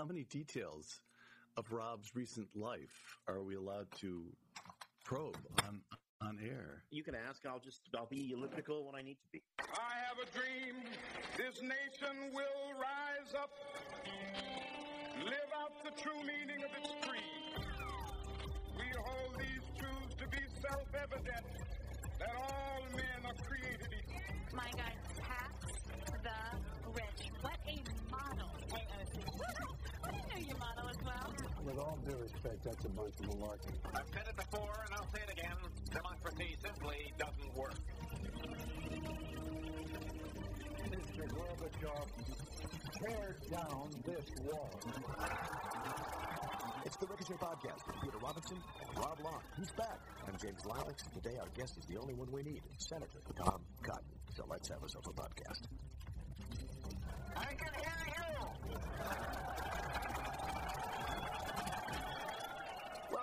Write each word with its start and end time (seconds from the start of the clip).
how 0.00 0.06
many 0.06 0.24
details 0.30 1.02
of 1.58 1.70
Rob's 1.70 2.16
recent 2.16 2.48
life 2.56 3.18
are 3.28 3.42
we 3.42 3.54
allowed 3.54 3.86
to 4.00 4.24
probe 5.04 5.36
on 5.66 5.82
on 6.22 6.38
air? 6.42 6.84
You 6.90 7.02
can 7.02 7.14
ask. 7.14 7.44
I'll 7.44 7.60
just 7.60 7.82
I'll 7.94 8.06
be 8.06 8.32
elliptical 8.32 8.86
when 8.86 8.94
I 8.94 9.02
need 9.02 9.18
to 9.20 9.28
be. 9.30 9.42
I 9.58 9.92
have 10.08 10.16
a 10.16 10.28
dream. 10.32 10.76
This 11.36 11.60
nation 11.60 12.32
will 12.32 12.80
rise 12.80 13.34
up, 13.36 13.50
live 15.22 15.52
out 15.60 15.84
the 15.84 15.90
true 16.00 16.20
meaning 16.20 16.64
of 16.64 16.70
its 16.82 16.94
creed. 17.06 17.66
We 18.78 18.88
hold 19.04 19.38
these 19.38 19.66
truths 19.78 20.14
to 20.16 20.28
be 20.28 20.42
self-evident 20.66 21.44
that 22.20 22.34
all 22.38 22.80
men 22.96 23.20
are 23.26 23.36
created 23.44 23.92
equal. 23.92 24.56
My 24.56 24.70
God, 24.72 24.96
I 30.40 30.42
you 30.42 30.56
model 30.56 30.88
as 30.88 30.96
well. 31.04 31.34
With 31.64 31.78
all 31.78 31.98
due 32.08 32.16
respect, 32.16 32.64
that's 32.64 32.84
a 32.84 32.88
bunch 32.88 33.14
of 33.20 33.26
malarkey. 33.26 33.76
I've 33.94 34.08
said 34.14 34.24
it 34.26 34.36
before 34.36 34.72
and 34.86 34.94
I'll 34.94 35.08
say 35.12 35.20
it 35.26 35.32
again. 35.32 35.56
Democracy 35.92 36.56
simply 36.62 37.12
doesn't 37.18 37.54
work. 37.54 37.74
Mr. 40.88 41.28
Gorbachev, 41.28 42.06
tear 43.00 43.36
down 43.50 43.90
this 44.06 44.24
wall. 44.44 44.70
It's 46.86 46.96
the 46.96 47.06
Ricochet 47.06 47.34
Podcast 47.34 47.86
with 47.86 47.96
Peter 48.02 48.18
Robinson 48.22 48.56
and 48.80 48.98
Rob 48.98 49.18
Long. 49.22 49.42
He's 49.58 49.70
back. 49.72 50.00
I'm 50.26 50.38
James 50.40 50.62
Lileks, 50.62 51.04
and 51.04 51.22
today 51.22 51.36
our 51.38 51.48
guest 51.54 51.76
is 51.76 51.84
the 51.84 51.98
only 51.98 52.14
one 52.14 52.32
we 52.32 52.42
need, 52.42 52.62
Senator 52.78 53.20
Tom 53.36 53.60
Cotton. 53.82 54.08
So 54.34 54.44
let's 54.48 54.68
have 54.70 54.82
ourselves 54.82 55.06
a 55.06 55.12
podcast. 55.12 55.68
I 57.36 57.44
can 57.44 57.74
hear 57.74 57.92
you. 58.40 59.59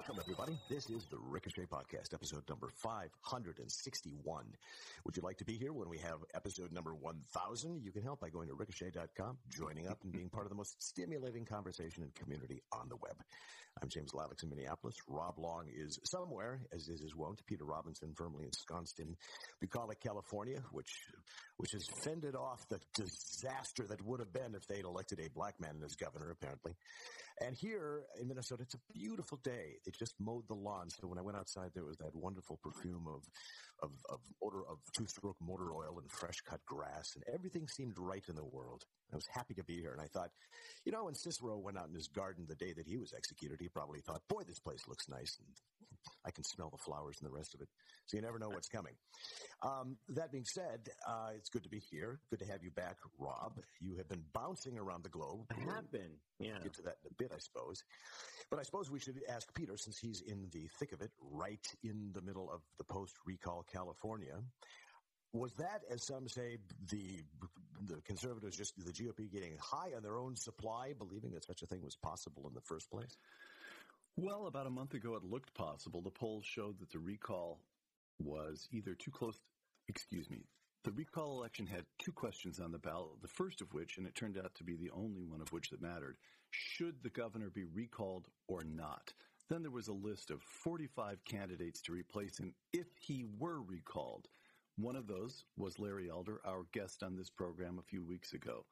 Welcome, 0.08 0.24
everybody. 0.24 0.58
This 0.70 0.90
is 0.90 1.06
the 1.08 1.18
Ricochet 1.18 1.66
Podcast, 1.66 2.14
episode 2.14 2.44
number 2.48 2.70
561. 2.76 4.46
Would 5.04 5.18
you 5.18 5.22
like 5.22 5.38
to 5.40 5.44
be 5.44 5.58
here 5.58 5.74
when 5.74 5.90
we 5.90 5.98
have 5.98 6.20
episode 6.34 6.72
number 6.72 6.96
1000? 6.96 7.84
You 7.84 7.92
can 7.92 8.04
help 8.04 8.22
by 8.22 8.30
going 8.30 8.48
to 8.48 8.54
ricochet.com, 8.54 9.38
joining 9.50 9.90
up, 9.90 9.98
and 10.06 10.14
being 10.14 10.30
part 10.30 10.46
of 10.46 10.50
the 10.50 10.56
most 10.56 10.82
stimulating 10.82 11.44
conversation 11.44 12.04
and 12.04 12.16
community 12.16 12.62
on 12.72 12.88
the 12.88 12.96
web. 12.96 13.18
I'm 13.82 13.90
James 13.90 14.12
Lileks 14.14 14.44
in 14.44 14.50
Minneapolis. 14.50 14.96
Rob 15.10 15.38
Long 15.38 15.66
is 15.76 16.00
somewhere, 16.06 16.62
as 16.74 16.88
is 16.88 17.02
his 17.02 17.14
wont. 17.14 17.42
Peter 17.46 17.66
Robinson 17.66 18.14
firmly 18.16 18.46
ensconced 18.46 19.02
in 19.02 19.14
Bucolic, 19.60 20.00
California, 20.00 20.64
which 20.72 20.94
which 21.58 21.72
has 21.72 21.86
fended 22.04 22.36
off 22.36 22.68
the 22.70 22.80
disaster 22.96 23.84
that 23.88 24.02
would 24.06 24.20
have 24.20 24.32
been 24.32 24.56
if 24.56 24.66
they'd 24.68 24.86
elected 24.86 25.20
a 25.20 25.30
black 25.30 25.60
man 25.60 25.76
as 25.84 25.96
governor, 25.96 26.32
apparently. 26.32 26.76
And 27.40 27.56
here 27.56 28.04
in 28.20 28.28
Minnesota, 28.28 28.64
it's 28.64 28.74
a 28.74 28.94
beautiful 28.94 29.38
day. 29.44 29.78
They 29.86 29.92
just 29.92 30.16
mowed 30.20 30.48
the 30.48 30.56
lawn. 30.56 30.90
So 30.90 31.08
when 31.08 31.20
I 31.20 31.22
went 31.22 31.38
outside, 31.38 31.70
there 31.76 31.86
was 31.86 31.98
that 31.98 32.16
wonderful 32.16 32.60
perfume 32.64 33.06
of, 33.08 33.22
of, 33.84 33.92
of 34.10 34.20
odor 34.42 34.62
of 34.68 34.80
two-stroke 34.98 35.38
motor 35.40 35.72
oil 35.72 36.00
and 36.00 36.10
fresh 36.10 36.42
cut 36.42 36.66
grass 36.66 37.14
and 37.16 37.24
everything 37.32 37.68
seemed 37.68 37.94
right 37.98 38.24
in 38.28 38.36
the 38.36 38.44
world. 38.44 38.86
I 39.14 39.16
was 39.16 39.28
happy 39.32 39.54
to 39.54 39.64
be 39.64 39.80
here. 39.80 39.92
And 39.92 40.02
I 40.02 40.08
thought, 40.08 40.32
you 40.84 40.92
know, 40.92 41.06
when 41.06 41.16
Cicero 41.16 41.58
went 41.58 41.78
out 41.78 41.90
in 41.90 41.96
his 41.96 42.08
garden 42.08 42.46
the 42.48 42.56
day 42.56 42.74
that 42.74 42.88
he 42.88 42.98
was 42.98 43.14
executed, 43.16 43.60
he 43.62 43.70
probably 43.70 44.02
thought, 44.02 44.22
boy, 44.28 44.42
this 44.48 44.60
place 44.60 44.88
looks 44.88 45.08
nice. 45.08 45.38
And 45.38 45.48
I 46.26 46.32
can 46.32 46.44
smell 46.44 46.70
the 46.70 46.78
flowers 46.78 47.18
and 47.20 47.30
the 47.30 47.36
rest 47.36 47.54
of 47.54 47.62
it. 47.62 47.68
So 48.06 48.18
you 48.18 48.24
never 48.24 48.40
know 48.40 48.50
what's 48.50 48.68
coming. 48.68 48.94
Um, 49.64 49.98
that 50.10 50.32
being 50.32 50.46
said, 50.46 50.90
uh, 51.08 51.30
it's 51.36 51.50
good 51.50 51.64
to 51.64 51.70
be 51.70 51.82
here. 51.92 52.20
Good 52.30 52.40
to 52.40 52.46
have 52.46 52.64
you 52.64 52.72
back, 52.72 52.98
Rob. 53.18 53.60
You 53.82 53.98
have 53.98 54.08
been 54.08 54.24
bouncing 54.34 54.78
around 54.78 55.04
the 55.04 55.10
globe. 55.10 55.46
I 55.52 55.76
have 55.76 55.92
been. 55.92 56.12
Yeah. 56.40 56.60
Get 56.64 56.74
to 56.76 56.82
that 56.84 56.98
in 57.04 57.12
a 57.12 57.16
bit, 57.18 57.32
I 57.34 57.40
suppose. 57.40 57.84
But 58.50 58.60
I 58.60 58.64
suppose 58.64 58.90
we 58.90 59.00
should 59.00 59.20
ask 59.30 59.54
Peter, 59.54 59.76
since 59.78 59.98
he's 59.98 60.22
in 60.22 60.48
the 60.52 60.68
thick 60.80 60.94
of 60.94 61.02
it, 61.02 61.12
right 61.20 61.66
in 61.84 62.12
the 62.14 62.22
middle 62.22 62.50
of 62.52 62.62
the 62.78 62.84
post-recall 62.84 63.66
California. 63.72 64.36
Was 65.34 65.54
that, 65.56 65.82
as 65.92 66.06
some 66.06 66.28
say, 66.28 66.58
the 66.90 67.22
the 67.86 68.02
conservatives 68.06 68.58
just 68.58 68.74
the 68.78 68.92
GOP 68.92 69.32
getting 69.32 69.56
high 69.62 69.92
on 69.96 70.02
their 70.02 70.18
own 70.18 70.36
supply, 70.36 70.94
believing 70.98 71.32
that 71.32 71.44
such 71.44 71.62
a 71.62 71.66
thing 71.66 71.84
was 71.84 71.96
possible 71.96 72.48
in 72.48 72.54
the 72.54 72.62
first 72.62 72.90
place? 72.90 73.18
Well, 74.20 74.48
about 74.48 74.66
a 74.66 74.72
month 74.72 74.96
ago, 74.96 75.14
it 75.14 75.24
looked 75.24 75.54
possible. 75.54 76.02
The 76.02 76.10
polls 76.10 76.44
showed 76.44 76.80
that 76.80 76.90
the 76.90 76.98
recall 76.98 77.60
was 78.18 78.68
either 78.72 78.96
too 78.96 79.12
close. 79.12 79.40
Excuse 79.88 80.28
me. 80.32 80.48
The 80.84 80.92
recall 80.92 81.38
election 81.38 81.68
had 81.68 81.86
two 82.00 82.12
questions 82.12 82.60
on 82.60 82.72
the 82.72 82.80
ballot. 82.80 83.22
The 83.22 83.28
first 83.28 83.62
of 83.62 83.72
which, 83.76 84.00
and 84.00 84.08
it 84.08 84.16
turned 84.16 84.40
out 84.40 84.56
to 84.56 84.64
be 84.64 84.76
the 84.76 84.90
only 84.90 85.24
one 85.24 85.40
of 85.40 85.52
which 85.54 85.70
that 85.70 85.84
mattered, 85.84 86.18
should 86.50 87.04
the 87.04 87.12
governor 87.12 87.52
be 87.52 87.66
recalled 87.66 88.28
or 88.48 88.64
not? 88.64 89.14
Then 89.50 89.62
there 89.62 89.70
was 89.70 89.88
a 89.88 89.94
list 89.94 90.32
of 90.32 90.42
45 90.42 91.24
candidates 91.24 91.80
to 91.84 91.92
replace 91.92 92.40
him 92.40 92.56
if 92.74 92.88
he 93.00 93.24
were 93.38 93.62
recalled. 93.62 94.30
One 94.78 94.96
of 94.96 95.06
those 95.06 95.46
was 95.58 95.78
Larry 95.78 96.10
Elder, 96.10 96.42
our 96.44 96.64
guest 96.72 97.04
on 97.04 97.16
this 97.16 97.30
program 97.30 97.78
a 97.78 97.88
few 97.88 98.04
weeks 98.04 98.34
ago. 98.34 98.66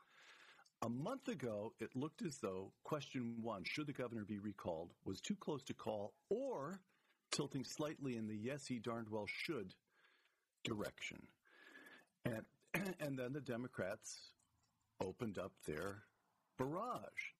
A 0.82 0.90
month 0.90 1.28
ago, 1.28 1.74
it 1.80 1.96
looked 1.96 2.22
as 2.22 2.38
though 2.38 2.72
question 2.84 3.38
one, 3.42 3.64
should 3.66 3.88
the 3.88 3.94
governor 3.94 4.26
be 4.26 4.40
recalled, 4.40 4.92
was 5.04 5.20
too 5.20 5.36
close 5.36 5.64
to 5.64 5.74
call 5.74 6.14
or 6.30 6.80
tilting 7.32 7.64
slightly 7.64 8.18
in 8.18 8.28
the 8.28 8.36
yes, 8.36 8.66
he 8.68 8.80
darned 8.80 9.10
well 9.10 9.28
should 9.28 9.74
direction. 10.64 11.28
And, 12.26 12.44
and 13.00 13.18
then 13.18 13.34
the 13.34 13.42
Democrats 13.42 14.32
opened 15.02 15.38
up 15.38 15.52
their 15.66 16.04
barrage. 16.58 17.34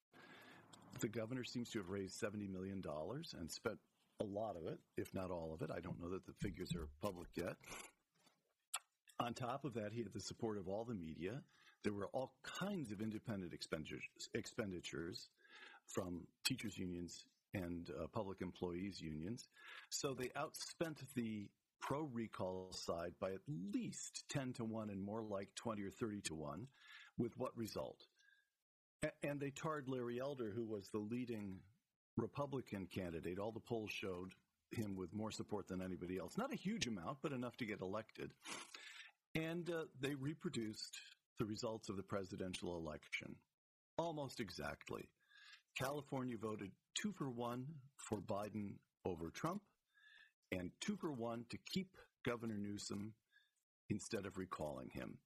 The 1.00 1.08
governor 1.08 1.44
seems 1.44 1.70
to 1.70 1.78
have 1.78 1.88
raised 1.88 2.20
$70 2.20 2.50
million 2.50 2.82
and 3.38 3.50
spent 3.50 3.78
a 4.20 4.24
lot 4.24 4.56
of 4.56 4.66
it, 4.66 4.78
if 4.96 5.12
not 5.14 5.30
all 5.30 5.52
of 5.52 5.62
it. 5.62 5.70
I 5.74 5.80
don't 5.80 6.00
know 6.00 6.10
that 6.10 6.26
the 6.26 6.32
figures 6.32 6.74
are 6.74 6.88
public 7.02 7.28
yet. 7.34 7.56
On 9.20 9.34
top 9.34 9.64
of 9.64 9.74
that, 9.74 9.92
he 9.92 10.02
had 10.02 10.12
the 10.12 10.20
support 10.20 10.58
of 10.58 10.68
all 10.68 10.84
the 10.84 10.94
media. 10.94 11.42
There 11.86 11.94
were 11.94 12.08
all 12.12 12.32
kinds 12.42 12.90
of 12.90 13.00
independent 13.00 13.52
expenditures, 13.54 14.02
expenditures 14.34 15.28
from 15.86 16.26
teachers' 16.44 16.76
unions 16.76 17.26
and 17.54 17.88
uh, 17.90 18.08
public 18.08 18.40
employees' 18.40 19.00
unions. 19.00 19.46
So 19.88 20.12
they 20.12 20.30
outspent 20.36 20.96
the 21.14 21.46
pro 21.80 22.02
recall 22.12 22.72
side 22.72 23.12
by 23.20 23.30
at 23.30 23.42
least 23.72 24.24
10 24.30 24.54
to 24.54 24.64
1 24.64 24.90
and 24.90 25.00
more 25.00 25.22
like 25.22 25.54
20 25.54 25.84
or 25.84 25.90
30 25.92 26.22
to 26.22 26.34
1. 26.34 26.66
With 27.18 27.38
what 27.38 27.56
result? 27.56 28.08
A- 29.04 29.12
and 29.22 29.38
they 29.38 29.50
tarred 29.50 29.88
Larry 29.88 30.18
Elder, 30.18 30.50
who 30.50 30.64
was 30.64 30.88
the 30.88 30.98
leading 30.98 31.60
Republican 32.16 32.88
candidate. 32.92 33.38
All 33.38 33.52
the 33.52 33.60
polls 33.60 33.92
showed 33.92 34.32
him 34.72 34.96
with 34.96 35.14
more 35.14 35.30
support 35.30 35.68
than 35.68 35.80
anybody 35.80 36.18
else. 36.18 36.36
Not 36.36 36.52
a 36.52 36.56
huge 36.56 36.88
amount, 36.88 37.18
but 37.22 37.30
enough 37.30 37.56
to 37.58 37.64
get 37.64 37.80
elected. 37.80 38.32
And 39.36 39.70
uh, 39.70 39.84
they 40.00 40.16
reproduced 40.16 40.98
the 41.38 41.44
results 41.44 41.88
of 41.88 41.96
the 41.96 42.02
presidential 42.02 42.76
election 42.76 43.34
almost 43.98 44.40
exactly. 44.40 45.08
California 45.78 46.36
voted 46.40 46.70
two 46.94 47.12
for 47.12 47.30
one 47.30 47.66
for 47.98 48.18
Biden 48.20 48.74
over 49.04 49.30
Trump 49.30 49.62
and 50.52 50.70
two 50.80 50.96
for 50.96 51.12
one 51.12 51.44
to 51.50 51.58
keep 51.70 51.96
Governor 52.24 52.58
Newsom 52.58 53.12
instead 53.90 54.26
of 54.26 54.38
recalling 54.38 54.90
him. 54.90 55.18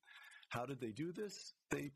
How 0.49 0.67
did 0.67 0.81
they 0.81 0.91
do 0.91 1.13
this? 1.13 1.55
They 1.71 1.93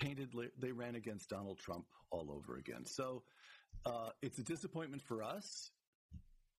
painted, 0.00 0.30
they 0.60 0.72
ran 0.72 0.94
against 0.96 1.30
Donald 1.30 1.58
Trump 1.58 1.86
all 2.10 2.30
over 2.30 2.58
again. 2.58 2.84
So 2.84 3.22
uh, 3.86 4.10
it's 4.22 4.38
a 4.38 4.42
disappointment 4.42 5.02
for 5.02 5.22
us, 5.22 5.70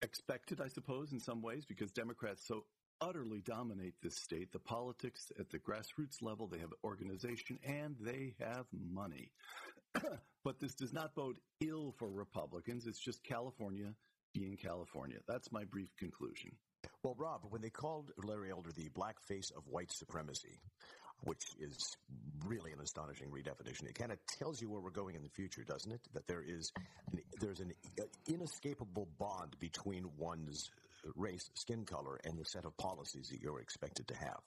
expected, 0.02 0.62
I 0.62 0.68
suppose, 0.68 1.12
in 1.12 1.20
some 1.20 1.42
ways, 1.42 1.66
because 1.66 1.92
Democrats 1.92 2.48
so 2.48 2.66
utterly 3.02 3.42
dominate 3.42 3.96
this 4.02 4.16
state. 4.16 4.52
The 4.52 4.60
politics 4.60 5.32
at 5.40 5.50
the 5.50 5.60
grassroots 5.60 6.22
level, 6.22 6.48
they 6.48 6.60
have 6.60 6.74
organization 6.84 7.60
and 7.66 7.96
they 8.00 8.36
have 8.40 8.66
money. 8.72 9.32
but 10.44 10.60
this 10.60 10.76
does 10.76 10.94
not 10.94 11.16
bode 11.16 11.38
ill 11.62 11.94
for 11.98 12.10
Republicans. 12.10 12.86
It's 12.88 13.00
just 13.00 13.24
California 13.24 13.94
being 14.34 14.58
California. 14.58 15.18
That's 15.28 15.52
my 15.52 15.64
brief 15.64 15.96
conclusion. 15.98 16.52
Well, 17.04 17.16
Rob, 17.18 17.42
when 17.50 17.62
they 17.62 17.70
called 17.70 18.12
Larry 18.24 18.52
Elder 18.52 18.72
the 18.76 18.90
black 18.90 19.20
face 19.28 19.52
of 19.56 19.64
white 19.68 19.92
supremacy, 19.92 20.60
which 21.24 21.44
is 21.60 21.96
really 22.46 22.72
an 22.72 22.80
astonishing 22.82 23.30
redefinition, 23.30 23.88
it 23.88 23.96
kind 23.96 24.12
of 24.12 24.20
tells 24.38 24.62
you 24.62 24.70
where 24.70 24.82
we're 24.82 24.92
going 24.92 25.16
in 25.16 25.24
the 25.24 25.30
future, 25.30 25.64
doesn't 25.64 25.92
it? 25.92 26.02
That 26.14 26.28
there 26.28 26.44
is 26.46 26.72
an, 27.12 27.20
there's 27.40 27.60
an 27.60 27.72
inescapable 28.28 29.08
bond 29.18 29.56
between 29.60 30.10
one's 30.18 30.70
race, 31.16 31.50
skin 31.56 31.86
color, 31.86 32.20
and 32.24 32.38
the 32.38 32.46
set 32.46 32.66
of 32.66 32.76
policies 32.78 33.30
that 33.30 33.40
you're 33.42 33.60
expected 33.60 34.08
to 34.08 34.16
have. 34.16 34.40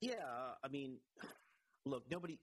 Yeah, 0.00 0.54
I 0.64 0.68
mean, 0.68 0.98
look, 1.86 2.04
nobody, 2.10 2.38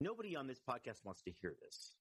nobody 0.00 0.36
on 0.36 0.46
this 0.46 0.58
podcast 0.68 1.04
wants 1.04 1.22
to 1.22 1.32
hear 1.40 1.54
this. 1.60 1.96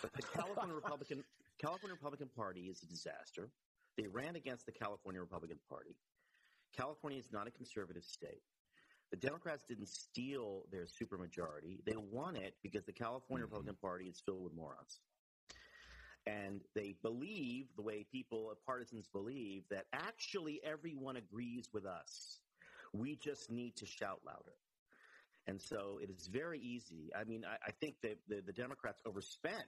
But 0.00 0.12
the 0.12 0.22
California 0.22 0.74
Republican 0.82 1.24
California 1.60 1.94
Republican 1.94 2.28
Party 2.36 2.68
is 2.70 2.82
a 2.82 2.86
disaster. 2.86 3.50
They 3.96 4.06
ran 4.06 4.36
against 4.36 4.66
the 4.66 4.72
California 4.72 5.20
Republican 5.20 5.58
Party. 5.68 5.96
California 6.76 7.18
is 7.18 7.26
not 7.32 7.48
a 7.48 7.50
conservative 7.50 8.04
state. 8.04 8.42
The 9.10 9.16
Democrats 9.16 9.64
didn't 9.68 9.88
steal 9.88 10.64
their 10.70 10.84
supermajority. 10.86 11.82
They 11.84 11.96
won 11.96 12.36
it 12.36 12.54
because 12.62 12.84
the 12.84 12.92
California 12.92 13.44
Mhm. 13.46 13.50
Republican 13.50 13.76
Party 13.76 14.06
is 14.06 14.20
filled 14.20 14.44
with 14.44 14.52
morons. 14.52 15.00
And 16.28 16.60
they 16.74 16.94
believe 17.02 17.68
the 17.74 17.82
way 17.82 18.04
people, 18.12 18.52
partisans 18.66 19.08
believe, 19.08 19.62
that 19.70 19.86
actually 19.94 20.60
everyone 20.62 21.16
agrees 21.16 21.68
with 21.72 21.86
us. 21.86 22.40
We 22.92 23.16
just 23.16 23.50
need 23.50 23.76
to 23.76 23.86
shout 23.86 24.20
louder. 24.26 24.56
And 25.46 25.60
so 25.60 25.98
it 26.02 26.10
is 26.10 26.26
very 26.26 26.60
easy. 26.60 27.10
I 27.18 27.24
mean, 27.24 27.44
I, 27.46 27.56
I 27.68 27.70
think 27.70 27.94
that 28.02 28.18
the, 28.28 28.42
the 28.44 28.52
Democrats 28.52 29.00
overspent 29.06 29.64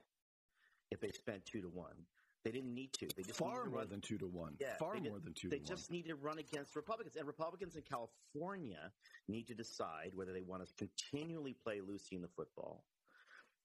if 0.91 0.99
they 1.01 1.09
spent 1.09 1.45
two 1.45 1.61
to 1.61 1.69
one. 1.69 1.95
They 2.43 2.51
didn't 2.51 2.73
need 2.73 2.93
to. 2.93 3.07
They 3.15 3.23
just 3.23 3.39
Far 3.39 3.65
more 3.65 3.79
run- 3.79 3.89
than 3.89 4.01
two 4.01 4.17
to 4.19 4.27
one. 4.27 4.55
Yeah, 4.59 4.75
Far 4.77 4.95
did- 4.95 5.09
more 5.09 5.19
than 5.19 5.33
two 5.33 5.49
they 5.49 5.59
to 5.59 5.65
just 5.65 5.89
need 5.89 6.07
to 6.07 6.15
run 6.15 6.37
against 6.37 6.75
Republicans. 6.75 7.15
And 7.15 7.25
Republicans 7.25 7.75
in 7.75 7.83
California 7.83 8.91
need 9.27 9.47
to 9.47 9.55
decide 9.55 10.11
whether 10.13 10.33
they 10.33 10.41
want 10.41 10.63
to 10.67 10.73
continually 10.75 11.55
play 11.63 11.81
Lucy 11.81 12.15
in 12.15 12.21
the 12.21 12.27
football 12.35 12.83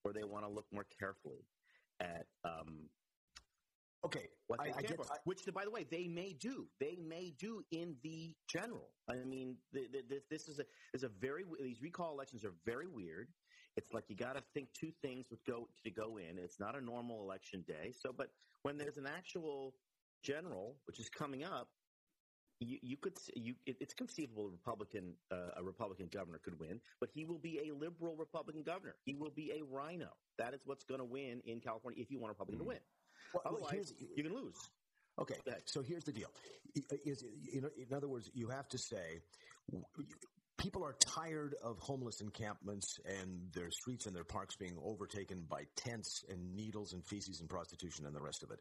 or 0.04 0.12
they 0.14 0.24
want 0.24 0.44
to 0.46 0.50
look 0.50 0.66
more 0.72 0.86
carefully 0.98 1.44
at 2.00 2.26
um, 2.44 2.88
Okay, 4.04 4.28
what 4.46 4.60
they 4.62 4.70
I, 4.70 4.74
I 4.76 4.78
stand 4.78 4.88
get. 4.88 4.96
for. 4.96 5.12
I, 5.12 5.16
Which, 5.24 5.40
by 5.52 5.64
the 5.64 5.70
way, 5.70 5.84
they 5.90 6.06
may 6.06 6.32
do. 6.32 6.68
They 6.78 6.96
may 6.96 7.32
do 7.40 7.62
in 7.72 7.96
the 8.02 8.34
general. 8.48 8.90
I 9.10 9.14
mean, 9.24 9.56
the, 9.72 9.88
the, 9.90 10.02
this, 10.08 10.22
this 10.30 10.48
is 10.48 10.60
a 10.60 10.64
is 10.94 11.02
a 11.02 11.08
very 11.08 11.42
these 11.60 11.80
recall 11.82 12.12
elections 12.12 12.44
are 12.44 12.54
very 12.64 12.86
weird. 12.86 13.28
It's 13.76 13.92
like 13.92 14.04
you 14.08 14.16
got 14.16 14.36
to 14.36 14.42
think 14.54 14.68
two 14.72 14.92
things 15.02 15.26
would 15.30 15.44
go 15.46 15.66
to 15.84 15.90
go 15.90 16.18
in. 16.18 16.38
It's 16.38 16.60
not 16.60 16.76
a 16.76 16.80
normal 16.80 17.22
election 17.22 17.64
day. 17.66 17.92
So, 17.92 18.12
but 18.16 18.28
when 18.62 18.78
there's 18.78 18.96
an 18.96 19.06
actual 19.06 19.74
general, 20.22 20.76
which 20.86 20.98
is 21.00 21.08
coming 21.08 21.44
up, 21.44 21.68
you, 22.60 22.78
you 22.82 22.96
could 22.96 23.18
you 23.34 23.54
it, 23.66 23.76
it's 23.80 23.94
conceivable 23.94 24.46
a 24.46 24.50
Republican 24.50 25.14
uh, 25.30 25.50
a 25.56 25.62
Republican 25.62 26.08
governor 26.12 26.38
could 26.42 26.58
win, 26.58 26.80
but 27.00 27.10
he 27.12 27.24
will 27.24 27.38
be 27.38 27.60
a 27.68 27.74
liberal 27.74 28.16
Republican 28.16 28.62
governor. 28.62 28.96
He 29.04 29.14
will 29.14 29.30
be 29.30 29.52
a 29.58 29.64
rhino. 29.64 30.08
That 30.38 30.54
is 30.54 30.60
what's 30.64 30.84
going 30.84 31.00
to 31.00 31.04
win 31.04 31.40
in 31.44 31.60
California 31.60 32.00
if 32.02 32.10
you 32.10 32.18
want 32.18 32.30
a 32.30 32.34
Republican 32.34 32.60
to 32.60 32.64
win. 32.64 32.78
well, 33.34 33.42
Otherwise, 33.46 33.72
here's- 33.72 33.94
you 34.16 34.22
can 34.22 34.34
lose. 34.34 34.56
Okay, 35.18 35.36
so 35.64 35.80
here's 35.80 36.04
the 36.04 36.12
deal. 36.12 36.28
Is 36.74 37.24
in 37.50 37.94
other 37.94 38.08
words, 38.08 38.30
you 38.34 38.48
have 38.48 38.68
to 38.68 38.76
say 38.76 39.22
people 40.58 40.84
are 40.84 40.94
tired 40.94 41.54
of 41.62 41.78
homeless 41.78 42.20
encampments 42.20 42.98
and 43.06 43.50
their 43.54 43.70
streets 43.70 44.04
and 44.06 44.14
their 44.14 44.24
parks 44.24 44.56
being 44.56 44.76
overtaken 44.84 45.46
by 45.48 45.64
tents 45.74 46.24
and 46.28 46.54
needles 46.54 46.92
and 46.92 47.04
feces 47.04 47.40
and 47.40 47.48
prostitution 47.48 48.04
and 48.04 48.14
the 48.14 48.20
rest 48.20 48.42
of 48.42 48.50
it. 48.50 48.60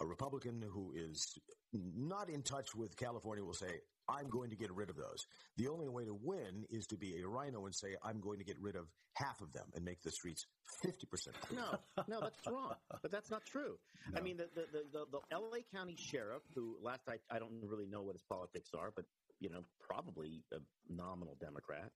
A 0.00 0.06
Republican 0.06 0.62
who 0.62 0.92
is 0.94 1.38
not 1.72 2.28
in 2.28 2.42
touch 2.42 2.74
with 2.74 2.96
California 2.96 3.44
will 3.44 3.54
say, 3.54 3.80
I'm 4.08 4.28
going 4.28 4.50
to 4.50 4.56
get 4.56 4.72
rid 4.72 4.90
of 4.90 4.96
those. 4.96 5.26
The 5.56 5.68
only 5.68 5.88
way 5.88 6.04
to 6.04 6.14
win 6.14 6.64
is 6.70 6.86
to 6.88 6.96
be 6.96 7.20
a 7.20 7.26
rhino 7.26 7.64
and 7.66 7.74
say, 7.74 7.96
I'm 8.04 8.20
going 8.20 8.38
to 8.38 8.44
get 8.44 8.56
rid 8.60 8.76
of 8.76 8.86
half 9.14 9.40
of 9.40 9.52
them 9.52 9.64
and 9.74 9.84
make 9.84 10.02
the 10.02 10.10
streets 10.10 10.46
50% 10.84 10.92
clean. 11.40 11.60
No, 11.60 11.78
no, 12.06 12.20
that's 12.20 12.46
wrong. 12.46 12.74
But 13.02 13.10
that's 13.10 13.30
not 13.30 13.44
true. 13.44 13.78
I 14.14 14.20
mean, 14.20 14.36
the, 14.36 14.48
the, 14.54 14.66
the, 14.72 14.82
the, 14.92 15.04
the 15.10 15.20
L.A. 15.32 15.62
County 15.74 15.96
sheriff, 15.98 16.42
who 16.54 16.76
last 16.82 17.08
I, 17.08 17.16
I 17.34 17.38
don't 17.38 17.52
really 17.62 17.86
know 17.86 18.02
what 18.02 18.14
his 18.14 18.22
politics 18.22 18.70
are, 18.78 18.92
but, 18.94 19.06
you 19.40 19.50
know, 19.50 19.62
probably 19.80 20.44
a 20.52 20.58
nominal 20.88 21.36
Democrat, 21.40 21.90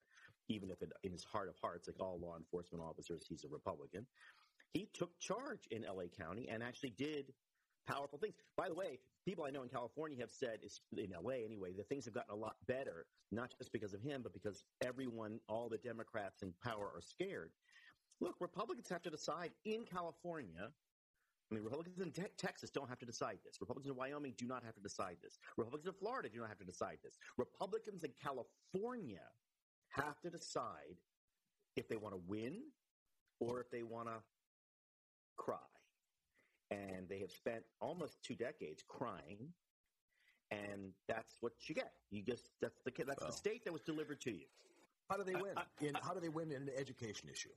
even 0.49 0.71
if 0.71 0.83
it, 0.83 0.91
in 1.05 1.13
his 1.13 1.25
heart 1.25 1.49
of 1.49 1.55
hearts, 1.63 1.89
like 1.89 2.01
all 2.01 2.19
law 2.21 2.37
enforcement 2.37 2.83
officers, 2.83 3.25
he's 3.29 3.45
a 3.45 3.49
Republican. 3.49 4.07
He 4.73 4.89
took 4.95 5.19
charge 5.21 5.67
in 5.71 5.85
L.A. 5.85 6.09
County 6.09 6.49
and 6.51 6.63
actually 6.63 6.95
did 6.97 7.33
powerful 7.87 8.19
things. 8.19 8.35
By 8.57 8.69
the 8.69 8.75
way, 8.75 8.99
people 9.27 9.45
I 9.45 9.51
know 9.51 9.63
in 9.63 9.69
California 9.69 10.19
have 10.21 10.31
said, 10.31 10.61
in 10.97 11.13
LA 11.23 11.45
anyway, 11.45 11.73
that 11.77 11.89
things 11.89 12.05
have 12.05 12.15
gotten 12.15 12.35
a 12.35 12.39
lot 12.39 12.57
better, 12.67 13.07
not 13.33 13.53
just 13.59 13.73
because 13.73 13.95
of 13.95 14.01
him, 14.01 14.23
but 14.23 14.33
because 14.33 14.65
everyone, 14.85 15.41
all 15.49 15.69
the 15.69 15.79
Democrats 15.79 16.43
in 16.43 16.53
power 16.63 16.91
are 16.95 17.01
scared. 17.01 17.51
Look, 18.21 18.37
Republicans 18.41 18.89
have 18.89 19.03
to 19.03 19.11
decide 19.11 19.53
in 19.65 19.85
California. 19.85 20.69
I 21.51 21.55
mean, 21.55 21.65
Republicans 21.65 22.01
in 22.01 22.13
te- 22.13 22.31
Texas 22.37 22.71
don't 22.71 22.89
have 22.89 22.99
to 23.01 23.07
decide 23.07 23.39
this. 23.45 23.57
Republicans 23.61 23.91
in 23.91 23.97
Wyoming 23.97 24.35
do 24.37 24.47
not 24.47 24.63
have 24.65 24.75
to 24.75 24.81
decide 24.81 25.17
this. 25.23 25.39
Republicans 25.57 25.89
in 25.89 25.99
Florida 25.99 26.29
do 26.29 26.39
not 26.39 26.49
have 26.49 26.59
to 26.59 26.65
decide 26.65 26.99
this. 27.03 27.19
Republicans 27.39 28.05
in 28.05 28.13
California 28.23 29.23
have 29.89 30.21
to 30.21 30.31
decide 30.31 30.97
if 31.77 31.89
they 31.89 31.97
want 31.97 32.15
to 32.15 32.21
win 32.27 32.63
or 33.41 33.61
if 33.61 33.71
they 33.71 33.83
want 33.83 34.07
to 34.07 34.23
cry. 35.37 35.57
And 36.71 37.09
they 37.09 37.19
have 37.19 37.33
spent 37.33 37.65
almost 37.81 38.23
two 38.23 38.35
decades 38.37 38.85
crying, 38.87 39.53
and 40.51 40.93
that's 41.09 41.37
what 41.41 41.53
you 41.69 41.75
get. 41.75 41.93
You 42.11 42.23
just 42.23 42.51
that's 42.61 42.81
the 42.85 42.93
that's 43.05 43.21
Well. 43.21 43.31
the 43.31 43.37
state 43.37 43.65
that 43.65 43.73
was 43.73 43.83
delivered 43.83 44.21
to 44.23 44.31
you. 44.31 44.47
How 45.09 45.17
do 45.17 45.25
they 45.25 45.35
I- 45.35 45.41
win? 45.43 45.55
in, 45.81 45.95
how 45.95 46.15
do 46.15 46.21
they 46.21 46.29
win 46.29 46.53
in 46.53 46.63
an 46.63 46.71
education 46.77 47.29
issue? 47.29 47.51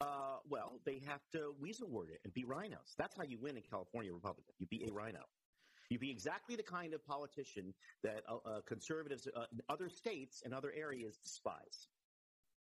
Uh, 0.00 0.38
well, 0.48 0.80
they 0.84 1.00
have 1.00 1.28
to 1.32 1.54
weasel 1.60 1.88
word 1.88 2.10
it 2.10 2.20
and 2.24 2.32
be 2.32 2.44
rhinos. 2.44 2.94
That's 2.96 3.16
how 3.16 3.24
you 3.24 3.36
win 3.38 3.56
in 3.56 3.62
California 3.62 4.12
Republican. 4.12 4.54
You 4.58 4.66
be 4.66 4.84
a 4.88 4.92
rhino. 4.92 5.24
You'd 5.90 6.00
be 6.00 6.10
exactly 6.10 6.54
the 6.54 6.62
kind 6.62 6.94
of 6.94 7.04
politician 7.04 7.74
that 8.02 8.22
uh, 8.28 8.36
uh, 8.44 8.60
conservatives, 8.66 9.26
uh, 9.34 9.46
in 9.52 9.60
other 9.68 9.88
states 9.88 10.42
and 10.44 10.54
other 10.54 10.72
areas 10.72 11.18
despise. 11.18 11.88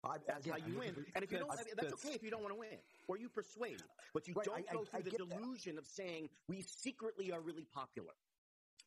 I, 0.04 0.18
That's 0.26 0.46
again, 0.46 0.60
how 0.62 0.68
you 0.68 0.80
win. 0.80 1.06
And 1.16 1.24
if 1.24 1.32
you 1.32 1.40
don't, 1.40 1.50
That's- 1.50 1.66
I 1.66 1.68
mean, 1.68 1.74
that's 1.76 1.90
that's- 1.90 2.06
okay 2.06 2.16
if 2.16 2.24
you 2.24 2.32
don't 2.32 2.42
want 2.42 2.54
to 2.54 2.60
win, 2.60 2.78
or 3.08 3.18
you 3.18 3.28
persuade, 3.28 3.84
but 4.14 4.28
you 4.28 4.34
Right, 4.34 4.46
don't 4.46 4.58
I- 4.70 4.74
go 4.74 4.82
I- 4.82 4.86
through 4.86 5.00
I 5.00 5.02
the 5.02 5.10
get 5.12 5.20
that. 5.20 5.30
delusion 5.30 5.78
of 5.78 5.86
saying 5.86 6.30
we 6.48 6.62
secretly 6.62 7.32
are 7.32 7.42
really 7.42 7.66
popular 7.66 8.14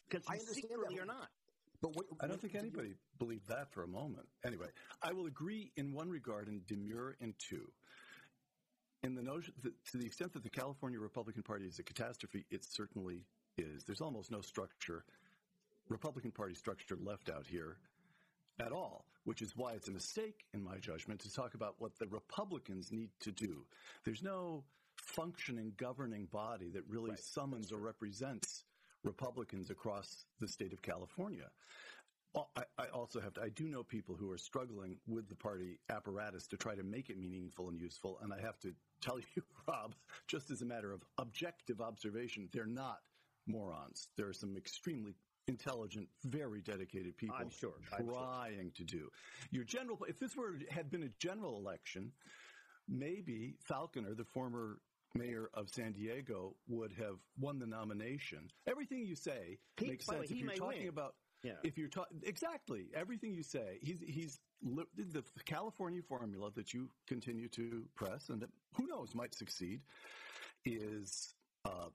because 0.08 0.26
I 0.28 0.34
you 0.34 0.40
understand 0.40 0.62
secretly 0.70 0.96
that. 0.96 1.02
are 1.02 1.06
not. 1.06 1.30
But 1.82 1.96
what, 1.96 2.06
I 2.20 2.28
don't 2.28 2.40
think 2.40 2.54
anybody 2.54 2.94
believed 3.18 3.48
that 3.48 3.70
for 3.72 3.82
a 3.82 3.88
moment. 3.88 4.28
Anyway, 4.44 4.68
I 5.02 5.12
will 5.12 5.26
agree 5.26 5.72
in 5.76 5.92
one 5.92 6.08
regard 6.08 6.46
and 6.48 6.64
demur 6.66 7.16
in 7.20 7.34
two. 7.38 7.70
In 9.02 9.14
the 9.16 9.22
notion, 9.22 9.52
that, 9.62 9.84
to 9.86 9.98
the 9.98 10.06
extent 10.06 10.32
that 10.34 10.44
the 10.44 10.50
California 10.50 11.00
Republican 11.00 11.42
Party 11.42 11.66
is 11.66 11.78
a 11.80 11.82
catastrophe, 11.82 12.46
it 12.50 12.64
certainly 12.64 13.26
is. 13.58 13.84
There's 13.84 14.00
almost 14.00 14.30
no 14.30 14.40
structure, 14.40 15.04
Republican 15.88 16.30
Party 16.30 16.54
structure 16.54 16.96
left 16.96 17.28
out 17.28 17.46
here 17.46 17.78
at 18.60 18.70
all, 18.70 19.04
which 19.24 19.42
is 19.42 19.56
why 19.56 19.72
it's 19.72 19.88
a 19.88 19.92
mistake, 19.92 20.44
in 20.52 20.62
my 20.62 20.78
judgment, 20.78 21.20
to 21.20 21.32
talk 21.32 21.54
about 21.54 21.74
what 21.78 21.98
the 21.98 22.06
Republicans 22.08 22.90
need 22.92 23.10
to 23.20 23.30
do. 23.32 23.66
There's 24.04 24.22
no 24.22 24.64
functioning 24.96 25.72
governing 25.76 26.26
body 26.26 26.70
that 26.70 26.86
really 26.88 27.10
Right. 27.10 27.18
summons 27.18 27.72
or 27.72 27.78
represents 27.78 28.64
Republicans 29.04 29.70
across 29.70 30.26
the 30.38 30.48
state 30.48 30.72
of 30.72 30.82
California. 30.82 31.50
I, 32.34 32.64
I 32.78 32.86
also 32.86 33.20
have 33.20 33.34
to, 33.34 33.42
I 33.42 33.50
do 33.50 33.68
know 33.68 33.82
people 33.82 34.14
who 34.14 34.30
are 34.30 34.38
struggling 34.38 34.96
with 35.06 35.28
the 35.28 35.34
party 35.34 35.78
apparatus 35.90 36.46
to 36.48 36.56
try 36.56 36.74
to 36.74 36.82
make 36.82 37.10
it 37.10 37.18
meaningful 37.18 37.68
and 37.68 37.78
useful. 37.78 38.18
And 38.22 38.32
I 38.32 38.40
have 38.40 38.58
to 38.60 38.74
tell 39.02 39.18
you, 39.18 39.42
Rob, 39.68 39.94
just 40.28 40.50
as 40.50 40.62
a 40.62 40.64
matter 40.64 40.92
of 40.92 41.04
objective 41.18 41.80
observation, 41.82 42.48
they're 42.52 42.64
not 42.64 43.00
morons. 43.46 44.08
There 44.16 44.28
are 44.28 44.32
some 44.32 44.56
extremely 44.56 45.14
intelligent, 45.48 46.08
very 46.24 46.60
dedicated 46.60 47.16
people 47.16 47.36
I'm 47.38 47.50
sure. 47.50 47.74
I'm 47.96 48.06
sure. 48.06 48.14
trying 48.14 48.72
to 48.76 48.84
do. 48.84 49.08
Your 49.50 49.64
general, 49.64 49.98
if 50.08 50.18
this 50.18 50.36
were, 50.36 50.54
had 50.70 50.90
been 50.90 51.02
a 51.02 51.08
general 51.18 51.56
election, 51.58 52.12
maybe 52.88 53.54
Faulconer, 53.68 54.16
the 54.16 54.24
former 54.24 54.78
mayor 55.14 55.48
of 55.54 55.68
San 55.68 55.92
Diego, 55.92 56.54
would 56.68 56.92
have 56.92 57.16
won 57.38 57.58
the 57.58 57.66
nomination. 57.66 58.48
Everything 58.66 59.04
you 59.04 59.14
say 59.16 59.58
He- 59.78 59.88
makes 59.88 60.06
the 60.06 60.12
way, 60.12 60.18
sense. 60.20 60.30
if 60.30 60.36
you're 60.38 60.54
talking 60.54 60.80
win. 60.80 60.88
about 60.88 61.14
Yeah. 61.42 61.54
if 61.64 61.76
you're 61.76 61.88
talking 61.88 62.20
exactly 62.24 62.88
everything 62.94 63.34
you 63.34 63.42
say, 63.42 63.78
he's 63.82 64.00
he's 64.00 64.40
li- 64.62 64.86
the 64.96 65.24
California 65.44 66.02
formula 66.02 66.50
that 66.52 66.72
you 66.72 66.88
continue 67.08 67.48
to 67.50 67.84
press, 67.96 68.28
and 68.30 68.40
that 68.42 68.50
who 68.76 68.86
knows 68.86 69.14
might 69.14 69.34
succeed, 69.34 69.82
is 70.64 71.34
uh, 71.64 71.88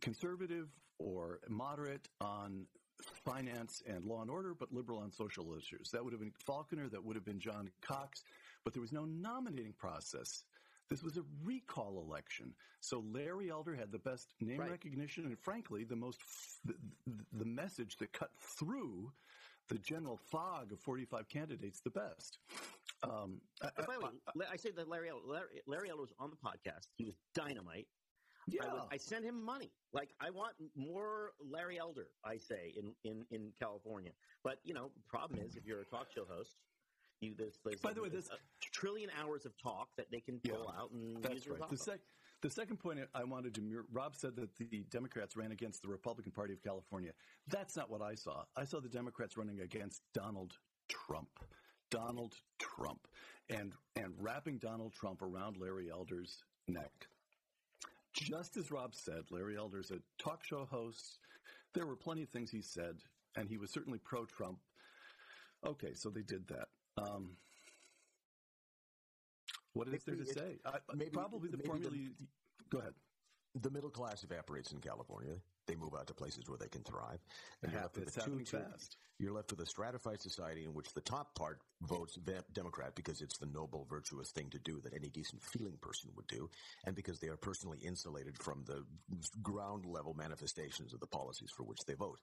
conservative 0.00 0.68
or 0.98 1.40
moderate 1.48 2.08
on 2.20 2.66
finance 3.10 3.82
and 3.86 4.04
law 4.04 4.22
and 4.22 4.30
order, 4.30 4.54
but 4.54 4.72
liberal 4.72 4.98
on 4.98 5.10
social 5.12 5.54
issues. 5.56 5.90
That 5.90 6.02
would 6.04 6.12
have 6.12 6.20
been 6.20 6.32
Faulconer. 6.46 6.90
That 6.90 7.04
would 7.04 7.16
have 7.16 7.24
been 7.24 7.40
John 7.40 7.70
Cox. 7.80 8.24
But 8.64 8.72
there 8.72 8.80
was 8.82 8.92
no 8.92 9.04
nominating 9.04 9.74
process. 9.74 10.44
This 10.90 11.02
was 11.02 11.16
a 11.16 11.22
recall 11.44 12.02
election. 12.06 12.52
So 12.80 13.02
Larry 13.12 13.50
Elder 13.50 13.74
had 13.74 13.90
the 13.90 13.98
best 13.98 14.34
name 14.40 14.60
Right. 14.60 14.70
recognition 14.70 15.24
and, 15.26 15.38
frankly, 15.38 15.84
the 15.84 15.96
most 15.96 16.18
the, 16.64 16.74
the 17.32 17.44
message 17.44 17.96
that 17.98 18.12
cut 18.12 18.30
through 18.38 19.10
the 19.68 19.78
general 19.78 20.18
fog 20.18 20.72
of 20.72 20.80
45 20.80 21.26
candidates 21.28 21.80
the 21.80 21.90
best. 21.90 22.38
Um, 23.02 23.40
I- 23.62 23.70
And 23.78 23.86
by 23.86 23.96
the 23.98 24.06
I- 24.06 24.38
way, 24.38 24.46
I 24.50 24.56
say 24.56 24.70
that 24.72 24.88
Larry 24.88 25.08
Elder, 25.08 25.26
Larry, 25.26 25.62
Larry 25.66 25.90
Elder 25.90 26.02
was 26.02 26.12
on 26.18 26.30
the 26.30 26.36
podcast. 26.36 26.88
He 26.96 27.04
was 27.04 27.14
dynamite. 27.34 27.88
Yeah, 28.46 28.64
I, 28.64 28.72
would, 28.72 28.82
I 28.92 28.96
send 28.96 29.24
him 29.24 29.42
money. 29.42 29.70
Like 29.92 30.14
I 30.20 30.30
want 30.30 30.54
more 30.76 31.32
Larry 31.40 31.78
Elder. 31.78 32.08
I 32.24 32.38
say 32.38 32.74
in 32.76 32.94
in 33.04 33.24
in 33.30 33.52
California. 33.58 34.12
But 34.42 34.58
you 34.64 34.74
know, 34.74 34.90
the 34.94 35.02
problem 35.08 35.40
is 35.40 35.56
if 35.56 35.66
you're 35.66 35.80
a 35.80 35.84
talk 35.84 36.08
show 36.14 36.24
host, 36.28 36.56
you 37.20 37.34
there's, 37.36 37.58
there's 37.64 37.80
By 37.80 37.92
the 37.92 38.02
way, 38.02 38.08
there's 38.08 38.28
this- 38.28 38.32
a 38.38 38.38
trillion 38.60 39.10
hours 39.20 39.46
of 39.46 39.56
talk 39.56 39.88
that 39.96 40.10
they 40.10 40.20
can 40.20 40.40
Yeah, 40.42 40.54
pull 40.54 40.68
out 40.76 40.90
and 40.90 41.02
use 41.10 41.18
That's 41.22 41.48
right. 41.48 41.68
The, 41.70 41.76
sec- 41.76 42.00
the 42.42 42.50
second 42.50 42.78
point 42.78 42.98
I 43.14 43.24
wanted 43.24 43.54
to 43.54 43.60
mirror, 43.62 43.86
Rob 43.92 44.16
said 44.16 44.36
that 44.36 44.54
the 44.56 44.84
Democrats 44.90 45.36
ran 45.36 45.52
against 45.52 45.82
the 45.82 45.88
Republican 45.88 46.32
Party 46.32 46.52
of 46.52 46.62
California. 46.62 47.12
That's 47.46 47.76
not 47.76 47.88
what 47.88 48.02
I 48.02 48.14
saw. 48.14 48.44
I 48.56 48.64
saw 48.64 48.80
the 48.80 48.88
Democrats 48.88 49.36
running 49.36 49.60
against 49.60 50.02
Donald 50.12 50.58
Trump. 50.88 51.30
Donald 51.90 52.34
Trump 52.58 53.06
and 53.48 53.72
and 53.94 54.14
wrapping 54.18 54.58
Donald 54.58 54.92
Trump 54.92 55.22
around 55.22 55.56
Larry 55.56 55.90
Elder's 55.90 56.42
neck. 56.66 57.06
Just 58.14 58.56
as 58.56 58.70
Rob 58.70 58.94
said, 58.94 59.22
Larry 59.30 59.56
Elder's 59.56 59.90
a 59.90 59.98
talk 60.18 60.44
show 60.44 60.64
host. 60.64 61.18
There 61.74 61.86
were 61.86 61.96
plenty 61.96 62.22
of 62.22 62.28
things 62.30 62.50
he 62.50 62.62
said, 62.62 62.94
and 63.36 63.48
he 63.48 63.58
was 63.58 63.72
certainly 63.72 63.98
pro 63.98 64.24
Trump. 64.24 64.58
Okay, 65.66 65.94
so 65.94 66.10
they 66.10 66.22
did 66.22 66.46
that. 66.48 66.68
Um, 66.96 67.36
what 69.72 69.88
is 69.88 70.04
there 70.04 70.14
to 70.16 70.24
say? 70.24 70.60
I, 70.64 70.78
maybe- 70.94 71.10
probably 71.10 71.48
the 71.50 71.56
maybe 71.56 71.66
formula. 71.68 71.90
the- 71.90 71.98
you- 71.98 72.14
go 72.70 72.78
ahead. 72.78 72.94
The 73.56 73.70
middle 73.70 73.90
class 73.90 74.22
evaporates 74.24 74.72
in 74.72 74.80
California. 74.80 75.36
They 75.66 75.74
move 75.74 75.94
out 75.94 76.06
to 76.08 76.14
places 76.14 76.48
where 76.48 76.58
they 76.58 76.68
can 76.68 76.82
thrive. 76.82 77.20
And 77.62 77.72
you're 77.72 77.80
left 77.82 77.96
with 77.96 78.08
It's 78.08 78.16
a 78.18 78.20
two- 78.20 78.38
two- 78.44 78.58
fast. 78.58 78.96
You're 79.18 79.32
left 79.32 79.52
with 79.52 79.60
a 79.60 79.66
stratified 79.66 80.20
society 80.20 80.64
in 80.64 80.74
which 80.74 80.92
the 80.92 81.00
top 81.00 81.36
part 81.36 81.60
votes 81.82 82.18
Democrat 82.52 82.96
because 82.96 83.22
it's 83.22 83.38
the 83.38 83.46
noble, 83.46 83.84
virtuous 83.88 84.32
thing 84.32 84.50
to 84.50 84.58
do 84.58 84.80
that 84.80 84.92
any 84.92 85.08
decent 85.08 85.40
feeling 85.40 85.76
person 85.80 86.10
would 86.16 86.26
do, 86.26 86.50
and 86.84 86.96
because 86.96 87.20
they 87.20 87.28
are 87.28 87.36
personally 87.36 87.78
insulated 87.78 88.36
from 88.42 88.64
the 88.64 88.84
ground 89.40 89.86
level 89.86 90.14
manifestations 90.14 90.92
of 90.92 90.98
the 90.98 91.06
policies 91.06 91.50
for 91.56 91.62
which 91.62 91.78
they 91.86 91.94
vote. 91.94 92.18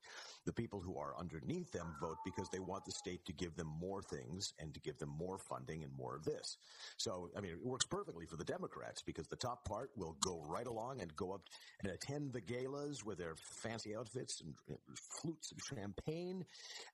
The 0.45 0.51
people 0.51 0.81
who 0.81 0.97
are 0.97 1.15
underneath 1.17 1.71
them 1.71 1.95
vote 2.01 2.17
because 2.25 2.49
they 2.49 2.59
want 2.59 2.83
the 2.83 2.91
state 2.91 3.25
to 3.25 3.33
give 3.33 3.55
them 3.55 3.67
more 3.67 4.01
things 4.01 4.53
and 4.59 4.73
to 4.73 4.79
give 4.81 4.97
them 4.97 5.09
more 5.09 5.37
funding 5.37 5.83
and 5.83 5.93
more 5.93 6.15
of 6.17 6.25
this. 6.25 6.57
So, 6.97 7.29
I 7.37 7.39
mean, 7.39 7.51
it 7.53 7.63
works 7.65 7.85
perfectly 7.85 8.25
for 8.25 8.35
the 8.35 8.43
Democrats 8.43 9.01
because 9.01 9.27
the 9.27 9.37
top 9.37 9.63
part 9.63 9.91
will 9.95 10.17
go 10.19 10.41
right 10.45 10.67
along 10.67 10.99
and 11.01 11.15
go 11.15 11.31
up 11.31 11.47
and 11.83 11.91
attend 11.93 12.33
the 12.33 12.41
galas 12.41 13.05
with 13.05 13.17
their 13.17 13.30
fancy 13.35 13.95
outfits 13.95 14.41
and 14.41 14.53
flutes 14.95 15.51
of 15.51 15.59
champagne. 15.61 16.45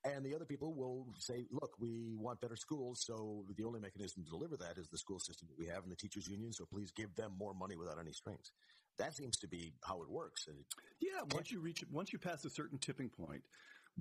And 0.04 0.26
the 0.26 0.36
other 0.36 0.46
people 0.46 0.74
will 0.74 1.08
say, 1.18 1.46
look, 1.52 1.72
we 1.80 2.16
want 2.18 2.42
better 2.42 2.56
schools, 2.56 3.04
so 3.06 3.44
the 3.56 3.64
only 3.64 3.80
mechanism 3.80 4.24
to 4.24 4.30
deliver 4.30 4.58
that 4.58 4.78
is 4.78 4.90
the 4.90 4.98
school 4.98 5.20
system 5.20 5.48
that 5.50 5.58
we 5.58 5.68
have 5.68 5.84
and 5.84 5.92
the 5.92 5.96
teachers 5.96 6.28
union, 6.28 6.54
so 6.54 6.66
please 6.66 6.92
give 6.92 7.16
them 7.16 7.34
more 7.38 7.54
money 7.54 7.76
without 7.76 8.00
any 8.00 8.12
strings. 8.12 8.52
That 8.98 9.14
seems 9.14 9.38
to 9.38 9.48
be 9.48 9.74
how 9.84 10.02
it 10.02 10.10
works. 10.10 10.48
And 10.48 10.58
it, 10.60 10.66
Yeah, 11.00 11.22
once 11.34 11.52
you 11.52 11.60
reach, 11.60 11.84
once 11.92 12.12
you 12.12 12.20
pass 12.20 12.44
a 12.46 12.50
certain 12.50 12.80
tipping 12.80 13.10
point, 13.10 13.44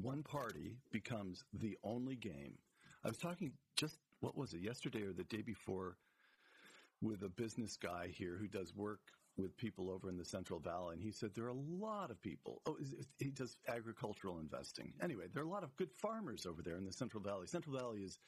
one 0.01 0.23
party 0.23 0.77
becomes 0.91 1.45
the 1.53 1.77
only 1.85 2.17
game. 2.17 2.55
I 3.05 3.09
was 3.09 3.19
talking 3.19 3.53
just 3.77 3.99
what 4.21 4.37
was 4.37 4.55
it 4.55 4.61
yesterday 4.61 5.03
or 5.03 5.13
the 5.13 5.25
day 5.25 5.43
before 5.43 5.97
with 7.03 7.23
a 7.23 7.29
business 7.29 7.77
guy 7.77 8.09
here 8.13 8.37
who 8.39 8.49
does 8.49 8.75
work 8.75 9.01
with 9.39 9.57
people 9.57 9.91
over 9.91 10.09
in 10.09 10.17
the 10.17 10.25
Central 10.25 10.59
Valley, 10.59 10.95
and 10.95 11.03
he 11.03 11.11
said 11.11 11.31
there 11.35 11.45
are 11.45 11.49
a 11.49 11.53
lot 11.53 12.11
of 12.11 12.21
people. 12.21 12.63
Oh, 12.67 12.77
he 13.19 13.31
does 13.31 13.57
agricultural 13.69 14.39
investing. 14.39 14.93
Anyway, 15.03 15.25
there 15.33 15.43
are 15.43 15.47
a 15.47 15.51
lot 15.51 15.65
of 15.65 15.77
good 15.77 15.93
farmers 15.93 16.47
over 16.47 16.63
there 16.63 16.77
in 16.77 16.85
the 16.85 16.93
Central 16.93 17.23
Valley. 17.23 17.47
Central 17.47 17.77
Valley 17.77 18.01
is, 18.01 18.19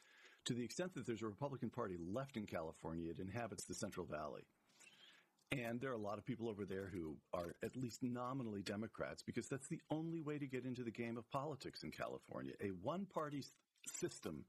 to 0.45 0.55
the 0.55 0.65
extent 0.65 0.95
that 0.95 1.07
there's 1.07 1.23
a 1.23 1.27
Republican 1.27 1.71
Party 1.71 1.97
left 1.99 2.37
in 2.37 2.47
California, 2.47 3.11
it 3.11 3.19
inhabits 3.19 3.65
the 3.65 3.75
Central 3.75 4.07
Valley. 4.07 4.43
And 5.51 5.81
there 5.81 5.91
are 5.91 5.95
a 5.95 5.99
lot 5.99 6.19
of 6.19 6.27
people 6.27 6.49
over 6.49 6.67
there 6.67 6.91
who 6.93 7.17
are 7.33 7.55
at 7.65 7.75
least 7.75 8.03
nominally 8.03 8.61
Democrats 8.61 9.23
because 9.23 9.49
that's 9.49 9.69
the 9.69 9.81
only 9.91 10.21
way 10.21 10.39
to 10.39 10.47
get 10.47 10.67
into 10.67 10.83
the 10.83 10.91
game 10.91 11.17
of 11.17 11.31
politics 11.31 11.83
in 11.83 11.91
California. 11.91 12.53
A 12.61 12.69
one 12.83 13.07
party 13.07 13.43
system 13.87 14.45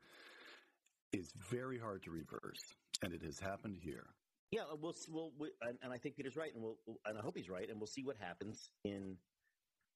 is 1.13 1.31
very 1.49 1.79
hard 1.79 2.03
to 2.03 2.11
reverse, 2.11 2.59
and 3.01 3.13
it 3.13 3.23
has 3.23 3.39
happened 3.39 3.77
here. 3.81 4.07
Yeah, 4.51 4.61
uh, 4.61 4.75
we'll, 4.81 4.95
we'll 5.09 5.31
we, 5.37 5.49
and, 5.61 5.77
and 5.83 5.93
I 5.93 5.97
think 5.97 6.15
Peter's 6.15 6.35
right, 6.35 6.53
and 6.53 6.63
we'll, 6.63 6.77
and 7.05 7.17
I 7.17 7.21
hope 7.21 7.37
he's 7.37 7.49
right, 7.49 7.69
and 7.69 7.79
we'll 7.79 7.87
see 7.87 8.03
what 8.03 8.15
happens 8.19 8.71
in 8.83 9.15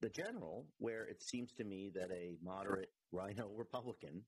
the 0.01 0.09
general, 0.09 0.67
where 0.77 1.05
it 1.05 1.23
seems 1.23 1.53
to 1.53 1.63
me 1.63 1.91
that 1.95 2.11
a 2.11 2.37
moderate 2.43 2.89
Rhino 3.11 3.49
Republican 3.57 4.21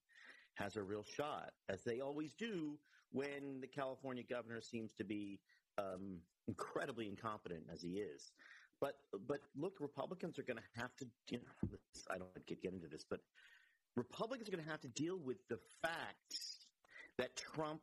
has 0.56 0.78
a 0.78 0.84
real 0.84 1.04
shot, 1.04 1.52
as 1.70 1.84
they 1.84 2.00
always 2.00 2.34
do 2.34 2.78
when 3.12 3.60
the 3.62 3.68
California 3.68 4.24
governor 4.28 4.62
seems 4.62 4.94
to 4.94 5.04
be 5.04 5.40
um, 5.78 6.18
incredibly 6.48 7.08
incompetent 7.08 7.64
as 7.72 7.82
he 7.82 8.00
is. 8.00 8.32
But 8.82 8.96
but 9.28 9.40
look, 9.56 9.74
Republicans 9.80 10.38
are 10.40 10.44
going 10.44 10.58
to 10.58 10.82
have 10.82 10.96
to. 10.98 11.06
You 11.30 11.40
know, 11.40 11.78
I 12.12 12.18
don't 12.18 12.34
to 12.36 12.56
get 12.56 12.74
into 12.74 12.88
this, 12.88 13.06
but 13.10 13.20
Republicans 13.96 14.48
are 14.48 14.52
going 14.52 14.64
to 14.64 14.70
have 14.70 14.82
to 14.82 14.90
deal 14.90 15.18
with 15.24 15.38
the 15.50 15.60
fact 15.82 16.40
that 17.18 17.36
Trump 17.36 17.82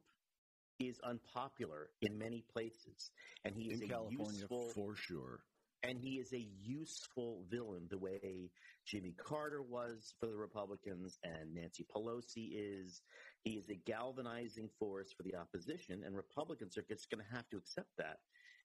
is 0.79 0.99
unpopular 1.05 1.91
in 2.02 2.19
many 2.19 2.43
places, 2.52 3.11
and 3.45 3.55
he 3.55 3.71
is 3.71 3.81
in 3.81 3.87
a 3.87 3.93
California, 3.93 4.41
useful 4.41 4.71
for 4.75 4.97
sure. 4.97 5.41
and 5.85 5.99
he 5.99 6.19
is 6.19 6.33
a 6.33 6.38
useful 6.61 7.45
villain 7.50 7.87
the 7.91 7.99
way 7.99 8.50
Jimmy 8.87 9.12
Carter 9.19 9.62
was 9.62 10.14
for 10.19 10.26
the 10.26 10.37
Republicans 10.37 11.19
and 11.25 11.55
Nancy 11.55 11.85
Pelosi 11.95 12.50
is. 12.55 13.02
He 13.45 13.52
is 13.59 13.69
a 13.71 13.75
galvanizing 13.75 14.69
force 14.79 15.12
for 15.12 15.23
the 15.25 15.35
opposition, 15.35 16.05
and 16.05 16.17
Republicans 16.17 16.76
are 16.79 16.83
just 16.88 17.11
going 17.11 17.25
to 17.25 17.35
have 17.35 17.49
to 17.50 17.57
accept 17.57 17.91
that 17.99 18.19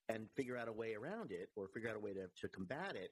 and 0.10 0.30
figure 0.36 0.58
out 0.58 0.68
a 0.68 0.72
way 0.74 0.94
around 0.94 1.32
it 1.32 1.50
or 1.56 1.68
figure 1.68 1.90
out 1.90 1.96
a 1.96 2.00
way 2.00 2.14
to, 2.14 2.28
to 2.40 2.48
combat 2.50 2.96
it. 2.96 3.12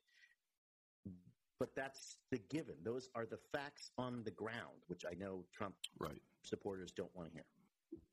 But 1.59 1.75
that's 1.75 2.17
the 2.31 2.37
given. 2.49 2.75
Those 2.83 3.09
are 3.15 3.25
the 3.25 3.39
facts 3.53 3.91
on 3.97 4.23
the 4.23 4.31
ground, 4.31 4.83
which 4.87 5.05
I 5.09 5.13
know 5.15 5.45
Trump 5.53 5.75
Right. 5.99 6.21
supporters 6.43 6.91
don't 6.91 7.13
want 7.15 7.29
to 7.29 7.33
hear. 7.33 7.45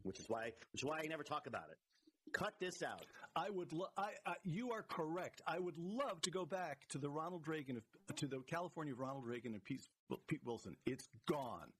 Which 0.02 0.20
is 0.20 0.28
why, 0.28 0.52
which 0.72 0.82
is 0.82 0.84
why 0.84 1.00
I 1.00 1.06
never 1.06 1.22
talk 1.22 1.46
about 1.46 1.70
it. 1.70 1.78
Cut 2.32 2.54
this 2.60 2.82
out. 2.82 3.06
I 3.36 3.50
would. 3.50 3.72
Lo- 3.72 3.90
I, 3.96 4.10
I. 4.26 4.34
You 4.44 4.72
are 4.72 4.82
correct. 4.82 5.42
I 5.46 5.58
would 5.58 5.78
love 5.78 6.22
to 6.22 6.30
go 6.30 6.46
back 6.46 6.88
to 6.88 6.98
the 6.98 7.10
Ronald 7.10 7.46
Reagan, 7.46 7.76
of, 7.76 8.16
to 8.16 8.26
the 8.26 8.40
California 8.46 8.92
of 8.94 9.00
Ronald 9.00 9.26
Reagan 9.26 9.52
and 9.52 9.62
Pete, 9.64 9.88
Pete 10.28 10.40
Wilson. 10.44 10.76
It's 10.86 11.08
gone. 11.26 11.72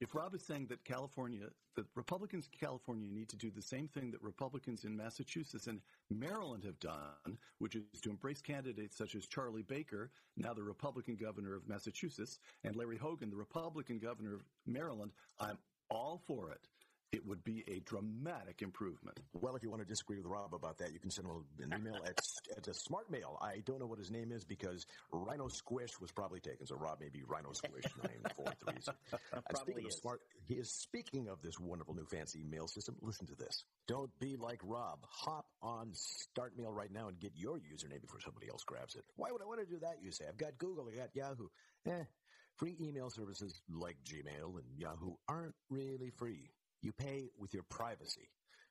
If 0.00 0.16
Rob 0.16 0.34
is 0.34 0.42
saying 0.42 0.66
that 0.66 0.84
California, 0.84 1.46
that 1.76 1.86
Republicans 1.94 2.48
in 2.52 2.58
California 2.58 3.08
need 3.08 3.28
to 3.28 3.36
do 3.36 3.52
the 3.52 3.62
same 3.62 3.86
thing 3.86 4.10
that 4.10 4.20
Republicans 4.20 4.84
in 4.84 4.96
Massachusetts 4.96 5.68
and 5.68 5.80
Maryland 6.10 6.64
have 6.64 6.80
done, 6.80 7.38
which 7.58 7.76
is 7.76 8.00
to 8.00 8.10
embrace 8.10 8.42
candidates 8.42 8.96
such 8.96 9.14
as 9.14 9.28
Charlie 9.28 9.62
Baker, 9.62 10.10
now 10.36 10.52
the 10.54 10.62
Republican 10.62 11.14
governor 11.14 11.54
of 11.54 11.68
Massachusetts, 11.68 12.40
and 12.64 12.74
Larry 12.74 12.96
Hogan, 12.96 13.30
the 13.30 13.36
Republican 13.36 14.00
governor 14.00 14.34
of 14.34 14.42
Maryland, 14.66 15.12
I'm 15.38 15.58
all 15.88 16.20
for 16.26 16.50
it. 16.50 16.66
It 17.12 17.26
would 17.26 17.44
be 17.44 17.62
a 17.68 17.80
dramatic 17.80 18.62
improvement. 18.62 19.20
well, 19.34 19.54
if 19.54 19.62
you 19.62 19.68
want 19.68 19.82
to 19.82 19.88
disagree 19.88 20.16
with 20.16 20.26
Rob 20.26 20.54
about 20.54 20.78
that, 20.78 20.92
you 20.94 20.98
can 20.98 21.10
send 21.10 21.28
him 21.28 21.44
an 21.60 21.78
email 21.78 22.00
at, 22.06 22.18
at 22.56 22.66
a 22.68 22.72
smart 22.74 23.10
mail. 23.10 23.38
I 23.42 23.58
don't 23.66 23.78
know 23.80 23.86
what 23.86 23.98
his 23.98 24.10
name 24.10 24.32
is 24.32 24.44
because 24.44 24.86
Rhino 25.12 25.48
Squish 25.48 26.00
was 26.00 26.10
probably 26.10 26.40
taken. 26.40 26.66
So 26.66 26.76
Rob 26.76 27.00
may 27.00 27.10
be 27.10 27.22
Rhino 27.22 27.52
Squish 27.52 27.84
943. 28.02 28.94
Uh, 29.32 29.40
speaking 29.56 29.84
of 29.84 29.92
smart, 29.92 30.20
he 30.46 30.54
is 30.54 30.70
speaking 30.72 31.28
of 31.28 31.40
this 31.42 31.58
wonderful 31.58 31.94
new 31.94 32.04
fancy 32.04 32.42
mail 32.42 32.66
system. 32.66 32.96
Listen 33.00 33.26
to 33.26 33.34
this. 33.34 33.64
Don't 33.86 34.10
be 34.18 34.36
like 34.36 34.60
Rob. 34.62 34.98
Hop 35.08 35.46
on 35.62 35.90
Start 35.92 36.56
Mail 36.56 36.72
right 36.72 36.90
now 36.92 37.08
and 37.08 37.18
get 37.18 37.32
your 37.34 37.58
username 37.58 38.00
before 38.00 38.20
somebody 38.20 38.48
else 38.48 38.64
grabs 38.64 38.94
it. 38.94 39.04
Why 39.16 39.30
would 39.30 39.42
I 39.42 39.46
want 39.46 39.60
to 39.60 39.66
do 39.66 39.78
that? 39.80 39.96
You 40.02 40.12
say 40.12 40.24
I've 40.28 40.38
got 40.38 40.58
Google, 40.58 40.88
I 40.92 40.96
got 40.96 41.14
Yahoo. 41.14 41.48
Eh, 41.86 42.04
free 42.56 42.76
email 42.80 43.10
services 43.10 43.60
like 43.70 43.96
Gmail 44.04 44.58
and 44.58 44.66
Yahoo 44.76 45.14
aren't 45.28 45.54
really 45.70 46.10
free. 46.10 46.50
You 46.82 46.92
pay 46.92 47.30
with 47.38 47.54
your 47.54 47.62
privacy. 47.64 48.28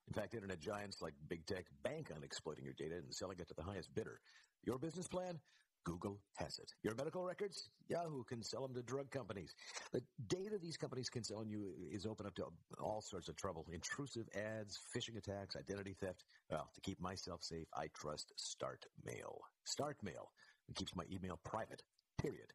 In 0.08 0.14
fact, 0.14 0.34
internet 0.34 0.60
giants 0.60 1.02
like 1.02 1.14
big 1.30 1.46
tech 1.46 1.66
bank 1.84 2.12
on 2.16 2.24
exploiting 2.24 2.66
your 2.66 2.74
data 2.74 2.96
and 2.96 3.14
selling 3.14 3.40
it 3.40 3.48
to 3.48 3.54
the 3.54 3.64
highest 3.64 3.94
bidder. 3.96 4.20
Your 4.66 4.78
business 4.78 5.08
plan? 5.08 5.40
Google 5.84 6.20
has 6.36 6.60
it. 6.60 6.72
Your 6.84 6.94
medical 6.96 7.24
records? 7.24 7.70
Yahoo 7.88 8.24
can 8.24 8.44
sell 8.44 8.62
them 8.62 8.76
to 8.76 8.84
drug 8.84 9.10
companies. 9.10 9.56
The 9.92 10.02
data 10.28 10.60
these 10.62 10.78
companies 10.78 11.10
can 11.10 11.24
sell 11.24 11.40
on 11.40 11.50
you 11.50 11.74
is 11.92 12.06
open 12.06 12.28
up 12.28 12.36
to 12.36 12.46
all 12.80 13.02
sorts 13.02 13.30
of 13.30 13.36
trouble. 13.36 13.66
Intrusive 13.74 14.28
ads, 14.36 14.80
phishing 14.96 15.18
attacks, 15.18 15.56
identity 15.56 15.96
theft. 16.00 16.24
Well, 16.52 16.70
to 16.76 16.82
keep 16.82 17.00
myself 17.00 17.42
safe, 17.42 17.66
I 17.74 17.88
trust 17.96 18.32
Start 18.36 18.86
Mail. 19.04 19.40
Start 19.66 19.98
Mail. 20.04 20.30
Keeps 20.76 20.96
my 20.96 21.04
email 21.12 21.40
private. 21.44 21.82
Period. 22.18 22.54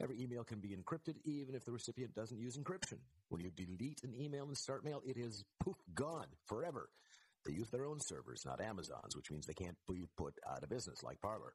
Every 0.00 0.20
email 0.22 0.44
can 0.44 0.60
be 0.60 0.76
encrypted 0.76 1.16
even 1.24 1.54
if 1.54 1.64
the 1.64 1.72
recipient 1.72 2.14
doesn't 2.14 2.40
use 2.40 2.56
encryption. 2.56 2.98
When 3.30 3.40
you 3.40 3.50
delete 3.50 4.02
an 4.04 4.14
email 4.14 4.48
in 4.48 4.54
Start 4.54 4.84
Mail, 4.84 5.02
it 5.04 5.16
is 5.16 5.44
poof, 5.58 5.76
gone 5.94 6.28
forever. 6.46 6.90
They 7.44 7.52
use 7.52 7.70
their 7.70 7.86
own 7.86 7.98
servers, 7.98 8.44
not 8.46 8.60
Amazon's, 8.60 9.16
which 9.16 9.30
means 9.30 9.46
they 9.46 9.54
can't 9.54 9.76
be 9.88 10.06
put 10.16 10.34
out 10.48 10.62
of 10.62 10.68
business 10.68 11.02
like 11.02 11.20
Parler. 11.20 11.54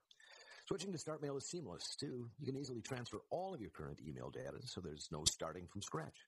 Switching 0.68 0.92
to 0.92 0.98
Start 0.98 1.22
Mail 1.22 1.38
is 1.38 1.46
seamless, 1.50 1.96
too. 1.96 2.30
You 2.40 2.46
can 2.46 2.58
easily 2.58 2.82
transfer 2.82 3.20
all 3.30 3.54
of 3.54 3.62
your 3.62 3.70
current 3.70 4.00
email 4.06 4.30
data, 4.30 4.58
so 4.66 4.82
there's 4.82 5.10
no 5.12 5.24
starting 5.26 5.68
from 5.72 5.82
scratch. 5.82 6.28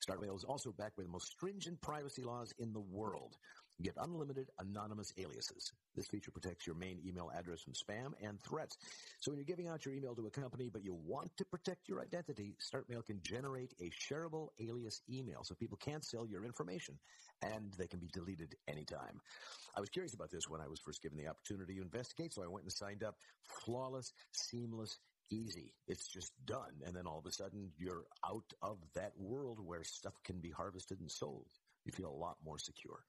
Start 0.00 0.22
Mail 0.22 0.36
is 0.36 0.44
also 0.44 0.72
backed 0.72 0.96
by 0.96 1.02
the 1.02 1.10
most 1.10 1.32
stringent 1.32 1.80
privacy 1.82 2.22
laws 2.22 2.54
in 2.58 2.72
the 2.72 2.80
world. 2.80 3.36
Get 3.82 3.94
unlimited 3.96 4.50
anonymous 4.58 5.12
aliases. 5.16 5.72
This 5.96 6.06
feature 6.06 6.30
protects 6.30 6.66
your 6.66 6.76
main 6.76 7.00
email 7.06 7.30
address 7.34 7.62
from 7.62 7.72
spam 7.72 8.12
and 8.22 8.38
threats. 8.42 8.76
So 9.20 9.30
when 9.30 9.38
you're 9.38 9.46
giving 9.46 9.68
out 9.68 9.86
your 9.86 9.94
email 9.94 10.14
to 10.14 10.26
a 10.26 10.30
company 10.30 10.68
but 10.70 10.84
you 10.84 10.94
want 11.06 11.34
to 11.38 11.44
protect 11.46 11.88
your 11.88 12.00
identity, 12.00 12.56
StartMail 12.60 13.06
can 13.06 13.20
generate 13.22 13.72
a 13.80 13.90
shareable 13.90 14.48
alias 14.60 15.00
email 15.10 15.44
so 15.44 15.54
people 15.54 15.78
can't 15.78 16.04
sell 16.04 16.26
your 16.26 16.44
information 16.44 16.98
and 17.42 17.72
they 17.78 17.86
can 17.86 18.00
be 18.00 18.08
deleted 18.12 18.54
anytime. 18.68 19.20
I 19.74 19.80
was 19.80 19.88
curious 19.88 20.14
about 20.14 20.30
this 20.30 20.48
when 20.48 20.60
I 20.60 20.68
was 20.68 20.80
first 20.80 21.02
given 21.02 21.16
the 21.16 21.28
opportunity 21.28 21.76
to 21.76 21.82
investigate, 21.82 22.34
so 22.34 22.42
I 22.42 22.48
went 22.48 22.64
and 22.64 22.72
signed 22.72 23.02
up. 23.02 23.16
Flawless, 23.64 24.12
seamless, 24.32 24.98
easy. 25.30 25.72
It's 25.86 26.06
just 26.06 26.32
done. 26.44 26.82
And 26.84 26.94
then 26.94 27.06
all 27.06 27.18
of 27.18 27.26
a 27.26 27.32
sudden 27.32 27.70
you're 27.78 28.04
out 28.26 28.52
of 28.62 28.78
that 28.94 29.12
world 29.16 29.58
where 29.64 29.84
stuff 29.84 30.14
can 30.24 30.38
be 30.40 30.50
harvested 30.50 31.00
and 31.00 31.10
sold. 31.10 31.46
You 31.84 31.92
feel 31.92 32.10
a 32.10 32.22
lot 32.24 32.36
more 32.44 32.58
secure. 32.58 33.00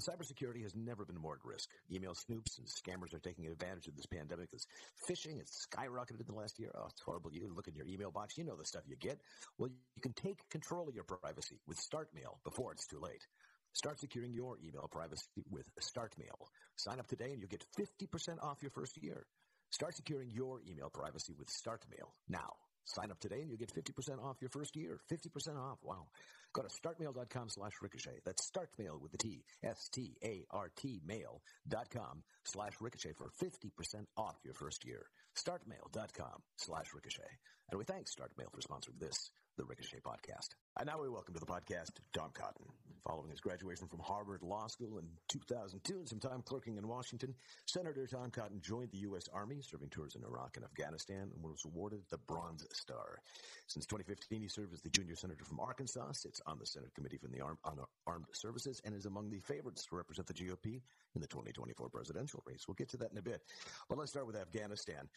Cybersecurity 0.00 0.62
has 0.62 0.74
never 0.74 1.04
been 1.04 1.20
more 1.20 1.34
at 1.34 1.44
risk. 1.44 1.70
Email 1.92 2.12
snoops 2.12 2.58
and 2.58 2.66
scammers 2.66 3.14
are 3.14 3.18
taking 3.18 3.46
advantage 3.46 3.86
of 3.88 3.96
this 3.96 4.06
pandemic 4.06 4.48
as 4.54 4.66
phishing 5.08 5.38
has 5.38 5.66
skyrocketed 5.68 6.20
in 6.20 6.26
the 6.26 6.34
last 6.34 6.58
year. 6.58 6.70
Oh, 6.74 6.86
it's 6.88 7.00
horrible. 7.00 7.32
You 7.32 7.52
look 7.54 7.68
in 7.68 7.74
your 7.74 7.86
email 7.86 8.10
box, 8.10 8.38
you 8.38 8.44
know 8.44 8.56
the 8.56 8.64
stuff 8.64 8.82
you 8.86 8.96
get. 8.96 9.20
Well, 9.58 9.70
you 9.96 10.02
can 10.02 10.12
take 10.12 10.48
control 10.50 10.88
of 10.88 10.94
your 10.94 11.04
privacy 11.04 11.58
with 11.66 11.78
StartMail 11.78 12.42
before 12.44 12.72
it's 12.72 12.86
too 12.86 13.00
late. 13.00 13.26
Start 13.72 14.00
securing 14.00 14.32
your 14.32 14.56
email 14.64 14.88
privacy 14.90 15.44
with 15.50 15.66
StartMail. 15.80 16.48
Sign 16.76 16.98
up 16.98 17.06
today 17.06 17.32
and 17.32 17.40
you'll 17.40 17.48
get 17.48 17.64
50% 17.78 18.42
off 18.42 18.62
your 18.62 18.70
first 18.70 19.02
year. 19.02 19.26
Start 19.70 19.94
securing 19.94 20.30
your 20.30 20.60
email 20.68 20.90
privacy 20.90 21.34
with 21.38 21.48
StartMail 21.48 22.10
now. 22.28 22.54
Sign 22.84 23.10
up 23.10 23.20
today 23.20 23.42
and 23.42 23.50
you'll 23.50 23.58
get 23.58 23.74
50% 23.74 24.22
off 24.24 24.38
your 24.40 24.48
first 24.48 24.74
year. 24.74 24.98
50% 25.12 25.58
off. 25.58 25.78
Wow. 25.82 26.06
Go 26.54 26.62
to 26.62 26.68
startmail.com 26.68 27.48
slash 27.48 27.74
ricochet. 27.82 28.20
That's 28.24 28.50
startmail 28.50 29.00
with 29.00 29.12
the 29.12 29.18
T. 29.18 29.44
S-T-A-R-T 29.62 31.00
mail.com 31.06 32.22
slash 32.44 32.72
ricochet 32.80 33.12
for 33.12 33.30
50% 33.42 34.06
off 34.16 34.36
your 34.44 34.54
first 34.54 34.84
year. 34.84 35.06
Startmail.com 35.36 36.42
slash 36.56 36.86
ricochet. 36.94 37.38
And 37.70 37.78
we 37.78 37.84
thank 37.84 38.06
StartMail 38.06 38.50
for 38.50 38.60
sponsoring 38.60 38.98
this, 38.98 39.30
the 39.58 39.64
Ricochet 39.64 40.00
Podcast. 40.00 40.54
And 40.78 40.86
now 40.86 41.00
we 41.00 41.08
welcome 41.10 41.34
to 41.34 41.40
the 41.40 41.46
podcast 41.46 41.90
Tom 42.14 42.30
Cotton. 42.32 42.87
Following 43.06 43.30
his 43.30 43.40
graduation 43.40 43.86
from 43.86 44.00
Harvard 44.00 44.42
Law 44.42 44.66
School 44.66 44.98
in 44.98 45.06
2002 45.28 45.98
and 45.98 46.08
some 46.08 46.18
time 46.18 46.42
clerking 46.42 46.76
in 46.76 46.88
Washington, 46.88 47.34
Senator 47.66 48.06
Tom 48.06 48.30
Cotton 48.30 48.60
joined 48.60 48.90
the 48.90 48.98
U.S. 48.98 49.28
Army, 49.32 49.60
serving 49.62 49.88
tours 49.88 50.16
in 50.16 50.24
Iraq 50.24 50.56
and 50.56 50.64
Afghanistan, 50.64 51.30
and 51.34 51.42
was 51.42 51.62
awarded 51.64 52.02
the 52.10 52.18
Bronze 52.18 52.66
Star. 52.72 53.20
Since 53.66 53.86
2015, 53.86 54.42
he 54.42 54.48
served 54.48 54.72
as 54.72 54.80
the 54.80 54.90
junior 54.90 55.14
senator 55.14 55.44
from 55.44 55.60
Arkansas, 55.60 56.12
sits 56.12 56.40
on 56.46 56.58
the 56.58 56.66
Senate 56.66 56.94
Committee 56.94 57.18
for 57.18 57.28
the 57.28 57.40
Arm, 57.40 57.58
on 57.64 57.78
Armed 58.06 58.26
Services, 58.32 58.82
and 58.84 58.94
is 58.94 59.06
among 59.06 59.30
the 59.30 59.40
favorites 59.40 59.86
to 59.86 59.96
represent 59.96 60.26
the 60.26 60.34
GOP 60.34 60.80
in 61.14 61.20
the 61.20 61.26
2024 61.26 61.88
presidential 61.88 62.42
race. 62.46 62.64
We'll 62.66 62.74
get 62.74 62.88
to 62.90 62.96
that 62.98 63.12
in 63.12 63.18
a 63.18 63.22
bit. 63.22 63.42
But 63.88 63.98
let's 63.98 64.10
start 64.10 64.26
with 64.26 64.36
Afghanistan. 64.36 65.08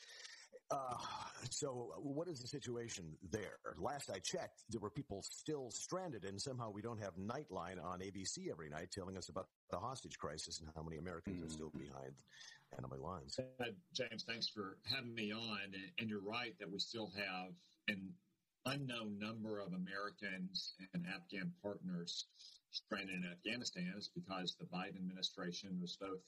Uh, 0.71 0.95
so 1.49 1.91
what 1.97 2.27
is 2.27 2.39
the 2.39 2.47
situation 2.47 3.05
there? 3.29 3.59
Last 3.77 4.09
I 4.09 4.19
checked, 4.19 4.63
there 4.69 4.79
were 4.79 4.89
people 4.89 5.23
still 5.29 5.69
stranded 5.71 6.23
and 6.23 6.41
somehow 6.41 6.71
we 6.71 6.81
don't 6.81 7.01
have 7.01 7.15
Nightline 7.15 7.83
on 7.83 7.99
ABC 7.99 8.49
every 8.49 8.69
night 8.69 8.89
telling 8.91 9.17
us 9.17 9.29
about 9.29 9.47
the 9.69 9.77
hostage 9.77 10.17
crisis 10.17 10.59
and 10.59 10.69
how 10.75 10.81
many 10.81 10.97
Americans 10.97 11.41
mm. 11.41 11.47
are 11.47 11.49
still 11.49 11.71
behind 11.71 12.13
enemy 12.77 12.97
lines. 13.01 13.37
Uh, 13.39 13.65
James, 13.93 14.23
thanks 14.27 14.47
for 14.47 14.77
having 14.89 15.13
me 15.13 15.33
on. 15.33 15.59
And, 15.63 15.75
and 15.99 16.09
you're 16.09 16.21
right 16.21 16.53
that 16.59 16.71
we 16.71 16.79
still 16.79 17.11
have 17.17 17.51
an 17.87 18.09
unknown 18.65 19.17
number 19.19 19.59
of 19.59 19.73
Americans 19.73 20.75
and 20.93 21.05
Afghan 21.13 21.51
partners 21.61 22.25
stranded 22.71 23.15
in 23.15 23.25
Afghanistan 23.29 23.93
is 23.97 24.09
because 24.15 24.55
the 24.59 24.65
Biden 24.65 24.97
administration 24.97 25.77
was 25.81 25.97
both 25.99 26.21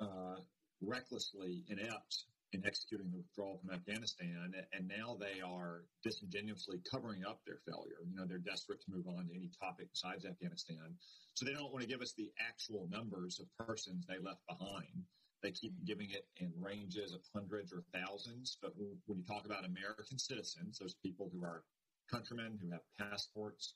uh, 0.00 0.40
recklessly 0.80 1.62
inept 1.68 2.24
in 2.54 2.64
executing 2.64 3.10
the 3.10 3.18
withdrawal 3.18 3.58
from 3.58 3.74
Afghanistan, 3.74 4.54
and 4.72 4.86
now 4.86 5.18
they 5.18 5.40
are 5.40 5.82
disingenuously 6.04 6.78
covering 6.88 7.24
up 7.24 7.40
their 7.44 7.58
failure. 7.66 7.98
You 8.08 8.14
know, 8.14 8.24
they're 8.26 8.38
desperate 8.38 8.80
to 8.84 8.92
move 8.94 9.08
on 9.08 9.26
to 9.26 9.34
any 9.34 9.50
topic 9.60 9.90
besides 9.90 10.24
Afghanistan, 10.24 10.94
so 11.34 11.44
they 11.44 11.52
don't 11.52 11.72
want 11.72 11.82
to 11.82 11.90
give 11.90 12.00
us 12.00 12.14
the 12.16 12.30
actual 12.38 12.88
numbers 12.90 13.40
of 13.40 13.66
persons 13.66 14.06
they 14.06 14.18
left 14.22 14.46
behind. 14.48 15.02
They 15.42 15.50
keep 15.50 15.74
giving 15.84 16.10
it 16.10 16.26
in 16.38 16.52
ranges 16.56 17.12
of 17.12 17.20
hundreds 17.34 17.72
or 17.72 17.82
thousands, 17.92 18.56
but 18.62 18.72
when 18.78 19.18
you 19.18 19.24
talk 19.26 19.44
about 19.44 19.66
American 19.66 20.18
citizens, 20.18 20.78
those 20.78 20.94
people 21.02 21.30
who 21.34 21.44
are 21.44 21.64
countrymen 22.10 22.58
who 22.62 22.70
have 22.70 22.80
passports, 22.98 23.74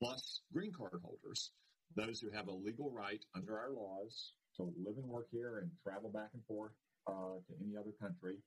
plus 0.00 0.40
green 0.52 0.72
card 0.72 1.00
holders, 1.04 1.52
those 1.94 2.20
who 2.20 2.30
have 2.30 2.48
a 2.48 2.52
legal 2.52 2.90
right 2.90 3.24
under 3.36 3.58
our 3.58 3.70
laws 3.70 4.32
to 4.56 4.62
live 4.62 4.96
and 4.96 5.06
work 5.06 5.28
here 5.30 5.58
and 5.58 5.70
travel 5.84 6.10
back 6.10 6.30
and 6.32 6.42
forth 6.46 6.72
uh, 7.06 7.38
to 7.46 7.52
any 7.60 7.76
other 7.76 7.92
country, 8.00 8.38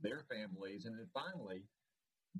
their 0.00 0.24
families, 0.30 0.84
and 0.84 0.98
then 0.98 1.08
finally, 1.12 1.62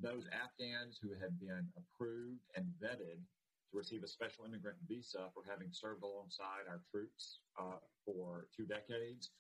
those 0.01 0.25
Afghans 0.33 0.99
who 1.03 1.11
had 1.21 1.39
been 1.39 1.69
approved 1.77 2.41
and 2.57 2.67
vetted 2.83 3.21
to 3.21 3.73
receive 3.77 4.03
a 4.03 4.09
special 4.09 4.45
immigrant 4.45 4.79
visa 4.89 5.29
for 5.35 5.43
having 5.49 5.69
served 5.73 6.03
alongside 6.03 6.69
our 6.69 6.81
troops 6.91 7.41
uh, 7.61 7.81
for 8.05 8.49
two 8.57 8.65
decades. 8.65 9.31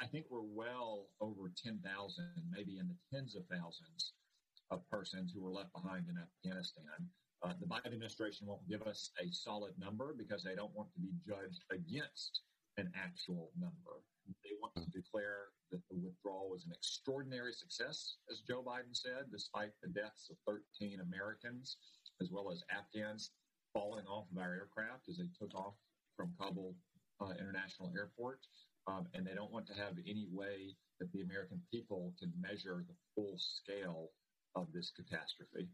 I 0.00 0.06
think 0.06 0.26
we're 0.30 0.48
well 0.48 1.08
over 1.20 1.52
10,000, 1.56 1.80
maybe 2.50 2.78
in 2.78 2.88
the 2.88 2.96
tens 3.12 3.36
of 3.36 3.44
thousands 3.52 4.12
of 4.70 4.88
persons 4.88 5.32
who 5.32 5.42
were 5.42 5.52
left 5.52 5.72
behind 5.72 6.08
in 6.08 6.16
Afghanistan. 6.16 7.08
Uh, 7.44 7.52
the 7.60 7.66
Biden 7.66 7.92
administration 7.92 8.46
won't 8.46 8.66
give 8.68 8.82
us 8.82 9.10
a 9.20 9.28
solid 9.30 9.72
number 9.78 10.14
because 10.16 10.42
they 10.42 10.54
don't 10.54 10.74
want 10.74 10.88
to 10.94 11.00
be 11.00 11.12
judged 11.28 11.60
against 11.70 12.40
an 12.78 12.90
actual 12.96 13.50
number. 13.60 14.00
They 14.42 14.56
want 14.60 14.74
to 14.76 14.88
declare 14.90 15.52
the 15.90 15.96
withdrawal 15.96 16.50
was 16.50 16.64
an 16.66 16.72
extraordinary 16.72 17.52
success, 17.52 18.16
as 18.30 18.40
Joe 18.40 18.62
Biden 18.66 18.92
said, 18.92 19.30
despite 19.30 19.72
the 19.82 19.88
deaths 19.88 20.30
of 20.30 20.36
13 20.46 21.00
Americans 21.00 21.76
as 22.20 22.30
well 22.30 22.50
as 22.50 22.62
Afghans 22.70 23.30
falling 23.72 24.06
off 24.06 24.26
of 24.30 24.38
our 24.38 24.54
aircraft 24.54 25.08
as 25.08 25.18
they 25.18 25.28
took 25.38 25.54
off 25.54 25.74
from 26.16 26.32
Kabul 26.40 26.74
uh, 27.20 27.32
International 27.38 27.92
Airport. 27.96 28.40
Um, 28.86 29.06
and 29.14 29.26
they 29.26 29.34
don't 29.34 29.52
want 29.52 29.66
to 29.68 29.74
have 29.74 29.94
any 30.06 30.26
way 30.30 30.76
that 31.00 31.10
the 31.12 31.22
American 31.22 31.60
people 31.72 32.12
can 32.18 32.32
measure 32.40 32.84
the 32.86 32.94
full 33.14 33.36
scale 33.38 34.10
of 34.54 34.68
this 34.72 34.92
catastrophe. 34.94 35.68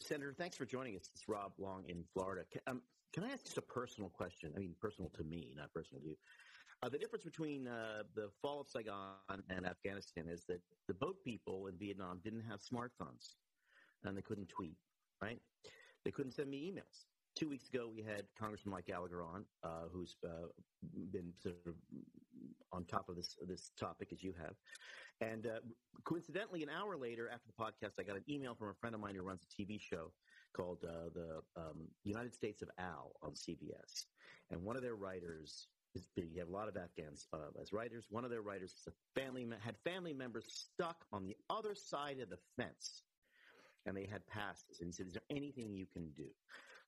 Senator, 0.00 0.34
thanks 0.36 0.56
for 0.56 0.66
joining 0.66 0.96
us. 0.96 1.08
It's 1.14 1.28
Rob 1.28 1.52
Long 1.58 1.84
in 1.88 2.04
Florida. 2.12 2.42
Can, 2.50 2.60
um, 2.66 2.82
can 3.12 3.24
I 3.24 3.30
ask 3.30 3.44
just 3.44 3.58
a 3.58 3.62
personal 3.62 4.10
question? 4.10 4.52
I 4.56 4.58
mean, 4.58 4.74
personal 4.80 5.10
to 5.16 5.24
me, 5.24 5.54
not 5.56 5.72
personal 5.72 6.02
to 6.02 6.08
you. 6.08 6.16
Uh, 6.82 6.88
the 6.88 6.98
difference 6.98 7.24
between 7.24 7.68
uh, 7.68 8.02
the 8.14 8.30
fall 8.40 8.60
of 8.60 8.68
Saigon 8.68 9.12
and 9.50 9.66
Afghanistan 9.66 10.24
is 10.28 10.44
that 10.48 10.60
the 10.88 10.94
boat 10.94 11.16
people 11.22 11.66
in 11.66 11.76
Vietnam 11.76 12.20
didn't 12.24 12.42
have 12.48 12.60
smartphones 12.60 13.34
and 14.04 14.16
they 14.16 14.22
couldn't 14.22 14.48
tweet, 14.48 14.76
right? 15.22 15.38
They 16.04 16.10
couldn't 16.10 16.32
send 16.32 16.48
me 16.48 16.72
emails. 16.72 17.04
Two 17.36 17.50
weeks 17.50 17.68
ago, 17.68 17.90
we 17.94 18.02
had 18.02 18.24
Congressman 18.38 18.72
Mike 18.72 18.86
Gallagher 18.86 19.22
on, 19.22 19.44
uh, 19.62 19.88
who's 19.92 20.16
uh, 20.24 20.48
been 21.12 21.32
sort 21.38 21.54
of 21.66 21.74
on 22.72 22.84
top 22.84 23.08
of 23.08 23.16
this 23.16 23.36
this 23.46 23.70
topic 23.78 24.08
as 24.12 24.22
you 24.22 24.32
have. 24.40 24.54
And 25.20 25.46
uh, 25.46 25.60
coincidentally, 26.04 26.62
an 26.62 26.70
hour 26.70 26.96
later, 26.96 27.28
after 27.32 27.46
the 27.46 27.62
podcast, 27.62 28.00
I 28.00 28.04
got 28.04 28.16
an 28.16 28.24
email 28.28 28.54
from 28.54 28.68
a 28.68 28.74
friend 28.74 28.94
of 28.94 29.00
mine 29.00 29.14
who 29.14 29.22
runs 29.22 29.42
a 29.44 29.62
TV 29.62 29.80
show 29.80 30.12
called 30.56 30.78
uh, 30.84 31.10
the 31.14 31.40
um, 31.60 31.86
United 32.04 32.34
States 32.34 32.62
of 32.62 32.70
Al 32.78 33.12
on 33.22 33.32
CBS, 33.32 34.06
and 34.50 34.62
one 34.62 34.76
of 34.76 34.82
their 34.82 34.96
writers 34.96 35.68
is 35.94 36.08
You 36.16 36.40
have 36.40 36.48
a 36.48 36.52
lot 36.52 36.68
of 36.68 36.76
Afghans 36.76 37.26
uh, 37.32 37.50
as 37.60 37.72
writers. 37.72 38.06
One 38.10 38.24
of 38.24 38.30
their 38.30 38.42
writers 38.42 38.86
family 39.14 39.46
had 39.60 39.76
family 39.84 40.12
members 40.12 40.44
stuck 40.48 41.04
on 41.12 41.26
the 41.26 41.36
other 41.48 41.74
side 41.74 42.20
of 42.20 42.30
the 42.30 42.38
fence, 42.56 43.02
and 43.86 43.96
they 43.96 44.06
had 44.06 44.26
passes. 44.26 44.80
And 44.80 44.88
he 44.88 44.92
said, 44.92 45.06
"Is 45.06 45.14
there 45.14 45.22
anything 45.30 45.74
you 45.74 45.86
can 45.86 46.10
do?" 46.16 46.28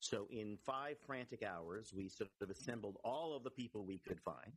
So 0.00 0.26
in 0.30 0.58
five 0.64 0.96
frantic 1.06 1.42
hours, 1.42 1.92
we 1.94 2.08
sort 2.08 2.30
of 2.40 2.50
assembled 2.50 2.98
all 3.04 3.36
of 3.36 3.44
the 3.44 3.50
people 3.50 3.84
we 3.84 3.98
could 3.98 4.20
find. 4.20 4.52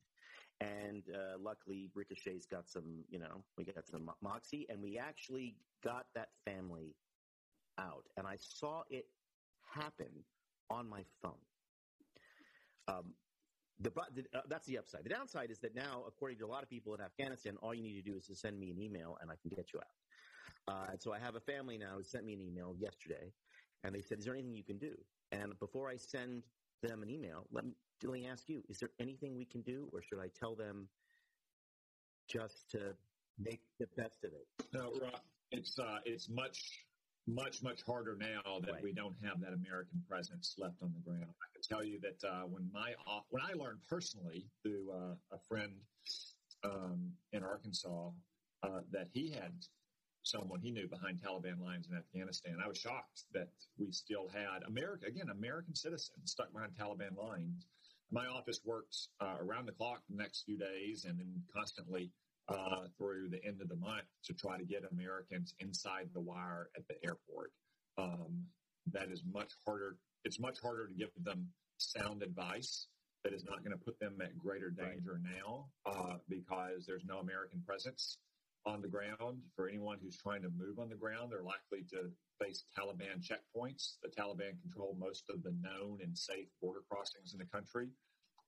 And 0.61 1.03
uh, 1.13 1.37
luckily, 1.39 1.89
Ricochet's 1.93 2.45
got 2.45 2.67
some, 2.67 3.03
you 3.09 3.19
know, 3.19 3.43
we 3.57 3.65
got 3.65 3.87
some 3.87 4.09
moxie, 4.21 4.65
and 4.69 4.81
we 4.81 4.97
actually 4.97 5.55
got 5.83 6.05
that 6.15 6.29
family 6.45 6.95
out. 7.77 8.05
And 8.17 8.25
I 8.25 8.37
saw 8.37 8.83
it 8.89 9.05
happen 9.69 10.23
on 10.69 10.87
my 10.87 11.03
phone. 11.21 11.33
Um, 12.87 13.13
the, 13.79 13.91
uh, 14.33 14.41
that's 14.47 14.65
the 14.67 14.77
upside. 14.77 15.03
The 15.03 15.09
downside 15.09 15.51
is 15.51 15.59
that 15.59 15.75
now, 15.75 16.03
according 16.07 16.37
to 16.39 16.45
a 16.45 16.47
lot 16.47 16.63
of 16.63 16.69
people 16.69 16.93
in 16.95 17.01
Afghanistan, 17.01 17.57
all 17.61 17.73
you 17.73 17.83
need 17.83 17.95
to 17.95 18.01
do 18.01 18.15
is 18.15 18.25
to 18.27 18.35
send 18.35 18.59
me 18.59 18.71
an 18.71 18.79
email 18.79 19.17
and 19.21 19.29
I 19.29 19.35
can 19.35 19.51
get 19.55 19.73
you 19.73 19.79
out. 19.79 20.73
Uh, 20.73 20.91
and 20.91 21.01
so 21.01 21.13
I 21.13 21.19
have 21.19 21.35
a 21.35 21.39
family 21.39 21.77
now 21.77 21.97
who 21.97 22.03
sent 22.03 22.25
me 22.25 22.33
an 22.33 22.41
email 22.41 22.75
yesterday, 22.77 23.31
and 23.83 23.93
they 23.93 24.01
said, 24.01 24.19
"Is 24.19 24.25
there 24.25 24.33
anything 24.33 24.55
you 24.55 24.63
can 24.63 24.77
do?" 24.77 24.95
And 25.31 25.57
before 25.59 25.89
I 25.89 25.97
send 25.97 26.43
them 26.81 27.03
an 27.03 27.09
email, 27.09 27.45
let 27.51 27.65
me, 27.65 27.75
let 28.03 28.13
me 28.13 28.27
ask 28.27 28.49
you: 28.49 28.63
Is 28.67 28.79
there 28.79 28.89
anything 28.99 29.37
we 29.37 29.45
can 29.45 29.61
do, 29.61 29.89
or 29.93 30.01
should 30.01 30.19
I 30.19 30.29
tell 30.39 30.55
them 30.55 30.87
just 32.27 32.71
to 32.71 32.95
make 33.37 33.61
the 33.79 33.87
best 33.95 34.23
of 34.23 34.31
it? 34.33 34.47
No, 34.73 34.91
Rob, 34.99 35.19
it's 35.51 35.77
uh, 35.77 35.99
it's 36.03 36.29
much 36.29 36.85
much 37.27 37.63
much 37.63 37.81
harder 37.83 38.15
now 38.19 38.59
that 38.61 38.73
right. 38.73 38.83
we 38.83 38.93
don't 38.93 39.15
have 39.23 39.39
that 39.41 39.53
American 39.53 40.01
presence 40.07 40.55
left 40.57 40.75
on 40.81 40.93
the 40.93 41.09
ground. 41.09 41.25
I 41.25 41.47
can 41.53 41.63
tell 41.67 41.83
you 41.83 41.99
that 42.01 42.27
uh, 42.27 42.43
when 42.43 42.69
my 42.71 42.93
when 43.29 43.41
I 43.41 43.53
learned 43.53 43.79
personally 43.89 44.47
through 44.61 44.91
uh, 44.91 45.35
a 45.35 45.39
friend 45.47 45.73
um, 46.63 47.11
in 47.31 47.43
Arkansas 47.43 48.09
uh, 48.63 48.81
that 48.91 49.07
he 49.11 49.31
had 49.31 49.53
someone 50.23 50.59
he 50.59 50.71
knew 50.71 50.87
behind 50.87 51.19
Taliban 51.19 51.59
lines 51.59 51.87
in 51.89 51.97
Afghanistan, 51.97 52.57
I 52.63 52.67
was 52.67 52.77
shocked 52.77 53.23
that 53.33 53.49
we 53.77 53.91
still 53.91 54.27
had 54.27 54.63
America 54.67 55.07
again 55.07 55.29
American 55.31 55.75
citizens 55.75 56.11
stuck 56.25 56.53
behind 56.53 56.73
Taliban 56.79 57.17
lines. 57.17 57.65
My 58.11 58.27
office 58.27 58.59
works 58.63 59.09
uh, 59.19 59.35
around 59.39 59.65
the 59.65 59.71
clock 59.71 60.03
the 60.09 60.15
next 60.15 60.43
few 60.45 60.59
days 60.59 61.05
and 61.05 61.19
then 61.19 61.41
constantly 61.51 62.11
uh, 62.47 62.87
through 62.97 63.29
the 63.29 63.43
end 63.43 63.61
of 63.61 63.69
the 63.69 63.75
month 63.75 64.05
to 64.23 64.33
try 64.33 64.57
to 64.57 64.65
get 64.65 64.83
Americans 64.91 65.53
inside 65.59 66.09
the 66.13 66.21
wire 66.21 66.69
at 66.77 66.87
the 66.87 66.95
airport. 67.03 67.51
Um, 67.97 68.43
that 68.91 69.09
is 69.11 69.23
much 69.31 69.51
harder. 69.65 69.97
It's 70.23 70.39
much 70.39 70.59
harder 70.59 70.87
to 70.87 70.93
give 70.93 71.09
them 71.23 71.47
sound 71.77 72.23
advice 72.23 72.87
that 73.23 73.33
is 73.33 73.43
not 73.43 73.63
going 73.63 73.71
to 73.71 73.83
put 73.83 73.99
them 73.99 74.17
at 74.21 74.37
greater 74.37 74.69
danger 74.69 75.19
right. 75.23 75.33
now 75.41 75.65
uh, 75.85 76.17
because 76.29 76.85
there's 76.85 77.05
no 77.05 77.17
American 77.17 77.61
presence 77.65 78.19
on 78.65 78.81
the 78.81 78.87
ground. 78.87 79.41
For 79.55 79.67
anyone 79.67 79.97
who's 80.01 80.17
trying 80.17 80.43
to 80.43 80.49
move 80.55 80.77
on 80.79 80.89
the 80.89 80.95
ground, 80.95 81.31
they're 81.31 81.43
likely 81.43 81.85
to 81.89 82.11
face 82.39 82.65
Taliban 82.77 83.21
checkpoints. 83.21 83.95
The 84.03 84.09
Taliban 84.09 84.61
control 84.61 84.95
most 84.99 85.23
of 85.29 85.41
the 85.41 85.55
known 85.61 85.99
and 86.03 86.15
safe 86.15 86.47
border 86.61 86.81
crossings 86.89 87.33
in 87.33 87.39
the 87.39 87.45
country. 87.45 87.87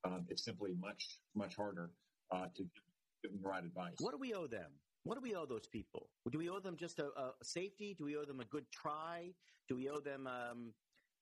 Um, 0.04 0.26
it's 0.30 0.46
simply 0.46 0.74
much, 0.80 1.20
much 1.36 1.56
harder 1.56 1.90
uh, 2.32 2.46
to 2.56 2.64
give 2.64 2.87
them 3.24 3.40
the 3.42 3.48
right 3.48 3.64
advice. 3.64 3.96
What 4.00 4.12
do 4.12 4.18
we 4.18 4.34
owe 4.34 4.48
them? 4.48 4.72
What 5.04 5.16
do 5.16 5.22
we 5.22 5.36
owe 5.36 5.46
those 5.46 5.68
people? 5.68 6.10
Do 6.32 6.38
we 6.38 6.50
owe 6.50 6.60
them 6.60 6.76
just 6.78 7.00
a, 7.00 7.06
a 7.06 7.32
safety? 7.42 7.96
Do 7.98 8.06
we 8.06 8.18
owe 8.18 8.26
them 8.26 8.40
a 8.40 8.46
good 8.46 8.66
try? 8.72 9.34
Do 9.70 9.76
we 9.76 9.90
owe 9.90 10.00
them, 10.00 10.28
um, 10.28 10.74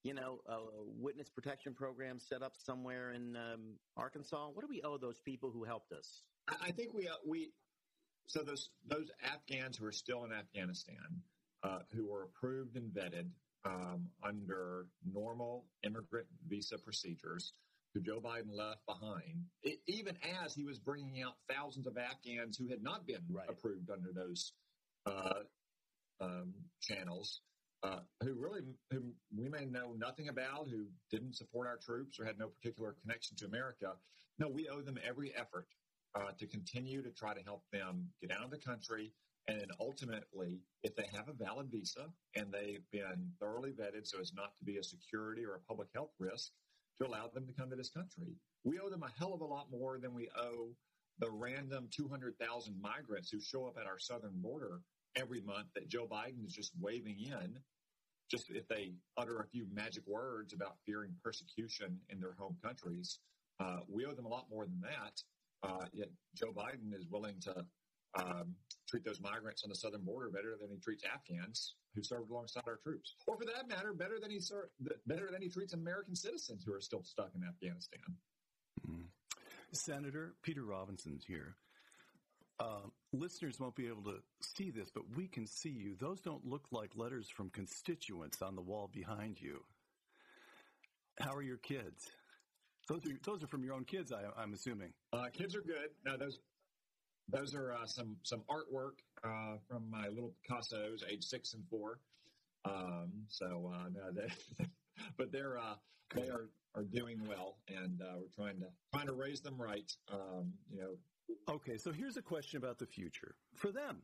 you 0.03 0.13
know, 0.13 0.39
a 0.47 0.57
witness 0.83 1.29
protection 1.29 1.73
program 1.73 2.19
set 2.19 2.41
up 2.41 2.53
somewhere 2.57 3.11
in 3.11 3.35
um, 3.35 3.75
Arkansas? 3.95 4.49
What 4.53 4.61
do 4.61 4.67
we 4.69 4.81
owe 4.81 4.97
those 4.97 5.19
people 5.19 5.51
who 5.51 5.63
helped 5.63 5.91
us? 5.91 6.23
I 6.61 6.71
think 6.71 6.93
we 6.93 7.07
uh, 7.07 7.13
we 7.25 7.51
so 8.27 8.41
those 8.41 8.69
those 8.87 9.09
Afghans 9.23 9.77
who 9.77 9.85
are 9.85 9.91
still 9.91 10.23
in 10.25 10.31
Afghanistan, 10.31 11.21
uh, 11.63 11.79
who 11.93 12.07
were 12.07 12.23
approved 12.23 12.75
and 12.77 12.91
vetted 12.91 13.29
um, 13.65 14.07
under 14.23 14.87
normal 15.11 15.65
immigrant 15.83 16.27
visa 16.47 16.77
procedures, 16.77 17.53
who 17.95 18.01
Joe 18.01 18.19
Biden 18.19 18.53
left 18.53 18.85
behind, 18.85 19.45
it, 19.63 19.79
even 19.87 20.17
as 20.43 20.53
he 20.53 20.65
was 20.65 20.77
bringing 20.77 21.23
out 21.23 21.35
thousands 21.49 21.87
of 21.87 21.97
Afghans 21.97 22.57
who 22.57 22.67
had 22.67 22.83
not 22.83 23.07
been 23.07 23.23
right. 23.29 23.49
approved 23.49 23.89
under 23.89 24.11
those 24.13 24.51
uh, 25.05 25.43
um, 26.19 26.53
channels, 26.81 27.41
uh, 27.83 27.99
who 28.21 28.35
really 28.35 28.61
who 28.91 29.13
we 29.35 29.47
may 29.47 29.65
know 29.65 29.95
nothing 29.97 30.27
about, 30.27 30.67
who 30.69 30.87
didn't 31.09 31.37
support 31.37 31.67
our 31.67 31.77
troops 31.77 32.19
or 32.19 32.25
had 32.25 32.37
no 32.37 32.49
particular 32.49 32.95
connection 33.01 33.37
to 33.37 33.45
America. 33.45 33.93
No, 34.39 34.49
we 34.49 34.67
owe 34.67 34.81
them 34.81 34.99
every 35.07 35.33
effort 35.33 35.67
uh, 36.15 36.31
to 36.37 36.47
continue 36.47 37.01
to 37.01 37.11
try 37.11 37.33
to 37.33 37.43
help 37.43 37.63
them 37.71 38.09
get 38.21 38.31
out 38.31 38.43
of 38.43 38.51
the 38.51 38.57
country. 38.57 39.13
And 39.47 39.61
then 39.61 39.67
ultimately, 39.79 40.59
if 40.83 40.95
they 40.95 41.05
have 41.15 41.29
a 41.29 41.33
valid 41.33 41.67
visa 41.71 42.07
and 42.35 42.51
they've 42.51 42.83
been 42.91 43.31
thoroughly 43.39 43.71
vetted 43.71 44.05
so 44.05 44.19
as 44.19 44.33
not 44.33 44.57
to 44.57 44.65
be 44.65 44.77
a 44.77 44.83
security 44.83 45.45
or 45.45 45.53
a 45.53 45.59
public 45.59 45.89
health 45.93 46.09
risk, 46.19 46.51
to 46.99 47.07
allow 47.07 47.27
them 47.33 47.45
to 47.47 47.53
come 47.53 47.69
to 47.69 47.75
this 47.75 47.89
country. 47.89 48.35
We 48.63 48.79
owe 48.79 48.89
them 48.89 49.03
a 49.03 49.19
hell 49.19 49.33
of 49.33 49.41
a 49.41 49.45
lot 49.45 49.67
more 49.71 49.97
than 49.99 50.13
we 50.13 50.29
owe 50.37 50.69
the 51.19 51.29
random 51.31 51.87
200,000 51.95 52.75
migrants 52.81 53.29
who 53.29 53.39
show 53.39 53.65
up 53.65 53.75
at 53.79 53.87
our 53.87 53.99
southern 53.99 54.41
border 54.41 54.81
every 55.15 55.41
month 55.41 55.67
that 55.75 55.87
Joe 55.87 56.07
Biden 56.11 56.45
is 56.45 56.53
just 56.53 56.71
waving 56.79 57.17
in, 57.19 57.57
just 58.29 58.49
if 58.49 58.67
they 58.67 58.93
utter 59.17 59.39
a 59.39 59.47
few 59.47 59.65
magic 59.73 60.03
words 60.07 60.53
about 60.53 60.75
fearing 60.85 61.11
persecution 61.23 61.99
in 62.09 62.19
their 62.19 62.33
home 62.37 62.57
countries. 62.63 63.19
Uh, 63.59 63.79
we 63.89 64.05
owe 64.05 64.13
them 64.13 64.25
a 64.25 64.29
lot 64.29 64.47
more 64.49 64.65
than 64.65 64.81
that. 64.81 65.21
Uh, 65.63 65.85
yet 65.93 66.09
Joe 66.35 66.51
Biden 66.51 66.93
is 66.93 67.07
willing 67.09 67.39
to 67.41 67.65
um, 68.17 68.55
treat 68.89 69.05
those 69.05 69.21
migrants 69.21 69.63
on 69.63 69.69
the 69.69 69.75
southern 69.75 70.03
border 70.03 70.29
better 70.29 70.57
than 70.59 70.69
he 70.69 70.77
treats 70.79 71.03
Afghans 71.03 71.75
who 71.95 72.03
served 72.03 72.29
alongside 72.29 72.63
our 72.67 72.77
troops, 72.83 73.15
or 73.27 73.37
for 73.37 73.45
that 73.45 73.67
matter, 73.67 73.93
better 73.93 74.19
than 74.19 74.29
he 74.29 74.39
ser- 74.39 74.69
better 75.05 75.29
than 75.31 75.41
he 75.41 75.49
treats 75.49 75.73
American 75.73 76.15
citizens 76.15 76.63
who 76.65 76.73
are 76.73 76.81
still 76.81 77.03
stuck 77.03 77.31
in 77.35 77.43
Afghanistan. 77.43 78.01
Mm-hmm. 78.87 79.01
Senator 79.71 80.35
Peter 80.43 80.63
Robinson's 80.63 81.25
here. 81.25 81.55
Uh, 82.59 82.87
listeners 83.11 83.59
won't 83.59 83.75
be 83.75 83.87
able 83.87 84.03
to 84.03 84.19
see 84.41 84.71
this, 84.71 84.89
but 84.89 85.03
we 85.15 85.27
can 85.27 85.45
see 85.45 85.69
you. 85.69 85.95
Those 85.99 86.21
don't 86.21 86.45
look 86.45 86.65
like 86.71 86.91
letters 86.95 87.27
from 87.29 87.49
constituents 87.49 88.41
on 88.41 88.55
the 88.55 88.61
wall 88.61 88.89
behind 88.93 89.41
you. 89.41 89.59
How 91.19 91.33
are 91.33 91.41
your 91.41 91.57
kids? 91.57 92.09
Those 92.87 92.99
are 93.05 93.19
those 93.23 93.43
are 93.43 93.47
from 93.47 93.63
your 93.63 93.73
own 93.73 93.83
kids, 93.83 94.11
I, 94.11 94.41
am 94.41 94.53
assuming. 94.53 94.93
Uh, 95.11 95.25
kids 95.33 95.55
are 95.55 95.61
good. 95.61 95.89
No, 96.05 96.17
those 96.17 96.39
those 97.29 97.55
are 97.55 97.73
uh, 97.73 97.85
some 97.85 98.15
some 98.23 98.41
artwork 98.49 98.99
uh, 99.23 99.57
from 99.67 99.89
my 99.89 100.07
little 100.07 100.33
Picasso's, 100.43 101.03
age 101.09 101.23
six 101.23 101.53
and 101.53 101.63
four. 101.69 101.99
Um, 102.65 103.11
so 103.27 103.71
uh, 103.73 103.89
no, 103.93 104.11
they, 104.11 104.65
but 105.17 105.31
they're 105.31 105.57
uh, 105.57 105.75
they 106.13 106.29
are 106.29 106.49
are 106.75 106.83
doing 106.83 107.19
well, 107.27 107.57
and 107.67 108.01
uh, 108.01 108.17
we're 108.19 108.43
trying 108.45 108.59
to 108.59 108.67
trying 108.93 109.07
to 109.07 109.13
raise 109.13 109.41
them 109.41 109.55
right. 109.57 109.91
Um, 110.11 110.53
you 110.71 110.81
know. 110.81 110.97
Okay, 111.49 111.77
so 111.77 111.91
here's 111.91 112.17
a 112.17 112.21
question 112.21 112.57
about 112.57 112.77
the 112.77 112.85
future 112.85 113.35
for 113.55 113.71
them. 113.71 114.01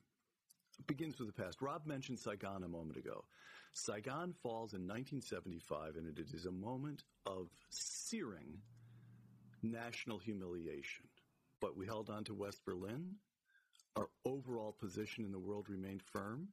It 0.79 0.87
begins 0.87 1.19
with 1.19 1.27
the 1.27 1.43
past. 1.43 1.61
Rob 1.61 1.85
mentioned 1.85 2.17
Saigon 2.17 2.63
a 2.63 2.67
moment 2.67 2.97
ago. 2.97 3.25
Saigon 3.73 4.33
falls 4.41 4.73
in 4.73 4.81
1975, 4.87 5.95
and 5.95 6.07
it 6.07 6.19
is 6.33 6.45
a 6.45 6.51
moment 6.51 7.03
of 7.25 7.49
searing 7.69 8.57
national 9.61 10.17
humiliation 10.17 11.05
but 11.61 11.77
we 11.77 11.85
held 11.85 12.09
on 12.09 12.23
to 12.25 12.33
West 12.33 12.65
Berlin. 12.65 13.15
Our 13.95 14.09
overall 14.25 14.75
position 14.79 15.23
in 15.23 15.31
the 15.31 15.39
world 15.39 15.69
remained 15.69 16.01
firm. 16.01 16.49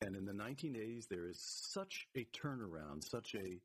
And 0.00 0.16
in 0.16 0.24
the 0.24 0.32
1980s, 0.32 1.08
there 1.08 1.26
is 1.28 1.40
such 1.40 2.06
a 2.16 2.26
turnaround, 2.36 3.02
such 3.02 3.34
a 3.34 3.60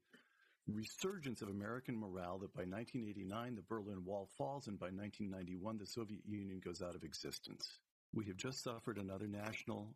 resurgence 0.68 1.42
of 1.42 1.50
American 1.50 2.00
morale 2.00 2.38
that 2.40 2.54
by 2.54 2.64
1989, 2.64 3.56
the 3.56 3.62
Berlin 3.64 4.04
Wall 4.06 4.30
falls, 4.38 4.68
and 4.68 4.80
by 4.80 4.88
1991, 4.88 5.78
the 5.78 5.86
Soviet 5.86 6.22
Union 6.26 6.62
goes 6.64 6.82
out 6.82 6.96
of 6.96 7.04
existence. 7.04 7.80
We 8.14 8.26
have 8.26 8.38
just 8.38 8.64
suffered 8.64 8.98
another 8.98 9.28
national 9.28 9.94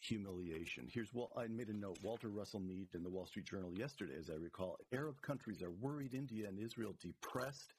humiliation. 0.00 0.88
Here's 0.90 1.12
what 1.12 1.28
I 1.36 1.46
made 1.48 1.68
a 1.68 1.74
note. 1.74 1.98
Walter 2.02 2.28
Russell 2.28 2.60
Mead 2.60 2.88
in 2.94 3.02
the 3.02 3.10
Wall 3.10 3.26
Street 3.26 3.46
Journal 3.46 3.72
yesterday, 3.74 4.14
as 4.18 4.30
I 4.30 4.34
recall, 4.34 4.78
Arab 4.92 5.20
countries 5.20 5.62
are 5.62 5.70
worried, 5.70 6.14
India 6.14 6.48
and 6.48 6.58
Israel 6.58 6.94
depressed, 7.02 7.74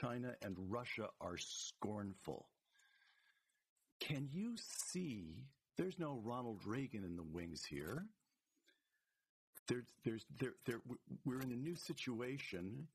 China 0.00 0.34
and 0.42 0.56
Russia 0.58 1.08
are 1.20 1.36
scornful. 1.38 2.46
Can 4.00 4.28
you 4.32 4.54
see 4.56 5.44
there's 5.76 5.98
no 5.98 6.20
Ronald 6.22 6.60
Reagan 6.66 7.04
in 7.04 7.16
the 7.16 7.22
wings 7.22 7.64
here? 7.64 8.04
There's, 9.68 9.86
there's, 10.04 10.24
there, 10.38 10.54
there, 10.66 10.80
we're 11.24 11.40
in 11.40 11.52
a 11.52 11.56
new 11.56 11.74
situation. 11.74 12.86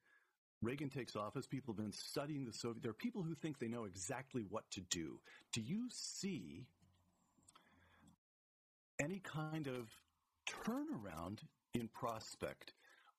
Reagan 0.62 0.90
takes 0.90 1.16
office. 1.16 1.48
People 1.48 1.74
have 1.74 1.84
been 1.84 1.94
studying 1.94 2.46
the 2.46 2.54
Soviet. 2.54 2.84
There 2.84 2.92
are 2.92 2.94
people 2.94 3.24
who 3.24 3.34
think 3.34 3.60
they 3.60 3.68
know 3.68 3.86
exactly 3.86 4.44
what 4.50 4.70
to 4.72 4.82
do. 4.82 5.20
Do 5.54 5.62
you 5.62 5.88
see 5.92 6.66
any 9.00 9.20
kind 9.20 9.68
of 9.68 9.90
turnaround 10.48 11.40
in 11.74 11.88
prospect, 11.88 12.74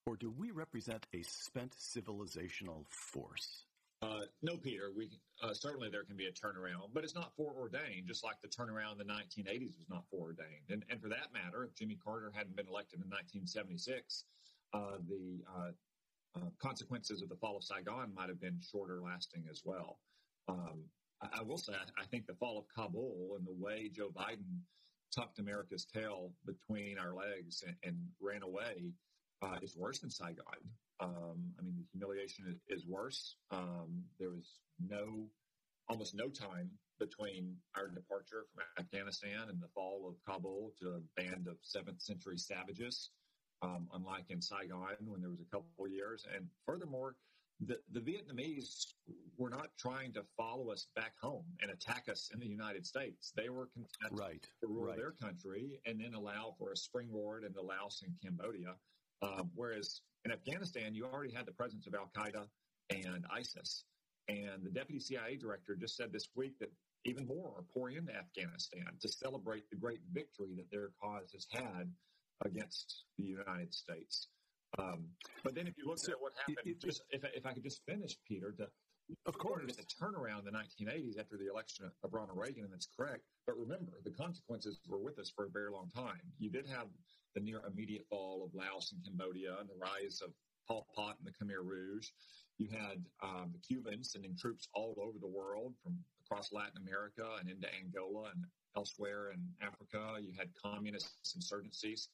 or 0.07 0.17
do 0.17 0.31
we 0.31 0.51
represent 0.51 1.07
a 1.15 1.23
spent 1.23 1.75
civilizational 1.77 2.87
force? 2.89 3.65
Uh, 4.03 4.21
no, 4.41 4.57
Peter. 4.57 4.91
We 4.97 5.11
uh, 5.43 5.53
certainly 5.53 5.91
there 5.91 6.05
can 6.05 6.17
be 6.17 6.27
a 6.27 6.33
turnaround, 6.33 6.95
but 6.95 7.05
it's 7.05 7.15
not 7.15 7.33
foreordained. 7.37 8.07
Just 8.07 8.25
like 8.25 8.37
the 8.41 8.49
turnaround 8.49 8.93
in 8.93 8.99
the 8.99 9.13
1980s 9.13 9.79
was 9.79 9.91
not 9.91 10.05
foreordained, 10.11 10.71
and 10.71 10.85
and 10.89 11.01
for 11.01 11.09
that 11.09 11.29
matter, 11.35 11.65
if 11.65 11.75
Jimmy 11.75 11.99
Carter 12.03 12.33
hadn't 12.35 12.57
been 12.57 12.67
elected 12.67 13.01
in 13.01 13.11
1976, 13.11 14.25
uh, 14.73 14.97
the 15.07 15.43
uh, 15.55 15.71
uh, 16.37 16.49
consequences 16.59 17.21
of 17.23 17.29
the 17.29 17.37
fall 17.37 17.57
of 17.57 17.65
Saigon 17.65 18.15
might 18.15 18.29
have 18.29 18.41
been 18.41 18.59
shorter 18.61 19.01
lasting 19.03 19.45
as 19.51 19.63
well. 19.65 19.99
Um, 20.49 20.85
I, 21.23 21.41
I, 21.41 21.43
will 21.43 21.59
say, 21.59 21.73
I, 21.75 22.03
I, 22.03 22.07
think 22.07 22.27
the 22.27 22.35
fall 22.35 22.59
of 22.59 22.65
Kabul 22.75 23.37
and 23.37 23.47
the 23.47 23.53
way 23.53 23.91
Joe 23.93 24.11
Biden 24.17 24.61
tucked 25.15 25.41
America's 25.41 25.85
tail 25.85 26.33
between 26.47 26.99
our 26.99 27.15
legs 27.15 27.65
and, 27.67 27.77
and 27.83 27.97
ran 28.21 28.43
away 28.43 28.93
uh, 29.43 29.57
is 29.61 29.77
worse 29.77 29.99
than 29.99 30.11
Saigon. 30.11 30.45
Um, 31.01 31.53
I 31.59 31.63
mean, 31.63 31.77
the 31.77 31.85
humiliation 31.93 32.45
is, 32.49 32.61
is 32.69 32.87
worse. 32.87 33.37
Um, 33.51 34.03
there 34.19 34.31
was 34.31 34.59
no, 34.79 35.27
almost 35.89 36.15
no 36.15 36.29
time 36.29 36.71
between 36.99 37.57
our 37.77 37.89
departure 37.89 38.45
from 38.55 38.65
Afghanistan 38.79 39.49
and 39.49 39.61
the 39.61 39.69
fall 39.75 40.07
of 40.07 40.15
Kabul 40.31 40.73
to 40.81 40.89
a 40.91 41.21
band 41.21 41.49
of 41.49 41.57
seventh 41.63 42.03
century 42.03 42.37
savages, 42.37 43.11
um, 43.63 43.89
unlike 43.95 44.27
in 44.29 44.43
Saigon 44.43 44.97
when 45.07 45.21
there 45.21 45.31
was 45.31 45.41
a 45.41 45.51
couple 45.51 45.87
of 45.87 45.91
years. 45.91 46.27
And 46.35 46.47
furthermore, 46.67 47.17
the, 47.67 47.79
the 47.93 48.01
Vietnamese 48.01 48.87
were 49.37 49.51
not 49.51 49.69
trying 49.79 50.13
to 50.15 50.23
follow 50.37 50.71
us 50.71 50.87
back 50.97 51.13
home 51.21 51.45
and 51.63 51.71
attack 51.71 52.09
us 52.11 52.31
in 52.33 52.41
the 52.41 52.47
United 52.47 52.87
States. 52.87 53.33
They 53.35 53.49
were 53.49 53.69
content 53.75 54.13
right, 54.13 54.47
to 54.61 54.67
rule 54.67 54.87
right. 54.87 54.97
their 54.97 55.13
country 55.13 55.81
and 55.87 56.01
then 56.01 56.15
allow 56.15 56.55
for 56.59 56.73
a 56.73 56.77
springboard 56.77 57.45
in 57.45 57.53
the 57.53 57.63
Laos 57.63 58.03
and 58.05 58.15
Cambodia. 58.23 58.75
Um, 59.23 59.51
whereas 59.55 60.01
in 60.25 60.33
Afghanistan, 60.33 60.95
you 60.95 61.07
already 61.07 61.33
had 61.33 61.47
the 61.47 61.53
presence 61.53 61.87
of 61.87 61.95
Al 61.95 62.11
Qaeda 62.17 62.47
and 62.91 63.25
ISIS. 63.33 63.85
And 64.29 64.65
the 64.65 64.71
deputy 64.71 65.01
CIA 65.01 65.37
director 65.37 65.75
just 65.75 65.97
said 65.97 66.13
this 66.13 66.29
week 66.37 66.59
that 66.61 66.71
even 67.05 67.27
more 67.27 67.49
are 67.57 67.65
pouring 67.73 67.97
into 67.97 68.15
Afghanistan 68.15 68.87
to 69.01 69.09
celebrate 69.09 69.69
the 69.71 69.77
great 69.77 70.01
victory 70.13 70.55
that 70.57 70.71
their 70.71 70.91
cause 71.03 71.33
has 71.33 71.47
had 71.51 71.91
against 72.45 73.05
the 73.19 73.25
United 73.25 73.73
States. 73.73 74.29
Um, 74.79 75.09
but 75.43 75.55
then 75.55 75.67
if 75.67 75.77
you 75.77 75.87
look 75.87 75.99
at 76.09 76.21
what 76.21 76.33
happened, 76.47 76.77
just 76.81 77.03
if, 77.11 77.25
if 77.35 77.47
I 77.47 77.53
could 77.53 77.65
just 77.65 77.83
finish, 77.87 78.17
Peter, 78.29 78.55
to 78.59 78.69
Of 79.27 79.39
course. 79.39 79.65
It's 79.69 79.79
a 79.79 80.05
turnaround 80.05 80.41
in 80.41 80.45
the 80.47 80.59
1980s 80.59 81.19
after 81.19 81.37
the 81.37 81.51
election 81.51 81.91
of 82.03 82.15
Ronald 82.15 82.39
Reagan, 82.39 82.65
and 82.65 82.73
that's 82.73 82.89
correct. 82.97 83.23
But 83.47 83.59
remember, 83.59 83.93
the 84.05 84.11
consequences 84.11 84.81
were 84.89 84.99
with 84.99 85.19
us 85.19 85.31
for 85.35 85.47
a 85.47 85.51
very 85.51 85.71
long 85.71 85.89
time. 85.95 86.21
You 86.39 86.51
did 86.51 86.67
have 86.67 86.87
the 87.35 87.41
near 87.41 87.61
immediate 87.67 88.07
fall 88.09 88.45
of 88.45 88.55
Laos 88.55 88.93
and 88.93 89.05
Cambodia 89.05 89.57
and 89.61 89.69
the 89.69 89.75
rise 89.81 90.21
of 90.25 90.33
Pol 90.67 90.87
Pot 90.95 91.17
and 91.19 91.27
the 91.27 91.33
Khmer 91.33 91.65
Rouge. 91.65 92.09
You 92.59 92.69
had 92.71 93.05
um, 93.23 93.51
the 93.53 93.59
Cubans 93.59 94.13
sending 94.13 94.37
troops 94.37 94.69
all 94.75 94.95
over 95.01 95.19
the 95.19 95.27
world 95.27 95.75
from 95.83 95.99
across 96.25 96.53
Latin 96.53 96.83
America 96.87 97.27
and 97.41 97.49
into 97.49 97.67
Angola 97.75 98.31
and 98.35 98.45
elsewhere 98.77 99.33
in 99.33 99.41
Africa. 99.63 100.21
You 100.21 100.33
had 100.39 100.49
communist 100.61 101.09
insurgencies 101.37 102.09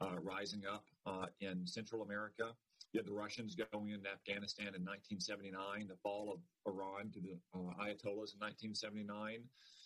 uh, 0.00 0.18
rising 0.20 0.62
up 0.66 0.84
uh, 1.06 1.26
in 1.40 1.66
Central 1.66 2.02
America. 2.02 2.54
You 2.92 2.98
had 3.00 3.06
the 3.06 3.12
Russians 3.12 3.56
going 3.72 3.90
into 3.90 4.08
Afghanistan 4.10 4.74
in 4.76 4.84
1979, 4.84 5.88
the 5.88 5.96
fall 6.02 6.30
of 6.30 6.40
Iran 6.70 7.10
to 7.12 7.20
the 7.20 7.38
uh, 7.54 7.72
Ayatollahs 7.80 8.36
in 8.36 8.40
1979. 8.44 9.44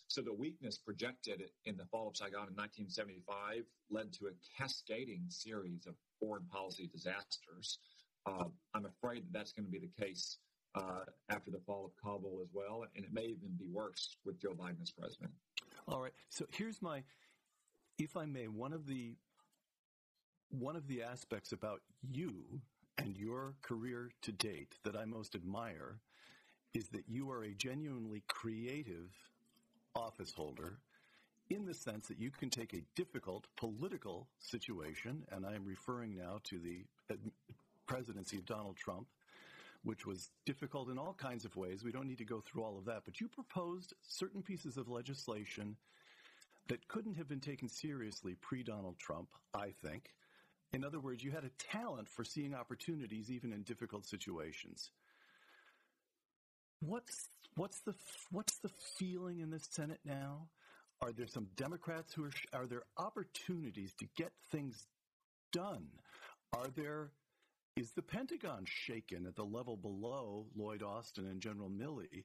So 0.09 0.23
the 0.23 0.33
weakness 0.33 0.79
projected 0.79 1.43
in 1.65 1.77
the 1.77 1.85
fall 1.87 2.09
of 2.09 2.17
Saigon 2.17 2.49
in 2.49 2.57
1975 2.57 3.63
led 3.91 4.13
to 4.15 4.27
a 4.27 4.35
cascading 4.59 5.25
series 5.29 5.87
of 5.87 5.95
foreign 6.19 6.47
policy 6.47 6.91
disasters. 6.93 7.79
Uh, 8.27 8.45
I'm 8.75 8.87
afraid 8.87 9.23
that 9.25 9.33
that's 9.33 9.53
going 9.53 9.67
to 9.67 9.71
be 9.71 9.79
the 9.79 10.05
case 10.05 10.39
uh, 10.75 11.05
after 11.31 11.53
the 11.53 11.61
fall 11.65 11.85
of 11.85 11.93
Kabul 12.03 12.41
as 12.43 12.49
well, 12.53 12.85
and 12.95 13.05
it 13.05 13.13
may 13.13 13.23
even 13.23 13.55
be 13.57 13.69
worse 13.73 14.17
with 14.25 14.41
Joe 14.41 14.51
Biden 14.51 14.83
as 14.83 14.91
president. 14.91 15.31
All 15.87 16.01
right. 16.01 16.13
So 16.29 16.45
here's 16.51 16.83
my, 16.83 17.05
if 17.99 18.17
I 18.17 18.27
may, 18.27 18.49
one 18.49 18.73
of 18.73 18.87
the 18.87 19.17
one 20.49 20.77
of 20.77 20.87
the 20.87 21.03
aspects 21.03 21.53
about 21.53 21.81
you 22.03 22.61
and 22.99 23.17
your 23.17 23.55
career 23.63 24.11
to 24.23 24.33
date 24.33 24.77
that 24.85 24.97
I 24.97 25.05
most 25.05 25.35
admire 25.35 25.99
is 26.75 26.89
that 26.89 27.05
you 27.09 27.31
are 27.31 27.43
a 27.43 27.55
genuinely 27.55 28.23
creative 28.29 29.11
office 29.95 30.33
holder 30.35 30.79
in 31.49 31.65
the 31.65 31.75
sense 31.75 32.09
that 32.09 32.19
you 32.19 32.31
can 32.31 32.51
take 32.51 32.75
a 32.75 32.83
difficult 32.95 33.47
political 33.57 34.27
situation, 34.39 35.25
and 35.31 35.47
I 35.47 35.55
am 35.55 35.65
referring 35.65 36.17
now 36.17 36.41
to 36.45 36.59
the 36.59 36.85
presidency 37.87 38.37
of 38.37 38.47
Donald 38.47 38.77
Trump, 38.77 39.07
which 39.85 40.05
was 40.05 40.31
difficult 40.45 40.89
in 40.89 40.99
all 40.99 41.15
kinds 41.15 41.45
of 41.45 41.57
ways. 41.57 41.85
We 41.85 41.93
don't 41.93 42.09
need 42.09 42.19
to 42.19 42.25
go 42.25 42.41
through 42.41 42.65
all 42.65 42.77
of 42.79 42.85
that, 42.87 43.03
but 43.05 43.21
you 43.21 43.29
proposed 43.29 43.95
certain 44.03 44.43
pieces 44.43 44.77
of 44.77 44.89
legislation 44.89 45.77
that 46.69 46.89
couldn't 46.89 47.15
have 47.15 47.29
been 47.29 47.41
taken 47.41 47.69
seriously 47.69 48.35
pre 48.41 48.65
Donald 48.65 48.99
Trump, 48.99 49.29
I 49.55 49.71
think. 49.83 50.11
In 50.73 50.85
other 50.85 51.01
words, 51.01 51.23
you 51.23 51.31
had 51.31 51.45
a 51.45 51.51
talent 51.73 52.09
for 52.09 52.25
seeing 52.25 52.55
opportunities 52.55 53.31
even 53.31 53.53
in 53.53 53.63
difficult 53.63 54.07
situations. 54.07 54.91
What's 56.81 57.29
what's 57.55 57.81
the 57.81 57.95
what's 58.31 58.59
the 58.59 58.71
feeling 58.99 59.41
in 59.41 59.51
the 59.51 59.61
Senate 59.61 60.01
now? 60.05 60.49
Are 61.01 61.13
there 61.13 61.27
some 61.27 61.49
Democrats 61.57 62.13
who 62.13 62.25
are 62.25 62.33
are 62.53 62.67
there 62.67 62.83
opportunities 62.99 63.95
to 63.95 64.07
get 64.17 64.33
things 64.51 64.87
done? 65.53 65.87
Are 66.53 66.69
there 66.75 67.11
is 67.77 67.93
the 67.93 68.03
Pentagon 68.03 68.65
shaken 68.65 69.27
at 69.27 69.37
the 69.37 69.45
level 69.45 69.77
below 69.77 70.47
Lloyd 70.57 70.83
Austin 70.83 71.27
and 71.27 71.41
General 71.41 71.71
Milley? 71.71 72.25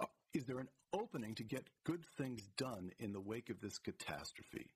Uh, 0.00 0.06
is 0.34 0.44
there 0.44 0.58
an 0.58 0.68
opening 0.92 1.34
to 1.34 1.42
get 1.42 1.68
good 1.84 2.04
things 2.18 2.42
done 2.56 2.90
in 2.98 3.12
the 3.12 3.20
wake 3.20 3.48
of 3.48 3.60
this 3.60 3.78
catastrophe? 3.78 4.70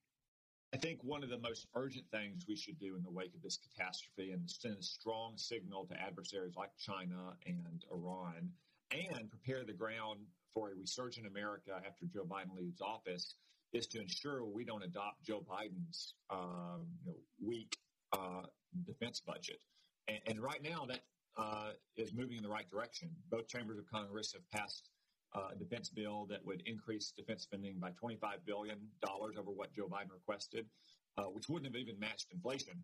I 0.72 0.76
think 0.76 1.02
one 1.02 1.24
of 1.24 1.30
the 1.30 1.38
most 1.38 1.66
urgent 1.74 2.04
things 2.12 2.44
we 2.48 2.54
should 2.54 2.78
do 2.78 2.94
in 2.96 3.02
the 3.02 3.10
wake 3.10 3.34
of 3.34 3.42
this 3.42 3.58
catastrophe 3.58 4.30
and 4.30 4.48
send 4.48 4.76
a 4.78 4.82
strong 4.82 5.32
signal 5.36 5.84
to 5.86 6.00
adversaries 6.00 6.54
like 6.56 6.70
China 6.78 7.34
and 7.44 7.84
Iran 7.92 8.50
and 8.92 9.28
prepare 9.30 9.64
the 9.64 9.72
ground 9.72 10.20
for 10.54 10.70
a 10.70 10.74
resurgent 10.74 11.26
America 11.26 11.80
after 11.86 12.06
Joe 12.06 12.24
Biden 12.24 12.56
leaves 12.56 12.80
office 12.80 13.34
is 13.72 13.86
to 13.88 14.00
ensure 14.00 14.44
we 14.44 14.64
don't 14.64 14.82
adopt 14.82 15.24
Joe 15.24 15.44
Biden's 15.48 16.14
um, 16.28 16.86
you 17.04 17.12
know, 17.12 17.18
weak 17.44 17.76
uh, 18.12 18.42
defense 18.86 19.20
budget. 19.24 19.60
And, 20.08 20.18
and, 20.26 20.40
right 20.40 20.60
now, 20.62 20.86
that 20.88 21.00
uh, 21.36 21.70
is 21.96 22.12
moving 22.12 22.36
in 22.36 22.42
the 22.42 22.48
right 22.48 22.68
direction. 22.68 23.10
Both 23.30 23.46
chambers 23.46 23.78
of 23.78 23.86
Congress 23.86 24.32
have 24.32 24.48
passed 24.50 24.88
uh, 25.34 25.54
defense 25.58 25.88
bill 25.88 26.26
that 26.28 26.44
would 26.44 26.62
increase 26.66 27.12
defense 27.16 27.42
spending 27.42 27.78
by 27.78 27.90
$25 28.02 28.18
billion 28.46 28.78
over 29.06 29.50
what 29.50 29.72
Joe 29.72 29.86
Biden 29.86 30.12
requested, 30.12 30.66
uh, 31.18 31.24
which 31.24 31.48
wouldn't 31.48 31.72
have 31.72 31.80
even 31.80 31.98
matched 31.98 32.26
inflation 32.32 32.74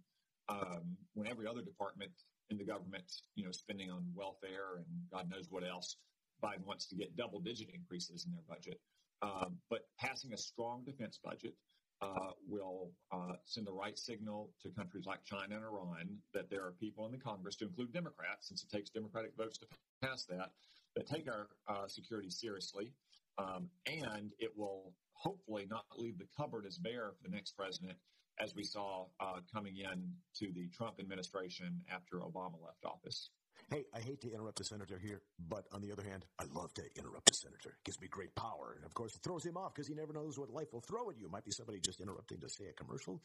um, 0.49 0.97
when 1.15 1.27
every 1.27 1.47
other 1.47 1.63
department 1.63 2.13
in 2.51 2.59
the 2.59 2.65
government, 2.65 3.11
you 3.35 3.45
know, 3.45 3.51
spending 3.51 3.91
on 3.91 4.05
welfare 4.15 4.77
and 4.77 4.87
God 5.13 5.29
knows 5.29 5.49
what 5.51 5.65
else. 5.65 5.97
Biden 6.43 6.65
wants 6.65 6.87
to 6.89 6.97
get 6.97 7.17
double 7.17 7.41
digit 7.41 7.69
increases 7.75 8.27
in 8.27 8.33
their 8.33 8.45
budget. 8.49 8.79
Um, 9.23 9.57
but 9.71 9.81
passing 9.99 10.33
a 10.33 10.37
strong 10.37 10.85
defense 10.85 11.19
budget 11.25 11.55
uh, 12.03 12.33
will 12.47 12.93
uh, 13.11 13.33
send 13.47 13.67
the 13.67 13.73
right 13.73 13.99
signal 13.99 14.51
to 14.63 14.69
countries 14.71 15.07
like 15.07 15.25
China 15.25 15.57
and 15.57 15.65
Iran 15.65 16.19
that 16.35 16.51
there 16.51 16.63
are 16.63 16.73
people 16.79 17.07
in 17.07 17.13
the 17.13 17.19
Congress, 17.19 17.57
to 17.57 17.65
include 17.65 17.93
Democrats, 17.93 18.49
since 18.49 18.63
it 18.63 18.71
takes 18.71 18.91
Democratic 18.91 19.33
votes 19.37 19.59
to 19.59 19.67
pass 20.03 20.27
that, 20.27 20.51
that 20.97 21.07
take 21.07 21.29
our 21.29 21.49
uh, 21.69 21.87
security 21.87 22.31
seriously, 22.31 22.93
um, 23.39 23.69
and 23.87 24.33
it 24.39 24.51
will 24.57 24.95
hopefully 25.13 25.67
not 25.71 25.85
leave 25.97 26.19
the 26.19 26.27
cupboard 26.37 26.67
as 26.67 26.79
bare 26.79 27.13
for 27.17 27.29
the 27.29 27.35
next 27.35 27.53
president, 27.53 27.97
as 28.41 28.55
we 28.55 28.65
saw 28.65 29.07
uh, 29.21 29.41
coming 29.53 29.77
in 29.77 30.11
to 30.35 30.53
the 30.53 30.69
Trump 30.69 30.97
administration 30.99 31.81
after 31.91 32.17
Obama 32.19 32.61
left 32.65 32.85
office. 32.85 33.31
Hey, 33.71 33.85
I 33.93 33.99
hate 33.99 34.21
to 34.21 34.33
interrupt 34.33 34.59
the 34.59 34.65
senator 34.65 34.97
here, 34.97 35.23
but 35.49 35.65
on 35.73 35.81
the 35.81 35.91
other 35.91 36.03
hand, 36.03 36.25
I 36.39 36.45
love 36.55 36.73
to 36.75 36.83
interrupt 36.97 37.27
the 37.27 37.35
senator. 37.35 37.71
It 37.71 37.85
gives 37.85 38.01
me 38.01 38.07
great 38.07 38.33
power. 38.37 38.75
And 38.77 38.85
of 38.85 38.95
course, 38.95 39.17
it 39.17 39.23
throws 39.23 39.45
him 39.45 39.57
off 39.57 39.75
because 39.75 39.89
he 39.89 39.95
never 39.95 40.13
knows 40.13 40.39
what 40.39 40.51
life 40.51 40.73
will 40.73 40.83
throw 40.83 41.11
at 41.11 41.19
you. 41.19 41.29
Might 41.29 41.45
be 41.45 41.51
somebody 41.51 41.81
just 41.81 42.01
interrupting 42.01 42.39
to 42.41 42.49
say 42.49 42.67
a 42.67 42.73
commercial. 42.73 43.21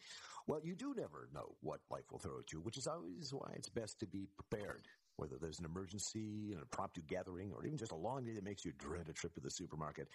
Well, 0.48 0.62
you 0.64 0.74
do 0.74 0.96
never 0.98 1.30
know 1.34 1.56
what 1.62 1.82
life 1.92 2.12
will 2.12 2.18
throw 2.18 2.40
at 2.40 2.52
you, 2.52 2.60
which 2.60 2.78
is 2.78 2.88
always 2.88 3.32
why 3.34 3.52
it's 3.56 3.70
best 3.70 4.00
to 4.00 4.08
be 4.08 4.30
prepared. 4.36 4.88
Whether 5.18 5.38
there's 5.40 5.60
an 5.60 5.66
emergency, 5.66 6.52
an 6.54 6.60
impromptu 6.60 7.02
gathering, 7.08 7.52
or 7.54 7.66
even 7.66 7.78
just 7.78 7.92
a 7.92 7.96
long 7.96 8.24
day 8.24 8.34
that 8.34 8.44
makes 8.44 8.66
you 8.66 8.72
dread 8.78 9.08
a 9.10 9.14
trip 9.14 9.34
to 9.36 9.42
the 9.42 9.52
supermarket. 9.52 10.08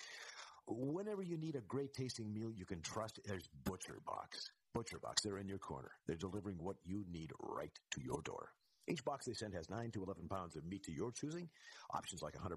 Whenever 0.66 1.22
you 1.22 1.36
need 1.36 1.54
a 1.54 1.60
great 1.60 1.94
tasting 1.94 2.32
meal 2.32 2.50
you 2.52 2.64
can 2.64 2.80
trust, 2.80 3.20
there's 3.24 3.48
Butcher 3.64 4.00
Box. 4.04 4.50
Butcher 4.74 4.98
Box, 4.98 5.22
they're 5.22 5.38
in 5.38 5.48
your 5.48 5.58
corner. 5.58 5.92
They're 6.06 6.16
delivering 6.16 6.56
what 6.58 6.76
you 6.84 7.04
need 7.10 7.32
right 7.40 7.72
to 7.92 8.02
your 8.02 8.20
door. 8.22 8.50
Each 8.88 9.04
box 9.04 9.26
they 9.26 9.32
send 9.32 9.52
has 9.54 9.68
9 9.68 9.90
to 9.92 10.04
11 10.04 10.28
pounds 10.28 10.54
of 10.54 10.64
meat 10.64 10.84
to 10.84 10.92
your 10.92 11.10
choosing. 11.10 11.48
Options 11.92 12.22
like 12.22 12.34
100% 12.34 12.56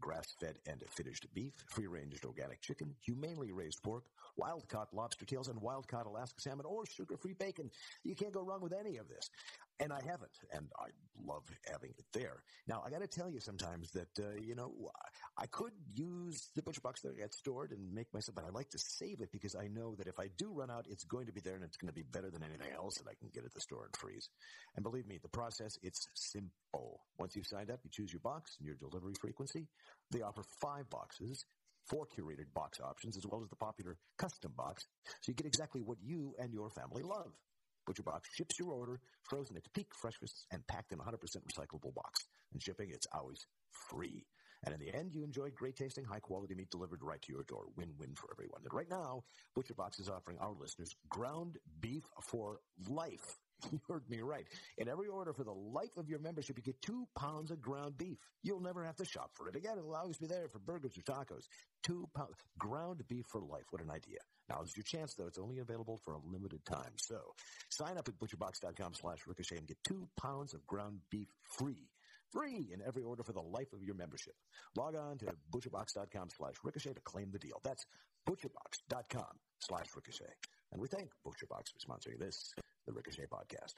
grass-fed 0.00 0.56
and 0.66 0.82
finished 0.88 1.26
beef, 1.34 1.52
free-ranged 1.66 2.24
organic 2.24 2.62
chicken, 2.62 2.94
humanely 3.04 3.52
raised 3.52 3.82
pork, 3.82 4.04
wild-caught 4.38 4.94
lobster 4.94 5.26
tails, 5.26 5.48
and 5.48 5.60
wild-caught 5.60 6.06
Alaska 6.06 6.40
salmon, 6.40 6.64
or 6.64 6.86
sugar-free 6.86 7.34
bacon. 7.34 7.70
You 8.02 8.14
can't 8.14 8.32
go 8.32 8.40
wrong 8.40 8.62
with 8.62 8.72
any 8.72 8.96
of 8.96 9.08
this. 9.08 9.28
And 9.82 9.92
I 9.92 10.00
haven't, 10.06 10.38
and 10.54 10.68
I 10.78 10.94
love 11.26 11.42
having 11.68 11.90
it 11.90 12.04
there. 12.14 12.44
Now, 12.68 12.84
I 12.86 12.90
got 12.90 13.00
to 13.00 13.08
tell 13.08 13.28
you 13.28 13.40
sometimes 13.40 13.90
that, 13.90 14.14
uh, 14.16 14.38
you 14.40 14.54
know, 14.54 14.70
I 15.36 15.46
could 15.46 15.72
use 15.92 16.50
the 16.54 16.62
butcher 16.62 16.80
box 16.80 17.00
that 17.00 17.14
I 17.16 17.20
got 17.20 17.34
stored 17.34 17.72
and 17.72 17.92
make 17.92 18.06
myself, 18.14 18.36
but 18.36 18.44
I 18.44 18.50
like 18.50 18.70
to 18.70 18.78
save 18.78 19.20
it 19.20 19.32
because 19.32 19.56
I 19.56 19.66
know 19.66 19.96
that 19.96 20.06
if 20.06 20.20
I 20.20 20.28
do 20.38 20.52
run 20.54 20.70
out, 20.70 20.86
it's 20.88 21.02
going 21.02 21.26
to 21.26 21.32
be 21.32 21.40
there 21.40 21.56
and 21.56 21.64
it's 21.64 21.76
going 21.76 21.88
to 21.88 21.94
be 21.94 22.04
better 22.04 22.30
than 22.30 22.44
anything 22.44 22.72
else 22.72 22.94
that 22.98 23.10
I 23.10 23.14
can 23.18 23.28
get 23.34 23.44
at 23.44 23.52
the 23.54 23.60
store 23.60 23.86
and 23.86 23.96
freeze. 23.96 24.28
And 24.76 24.84
believe 24.84 25.08
me, 25.08 25.18
the 25.20 25.28
process, 25.28 25.76
it's 25.82 26.06
simple. 26.14 27.00
Once 27.18 27.34
you've 27.34 27.48
signed 27.48 27.72
up, 27.72 27.80
you 27.82 27.90
choose 27.90 28.12
your 28.12 28.20
box 28.20 28.54
and 28.60 28.66
your 28.66 28.76
delivery 28.76 29.14
frequency. 29.20 29.66
They 30.12 30.22
offer 30.22 30.44
five 30.60 30.88
boxes, 30.90 31.44
four 31.90 32.06
curated 32.06 32.54
box 32.54 32.78
options, 32.80 33.16
as 33.16 33.26
well 33.26 33.42
as 33.42 33.48
the 33.48 33.56
popular 33.56 33.96
custom 34.16 34.52
box, 34.56 34.86
so 35.20 35.32
you 35.32 35.34
get 35.34 35.46
exactly 35.46 35.80
what 35.82 35.98
you 36.00 36.34
and 36.38 36.52
your 36.52 36.70
family 36.70 37.02
love. 37.02 37.32
ButcherBox 37.88 38.22
ships 38.34 38.58
your 38.58 38.72
order 38.72 39.00
frozen 39.22 39.56
at 39.56 39.72
peak 39.72 39.88
freshness 39.94 40.46
and 40.50 40.66
packed 40.66 40.92
in 40.92 40.98
100% 40.98 41.16
recyclable 41.18 41.94
box. 41.94 42.26
And 42.52 42.62
shipping, 42.62 42.90
it's 42.90 43.06
always 43.12 43.46
free. 43.70 44.24
And 44.64 44.74
in 44.74 44.80
the 44.80 44.94
end, 44.94 45.12
you 45.12 45.24
enjoy 45.24 45.50
great 45.50 45.76
tasting, 45.76 46.04
high 46.04 46.20
quality 46.20 46.54
meat 46.54 46.70
delivered 46.70 47.02
right 47.02 47.20
to 47.22 47.32
your 47.32 47.42
door. 47.44 47.64
Win 47.76 47.90
win 47.98 48.14
for 48.14 48.28
everyone. 48.32 48.60
And 48.62 48.72
right 48.72 48.88
now, 48.88 49.24
ButcherBox 49.56 50.00
is 50.00 50.08
offering 50.08 50.38
our 50.38 50.52
listeners 50.52 50.94
ground 51.08 51.58
beef 51.80 52.04
for 52.20 52.60
life. 52.88 53.38
You 53.72 53.80
heard 53.88 54.08
me 54.08 54.20
right. 54.20 54.46
In 54.78 54.88
every 54.88 55.08
order 55.08 55.32
for 55.32 55.44
the 55.44 55.52
life 55.52 55.96
of 55.96 56.08
your 56.08 56.18
membership, 56.18 56.56
you 56.56 56.62
get 56.62 56.80
two 56.82 57.06
pounds 57.16 57.50
of 57.50 57.60
ground 57.60 57.96
beef. 57.96 58.18
You'll 58.42 58.60
never 58.60 58.84
have 58.84 58.96
to 58.96 59.04
shop 59.04 59.30
for 59.34 59.48
it 59.48 59.56
again. 59.56 59.78
It'll 59.78 59.94
always 59.94 60.18
be 60.18 60.26
there 60.26 60.48
for 60.48 60.58
burgers 60.58 60.96
or 60.98 61.02
tacos. 61.02 61.44
Two 61.82 62.08
pounds. 62.14 62.34
Ground 62.58 63.02
beef 63.08 63.24
for 63.28 63.40
life. 63.40 63.64
What 63.70 63.82
an 63.82 63.90
idea. 63.90 64.18
Now, 64.48 64.60
it's 64.62 64.76
your 64.76 64.84
chance, 64.84 65.14
though. 65.14 65.26
It's 65.26 65.38
only 65.38 65.58
available 65.58 66.00
for 66.04 66.14
a 66.14 66.18
limited 66.18 66.64
time. 66.64 66.92
So 66.96 67.20
sign 67.70 67.96
up 67.96 68.08
at 68.08 68.18
butcherbox.com 68.18 68.94
slash 68.94 69.18
ricochet 69.26 69.56
and 69.58 69.68
get 69.68 69.78
two 69.84 70.08
pounds 70.20 70.54
of 70.54 70.66
ground 70.66 71.00
beef 71.10 71.28
free 71.44 71.88
free 72.32 72.70
in 72.72 72.80
every 72.86 73.02
order 73.02 73.22
for 73.22 73.34
the 73.34 73.42
life 73.42 73.74
of 73.74 73.82
your 73.82 73.94
membership. 73.94 74.32
Log 74.74 74.96
on 74.96 75.18
to 75.18 75.26
butcherbox.com 75.54 76.30
slash 76.34 76.54
ricochet 76.64 76.94
to 76.94 77.00
claim 77.02 77.30
the 77.30 77.38
deal. 77.38 77.60
That's 77.62 77.84
butcherbox.com 78.26 79.38
slash 79.58 79.86
ricochet. 79.94 80.32
And 80.72 80.80
we 80.80 80.88
thank 80.88 81.10
ButcherBox 81.26 81.68
for 81.70 81.78
sponsoring 81.78 82.18
this, 82.18 82.54
the 82.86 82.92
Ricochet 82.92 83.26
podcast. 83.26 83.74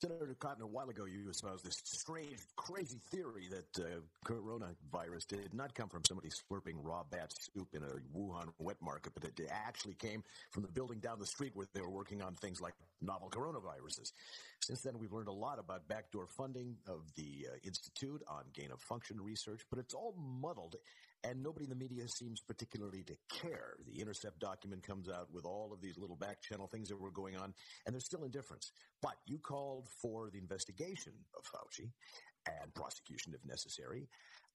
Senator 0.00 0.36
Cotton, 0.38 0.62
a 0.62 0.66
while 0.66 0.88
ago 0.90 1.06
you 1.06 1.28
espoused 1.28 1.66
this 1.66 1.82
strange, 1.84 2.38
crazy 2.54 3.00
theory 3.10 3.48
that 3.50 3.84
uh, 3.84 3.98
coronavirus 4.24 5.26
did 5.26 5.52
not 5.52 5.74
come 5.74 5.88
from 5.88 6.04
somebody 6.04 6.28
slurping 6.28 6.74
raw 6.76 7.02
bat 7.10 7.32
soup 7.36 7.66
in 7.72 7.82
a 7.82 8.16
Wuhan 8.16 8.46
wet 8.60 8.76
market, 8.80 9.12
but 9.12 9.24
it 9.24 9.40
actually 9.50 9.94
came 9.94 10.22
from 10.52 10.62
the 10.62 10.68
building 10.68 11.00
down 11.00 11.18
the 11.18 11.26
street 11.26 11.50
where 11.54 11.66
they 11.74 11.80
were 11.80 11.90
working 11.90 12.22
on 12.22 12.34
things 12.36 12.60
like 12.60 12.74
novel 13.02 13.28
coronaviruses. 13.28 14.12
Since 14.60 14.82
then, 14.82 14.98
we've 15.00 15.12
learned 15.12 15.28
a 15.28 15.32
lot 15.32 15.58
about 15.58 15.88
backdoor 15.88 16.28
funding 16.28 16.76
of 16.86 17.12
the 17.16 17.48
uh, 17.52 17.56
Institute 17.64 18.22
on 18.28 18.44
gain 18.54 18.70
of 18.70 18.80
function 18.80 19.20
research, 19.20 19.62
but 19.68 19.80
it's 19.80 19.94
all 19.94 20.14
muddled 20.16 20.76
and 21.24 21.42
nobody 21.42 21.64
in 21.64 21.70
the 21.70 21.76
media 21.76 22.06
seems 22.08 22.40
particularly 22.40 23.02
to 23.04 23.16
care. 23.28 23.74
The 23.86 24.00
Intercept 24.00 24.38
document 24.38 24.86
comes 24.86 25.08
out 25.08 25.28
with 25.32 25.44
all 25.44 25.72
of 25.72 25.80
these 25.80 25.98
little 25.98 26.16
back 26.16 26.40
channel 26.42 26.68
things 26.68 26.88
that 26.88 27.00
were 27.00 27.10
going 27.10 27.36
on, 27.36 27.54
and 27.86 27.94
there's 27.94 28.04
still 28.04 28.24
indifference. 28.24 28.72
But 29.02 29.16
you 29.26 29.38
called 29.38 29.88
for 30.00 30.30
the 30.30 30.38
investigation 30.38 31.12
of 31.36 31.44
Fauci 31.44 31.90
and 32.46 32.74
prosecution 32.74 33.34
if 33.34 33.44
necessary. 33.44 34.08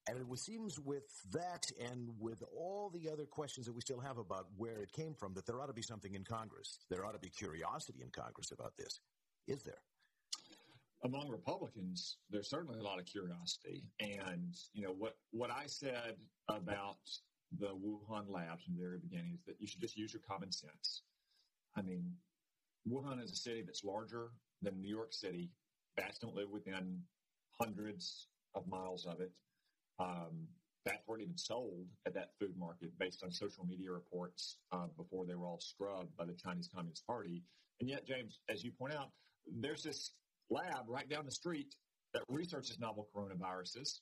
And 0.06 0.18
it 0.18 0.38
seems 0.38 0.78
with 0.78 1.08
that 1.32 1.66
and 1.90 2.10
with 2.18 2.42
all 2.54 2.90
the 2.90 3.08
other 3.10 3.24
questions 3.24 3.66
that 3.66 3.74
we 3.74 3.80
still 3.80 4.00
have 4.00 4.18
about 4.18 4.46
where 4.56 4.82
it 4.82 4.92
came 4.92 5.14
from, 5.14 5.32
that 5.34 5.46
there 5.46 5.60
ought 5.60 5.68
to 5.68 5.72
be 5.72 5.82
something 5.82 6.14
in 6.14 6.24
Congress. 6.24 6.78
There 6.90 7.06
ought 7.06 7.14
to 7.14 7.18
be 7.18 7.30
curiosity 7.30 8.02
in 8.02 8.10
Congress 8.10 8.50
about 8.50 8.76
this. 8.76 9.00
Is 9.46 9.62
there? 9.62 9.80
Among 11.04 11.28
Republicans, 11.28 12.16
there's 12.30 12.48
certainly 12.48 12.78
a 12.78 12.82
lot 12.82 12.98
of 12.98 13.04
curiosity. 13.04 13.84
And, 14.00 14.54
you 14.72 14.82
know, 14.82 14.94
what, 14.96 15.16
what 15.30 15.50
I 15.50 15.66
said 15.66 16.16
about 16.48 16.96
the 17.58 17.68
Wuhan 17.68 18.28
labs 18.28 18.64
from 18.64 18.74
the 18.74 18.82
very 18.82 18.98
beginning 18.98 19.34
is 19.34 19.44
that 19.46 19.56
you 19.60 19.66
should 19.66 19.80
just 19.80 19.96
use 19.96 20.12
your 20.12 20.22
common 20.26 20.50
sense. 20.50 21.02
I 21.76 21.82
mean, 21.82 22.10
Wuhan 22.88 23.22
is 23.22 23.32
a 23.32 23.36
city 23.36 23.62
that's 23.62 23.84
larger 23.84 24.30
than 24.62 24.80
New 24.80 24.88
York 24.88 25.12
City. 25.12 25.50
Bats 25.96 26.18
don't 26.18 26.34
live 26.34 26.50
within 26.50 27.00
hundreds 27.60 28.28
of 28.54 28.66
miles 28.66 29.06
of 29.06 29.20
it. 29.20 29.32
Um, 29.98 30.48
bats 30.84 31.02
weren't 31.06 31.22
even 31.22 31.36
sold 31.36 31.86
at 32.06 32.14
that 32.14 32.30
food 32.40 32.56
market 32.58 32.90
based 32.98 33.22
on 33.22 33.30
social 33.30 33.64
media 33.64 33.90
reports 33.90 34.56
uh, 34.72 34.86
before 34.96 35.24
they 35.26 35.34
were 35.34 35.46
all 35.46 35.60
scrubbed 35.60 36.16
by 36.16 36.24
the 36.24 36.34
Chinese 36.34 36.68
Communist 36.74 37.06
Party. 37.06 37.42
And 37.80 37.88
yet, 37.88 38.06
James, 38.06 38.40
as 38.48 38.64
you 38.64 38.72
point 38.72 38.94
out, 38.94 39.10
there's 39.60 39.82
this 39.82 40.12
lab 40.50 40.84
right 40.88 41.08
down 41.08 41.24
the 41.24 41.30
street 41.30 41.74
that 42.12 42.22
researches 42.28 42.78
novel 42.78 43.08
coronaviruses 43.14 44.00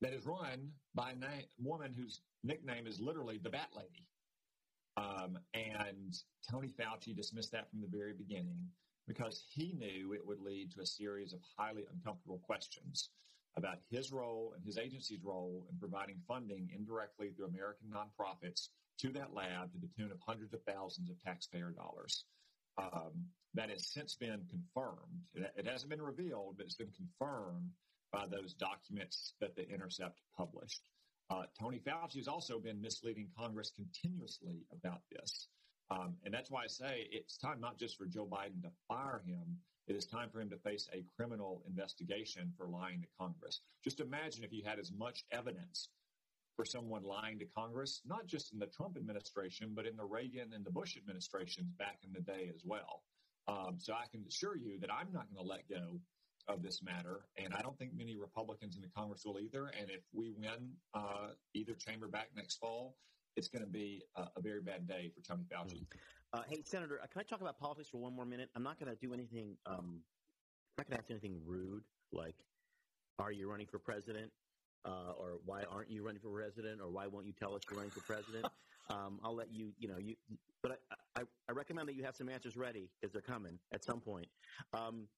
that 0.00 0.12
is 0.12 0.26
run 0.26 0.68
by 0.94 1.12
a 1.12 1.16
na- 1.16 1.46
woman 1.58 1.94
whose 1.96 2.22
nickname 2.42 2.86
is 2.86 3.00
literally 3.00 3.38
the 3.42 3.50
Bat 3.50 3.68
Lady. 3.76 4.06
Um, 4.96 5.38
and 5.54 6.14
Tony 6.50 6.68
Fauci 6.68 7.16
dismissed 7.16 7.52
that 7.52 7.70
from 7.70 7.80
the 7.80 7.88
very 7.88 8.12
beginning 8.12 8.58
because 9.06 9.44
he 9.50 9.72
knew 9.72 10.12
it 10.12 10.26
would 10.26 10.40
lead 10.40 10.70
to 10.72 10.80
a 10.80 10.86
series 10.86 11.32
of 11.32 11.40
highly 11.56 11.84
uncomfortable 11.92 12.40
questions 12.44 13.10
about 13.56 13.78
his 13.90 14.12
role 14.12 14.52
and 14.56 14.64
his 14.64 14.78
agency's 14.78 15.22
role 15.22 15.66
in 15.70 15.78
providing 15.78 16.18
funding 16.26 16.70
indirectly 16.74 17.30
through 17.30 17.46
American 17.46 17.88
nonprofits 17.88 18.68
to 18.98 19.10
that 19.10 19.34
lab 19.34 19.72
to 19.72 19.78
the 19.78 19.88
tune 19.96 20.10
of 20.10 20.18
hundreds 20.24 20.54
of 20.54 20.60
thousands 20.62 21.10
of 21.10 21.20
taxpayer 21.20 21.70
dollars. 21.70 22.24
Um, 22.78 23.26
that 23.54 23.68
has 23.68 23.86
since 23.92 24.14
been 24.14 24.40
confirmed. 24.48 25.20
It 25.34 25.66
hasn't 25.66 25.90
been 25.90 26.00
revealed, 26.00 26.54
but 26.56 26.64
it's 26.64 26.74
been 26.74 26.92
confirmed 26.96 27.70
by 28.10 28.26
those 28.26 28.54
documents 28.54 29.34
that 29.40 29.54
the 29.56 29.68
Intercept 29.68 30.20
published. 30.36 30.88
Uh, 31.30 31.44
Tony 31.58 31.78
Fauci 31.78 32.16
has 32.16 32.28
also 32.28 32.58
been 32.58 32.80
misleading 32.80 33.28
Congress 33.38 33.72
continuously 33.74 34.64
about 34.72 35.00
this. 35.10 35.48
Um, 35.90 36.14
and 36.24 36.32
that's 36.32 36.50
why 36.50 36.64
I 36.64 36.66
say 36.66 37.08
it's 37.10 37.36
time 37.36 37.60
not 37.60 37.78
just 37.78 37.96
for 37.98 38.06
Joe 38.06 38.26
Biden 38.26 38.62
to 38.62 38.70
fire 38.88 39.22
him, 39.26 39.58
it 39.86 39.96
is 39.96 40.06
time 40.06 40.30
for 40.30 40.40
him 40.40 40.48
to 40.50 40.56
face 40.58 40.88
a 40.92 41.04
criminal 41.16 41.62
investigation 41.66 42.52
for 42.56 42.68
lying 42.68 43.02
to 43.02 43.08
Congress. 43.18 43.60
Just 43.84 44.00
imagine 44.00 44.44
if 44.44 44.52
you 44.52 44.62
had 44.64 44.78
as 44.78 44.92
much 44.92 45.24
evidence 45.32 45.88
for 46.56 46.64
someone 46.64 47.02
lying 47.02 47.38
to 47.38 47.46
Congress, 47.46 48.00
not 48.04 48.26
just 48.26 48.52
in 48.52 48.58
the 48.58 48.66
Trump 48.66 48.96
administration, 48.96 49.72
but 49.74 49.86
in 49.86 49.96
the 49.96 50.04
Reagan 50.04 50.52
and 50.54 50.64
the 50.64 50.70
Bush 50.70 50.96
administrations 50.96 51.72
back 51.78 51.98
in 52.04 52.12
the 52.12 52.20
day 52.20 52.50
as 52.54 52.62
well. 52.64 53.02
Um, 53.48 53.76
so 53.78 53.94
I 53.94 54.06
can 54.10 54.24
assure 54.28 54.56
you 54.56 54.78
that 54.80 54.90
I'm 54.92 55.12
not 55.12 55.26
going 55.32 55.44
to 55.44 55.50
let 55.50 55.68
go 55.68 55.98
of 56.48 56.62
this 56.62 56.82
matter, 56.82 57.20
and 57.38 57.54
I 57.54 57.62
don't 57.62 57.78
think 57.78 57.92
many 57.94 58.16
Republicans 58.16 58.76
in 58.76 58.82
the 58.82 58.88
Congress 58.96 59.22
will 59.24 59.38
either. 59.38 59.72
And 59.78 59.90
if 59.90 60.02
we 60.12 60.32
win 60.36 60.70
uh, 60.94 61.28
either 61.54 61.74
chamber 61.74 62.08
back 62.08 62.28
next 62.36 62.56
fall, 62.56 62.96
it's 63.36 63.48
going 63.48 63.64
to 63.64 63.70
be 63.70 64.02
a, 64.16 64.22
a, 64.36 64.40
very 64.40 64.60
bad 64.60 64.86
day 64.86 65.10
for 65.14 65.22
Tony 65.22 65.44
Fauci. 65.44 65.80
Mm-hmm. 65.80 66.38
Uh, 66.38 66.42
hey, 66.48 66.62
Senator, 66.64 67.00
uh, 67.02 67.06
can 67.06 67.20
I 67.20 67.24
talk 67.24 67.40
about 67.40 67.58
politics 67.58 67.88
for 67.88 67.98
one 67.98 68.14
more 68.14 68.24
minute? 68.24 68.50
I'm 68.54 68.62
not 68.62 68.78
going 68.78 68.92
to 68.92 68.98
do 69.00 69.14
anything. 69.14 69.56
Um, 69.66 70.00
I'm 70.78 70.78
not 70.78 70.88
going 70.88 70.96
to 70.96 71.02
ask 71.02 71.10
anything 71.10 71.40
rude 71.44 71.84
like, 72.12 72.36
"Are 73.18 73.32
you 73.32 73.50
running 73.50 73.66
for 73.66 73.78
president?" 73.78 74.30
Uh, 74.84 75.12
or 75.16 75.38
"Why 75.44 75.62
aren't 75.70 75.90
you 75.90 76.04
running 76.04 76.20
for 76.20 76.30
president?" 76.30 76.80
or 76.80 76.90
"Why 76.90 77.06
won't 77.06 77.26
you 77.26 77.32
tell 77.32 77.54
us 77.54 77.62
you're 77.68 77.78
running 77.78 77.92
for 77.92 78.00
president?" 78.00 78.46
um, 78.90 79.20
I'll 79.24 79.34
let 79.34 79.52
you. 79.52 79.72
You 79.78 79.88
know, 79.88 79.98
you 79.98 80.16
but 80.62 80.80
I, 80.90 81.20
I, 81.20 81.22
I, 81.48 81.52
recommend 81.52 81.88
that 81.88 81.94
you 81.94 82.04
have 82.04 82.16
some 82.16 82.28
answers 82.28 82.56
ready 82.56 82.88
because 83.00 83.12
they're 83.12 83.22
coming 83.22 83.58
at 83.72 83.84
some 83.84 84.00
point. 84.00 84.26
Um, 84.74 85.08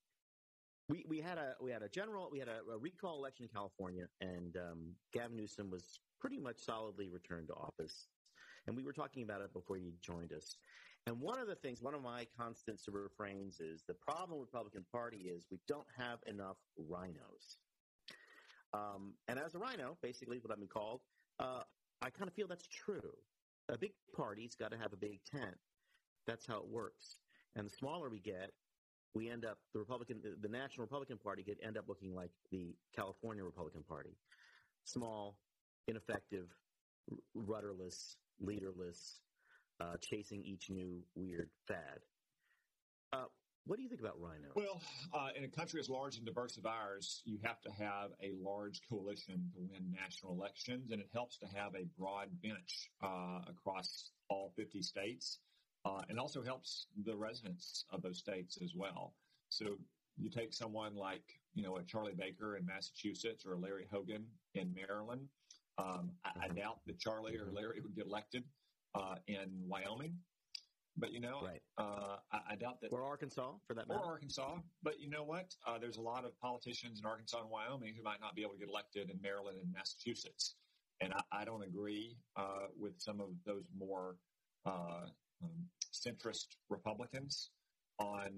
we, 0.89 1.05
we 1.09 1.21
had 1.21 1.39
a 1.39 1.55
we 1.63 1.71
had 1.71 1.83
a 1.83 1.89
general 1.89 2.29
we 2.31 2.39
had 2.39 2.49
a, 2.49 2.61
a 2.73 2.79
recall 2.79 3.19
election 3.19 3.45
in 3.45 3.49
California, 3.55 4.07
and 4.21 4.57
um, 4.57 4.95
Gavin 5.13 5.37
Newsom 5.37 5.71
was 5.71 6.01
pretty 6.21 6.39
much 6.39 6.59
solidly 6.59 7.09
returned 7.09 7.49
to 7.49 7.55
office. 7.55 8.07
And 8.67 8.75
we 8.77 8.83
were 8.83 8.95
talking 8.95 9.23
about 9.23 9.43
it 9.43 9.53
before 9.53 9.77
you 9.77 9.93
joined 10.01 10.33
us. 10.33 10.57
And 11.07 11.21
one 11.21 11.39
of 11.39 11.47
the 11.47 11.55
things, 11.57 11.83
one 11.83 11.95
of 11.95 12.03
my 12.03 12.27
constant 12.39 12.81
refrains 12.89 13.61
is 13.61 13.85
the 13.87 13.93
problem 13.93 14.41
with 14.41 14.49
Republican 14.49 14.87
Party 14.91 15.29
is 15.29 15.45
we 15.51 15.59
don't 15.69 15.87
have 15.99 16.19
enough 16.27 16.57
RINOs. 16.81 17.57
Um, 18.75 19.15
and 19.29 19.39
as 19.39 19.55
a 19.55 19.59
RINO, 19.59 19.97
basically 20.03 20.39
what 20.39 20.51
I've 20.53 20.59
been 20.59 20.69
called, 20.69 21.01
uh, 21.39 21.63
I 22.03 22.11
kind 22.11 22.29
of 22.29 22.35
feel 22.35 22.49
that's 22.49 22.67
true 22.67 23.13
a 23.69 23.79
big 23.79 23.93
party's 24.15 24.55
got 24.55 24.71
to 24.71 24.79
have 24.79 24.93
a 24.93 24.97
big 24.97 25.21
tent. 25.25 25.57
That's 26.27 26.47
how 26.47 26.59
it 26.59 26.69
works. 26.69 27.19
And 27.57 27.67
the 27.67 27.71
smaller 27.71 28.09
we 28.11 28.21
get, 28.21 28.51
we 29.15 29.31
end 29.31 29.45
up 29.45 29.59
the 29.73 29.79
Republican, 29.79 30.21
the 30.41 30.49
National 30.49 30.85
Republican 30.85 31.19
Party 31.19 31.43
could 31.43 31.59
end 31.65 31.79
up 31.79 31.85
looking 31.89 32.15
like 32.15 32.31
the 32.51 32.75
California 32.95 33.45
Republican 33.45 33.83
Party, 33.89 34.17
small, 34.85 35.39
ineffective, 35.87 36.49
rudderless, 37.35 38.17
leaderless, 38.41 39.21
uh, 39.81 39.97
chasing 40.01 40.43
each 40.45 40.69
new 40.69 41.03
weird 41.15 41.49
fad. 41.67 42.01
Uh, 43.13 43.27
what 43.67 43.77
do 43.77 43.83
you 43.83 43.89
think 43.89 44.01
about 44.01 44.21
RINO? 44.21 44.49
Well, 44.55 44.81
uh, 45.13 45.29
in 45.37 45.45
a 45.45 45.49
country 45.49 45.81
as 45.81 45.89
large 45.89 46.17
and 46.17 46.27
diverse 46.27 46.59
as 46.59 46.65
ours, 46.65 47.23
you 47.25 47.39
have 47.43 47.61
to 47.63 47.71
have 47.71 48.11
a 48.23 48.33
large 48.43 48.83
coalition 48.89 49.51
to 49.55 49.61
win 49.61 49.91
national 49.91 50.33
elections, 50.33 50.91
and 50.91 51.01
it 51.01 51.09
helps 51.13 51.39
to 51.39 51.47
have 51.47 51.75
a 51.75 51.87
broad 51.99 52.29
bench 52.43 52.91
uh, 53.03 53.41
across 53.49 54.11
all 54.29 54.53
50 54.57 54.83
states, 54.83 55.39
uh, 55.85 56.03
and 56.09 56.19
also 56.19 56.43
helps 56.43 56.87
the 57.05 57.17
residents 57.17 57.87
of 57.91 58.03
those 58.03 58.19
states 58.19 58.59
as 58.63 58.75
well. 58.75 59.15
So 59.49 59.79
you 60.17 60.31
take 60.31 60.53
someone 60.53 60.95
like, 60.95 61.25
you 61.55 61.63
know, 61.63 61.77
a 61.77 61.83
Charlie 61.83 62.15
Baker 62.15 62.57
in 62.57 62.67
Massachusetts 62.67 63.45
or 63.47 63.55
a 63.55 63.59
Larry 63.59 63.87
Hogan 63.91 64.27
in 64.55 64.75
Maryland. 64.75 65.29
Um, 65.79 66.13
I, 66.25 66.29
I, 66.29 66.49
mm-hmm. 66.49 66.57
doubt 66.59 66.79
that 66.87 66.99
Charlie 66.99 67.37
or 67.37 67.47
mm-hmm. 67.47 67.57
Larry 67.57 67.81
would 67.81 67.97
get 67.97 68.07
elected 68.07 68.45
uh, 68.95 69.17
in 69.27 69.49
Wyoming. 69.67 70.15
But 70.97 71.13
you 71.13 71.21
know, 71.21 71.41
right. 71.43 71.63
uh, 71.77 72.17
I, 72.33 72.53
I, 72.53 72.57
doubt 72.57 72.81
that. 72.83 72.93
Or 72.93 73.03
Arkansas, 73.03 73.53
for 73.67 73.75
that 73.75 73.89
matter. 73.89 74.01
Or 74.01 74.07
Arkansas. 74.07 74.59
But 74.83 75.01
you 75.01 75.11
know 75.11 75.25
what? 75.25 75.55
Uh, 75.67 75.79
there's 75.79 75.97
a 75.97 76.03
lot 76.03 76.25
of 76.25 76.39
politicians 76.41 77.01
in 77.01 77.07
Arkansas 77.07 77.41
and 77.41 77.51
Wyoming 77.51 77.95
who 77.97 78.03
might 78.03 78.21
not 78.21 78.37
be 78.37 78.43
able 78.43 78.53
to 78.53 78.59
get 78.59 78.69
elected 78.69 79.11
in 79.11 79.21
Maryland 79.21 79.59
and 79.61 79.73
Massachusetts. 79.73 80.55
And 81.01 81.13
I, 81.13 81.41
I 81.41 81.45
don't 81.45 81.65
agree 81.65 82.17
uh, 82.37 82.69
with 82.79 82.95
some 82.99 83.21
of 83.21 83.31
those 83.45 83.65
more 83.77 84.17
uh, 84.67 85.07
um, 85.43 85.51
centrist 85.93 86.47
Republicans 86.71 87.51
on 87.99 88.31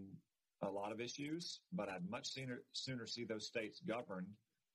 a 0.63 0.71
lot 0.71 0.93
of 0.93 1.01
issues. 1.01 1.61
But 1.73 1.91
I'd 1.91 2.09
much 2.09 2.29
sooner, 2.29 2.63
sooner 2.73 3.07
see 3.07 3.25
those 3.25 3.47
states 3.47 3.81
governed 3.87 4.29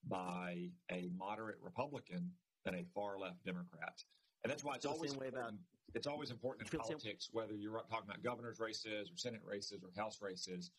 by 0.08 0.68
a 0.90 1.10
moderate 1.16 1.58
Republican 1.60 2.30
than 2.64 2.76
a 2.76 2.84
far 2.94 3.18
left 3.18 3.44
Democrat. 3.44 4.02
And 4.44 4.50
that's 4.50 4.64
why 4.64 4.74
it's, 4.74 4.84
it's 4.84 4.94
always 4.94 5.12
the 5.12 5.18
same 5.18 5.20
way 5.20 5.28
about 5.28 5.52
it's 5.94 6.06
always 6.06 6.30
important 6.30 6.72
in 6.72 6.78
politics, 6.78 7.28
whether 7.32 7.54
you're 7.54 7.82
talking 7.90 8.08
about 8.08 8.22
governor's 8.22 8.60
races 8.60 9.10
or 9.10 9.16
senate 9.16 9.42
races 9.44 9.82
or 9.82 9.90
house 10.00 10.18
races, 10.22 10.70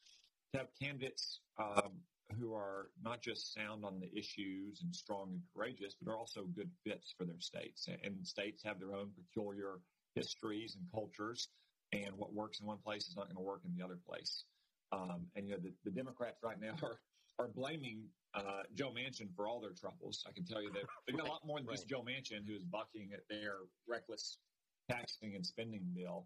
to 0.53 0.59
have 0.59 0.67
candidates 0.81 1.39
um, 1.59 1.91
who 2.39 2.53
are 2.53 2.89
not 3.03 3.21
just 3.21 3.53
sound 3.53 3.85
on 3.85 3.99
the 3.99 4.09
issues 4.17 4.81
and 4.81 4.95
strong 4.95 5.29
and 5.31 5.41
courageous, 5.55 5.95
but 6.01 6.11
are 6.11 6.17
also 6.17 6.43
good 6.55 6.69
fits 6.83 7.13
for 7.17 7.25
their 7.25 7.39
states. 7.39 7.87
And 7.87 8.25
states 8.25 8.63
have 8.63 8.79
their 8.79 8.93
own 8.93 9.11
peculiar 9.15 9.79
histories 10.15 10.75
and 10.75 10.85
cultures, 10.91 11.49
and 11.91 12.15
what 12.15 12.33
works 12.33 12.59
in 12.59 12.65
one 12.65 12.79
place 12.79 13.07
is 13.07 13.15
not 13.15 13.25
going 13.25 13.35
to 13.35 13.41
work 13.41 13.61
in 13.65 13.75
the 13.77 13.83
other 13.83 13.99
place. 14.07 14.45
Um, 14.91 15.27
and 15.35 15.47
you 15.47 15.55
know, 15.55 15.61
the, 15.61 15.73
the 15.83 15.91
Democrats 15.91 16.39
right 16.43 16.59
now 16.59 16.75
are 16.83 16.99
are 17.39 17.47
blaming 17.47 18.03
uh, 18.35 18.61
Joe 18.75 18.91
Manchin 18.91 19.33
for 19.35 19.47
all 19.47 19.59
their 19.59 19.73
troubles. 19.73 20.23
I 20.27 20.31
can 20.31 20.45
tell 20.45 20.61
you 20.61 20.71
that 20.71 20.83
they've 21.07 21.17
got 21.17 21.27
a 21.27 21.31
lot 21.31 21.45
more 21.45 21.57
than 21.57 21.67
right. 21.67 21.75
just 21.75 21.87
Joe 21.87 22.03
Manchin, 22.03 22.45
who's 22.45 22.63
bucking 22.63 23.09
at 23.13 23.21
their 23.29 23.57
reckless 23.87 24.37
taxing 24.89 25.35
and 25.35 25.45
spending 25.45 25.83
bill. 25.95 26.25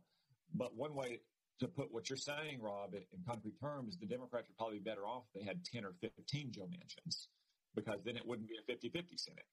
But 0.54 0.76
one 0.76 0.96
way 0.96 1.20
to 1.60 1.68
put 1.68 1.92
what 1.92 2.10
you're 2.10 2.18
saying, 2.18 2.62
Rob, 2.62 2.94
in 2.94 3.02
concrete 3.28 3.60
terms, 3.60 3.98
the 3.98 4.06
Democrats 4.06 4.48
would 4.48 4.58
probably 4.58 4.80
be 4.80 4.90
better 4.90 5.08
off 5.08 5.24
if 5.34 5.42
they 5.42 5.48
had 5.48 5.64
10 5.66 5.86
or 5.86 5.94
15 6.02 6.52
Joe 6.52 6.68
Manchins 6.70 7.28
because 7.76 8.00
then 8.04 8.16
it 8.16 8.26
wouldn't 8.26 8.48
be 8.48 8.56
a 8.58 8.72
50 8.72 8.90
50 8.90 9.18
Senate. 9.18 9.46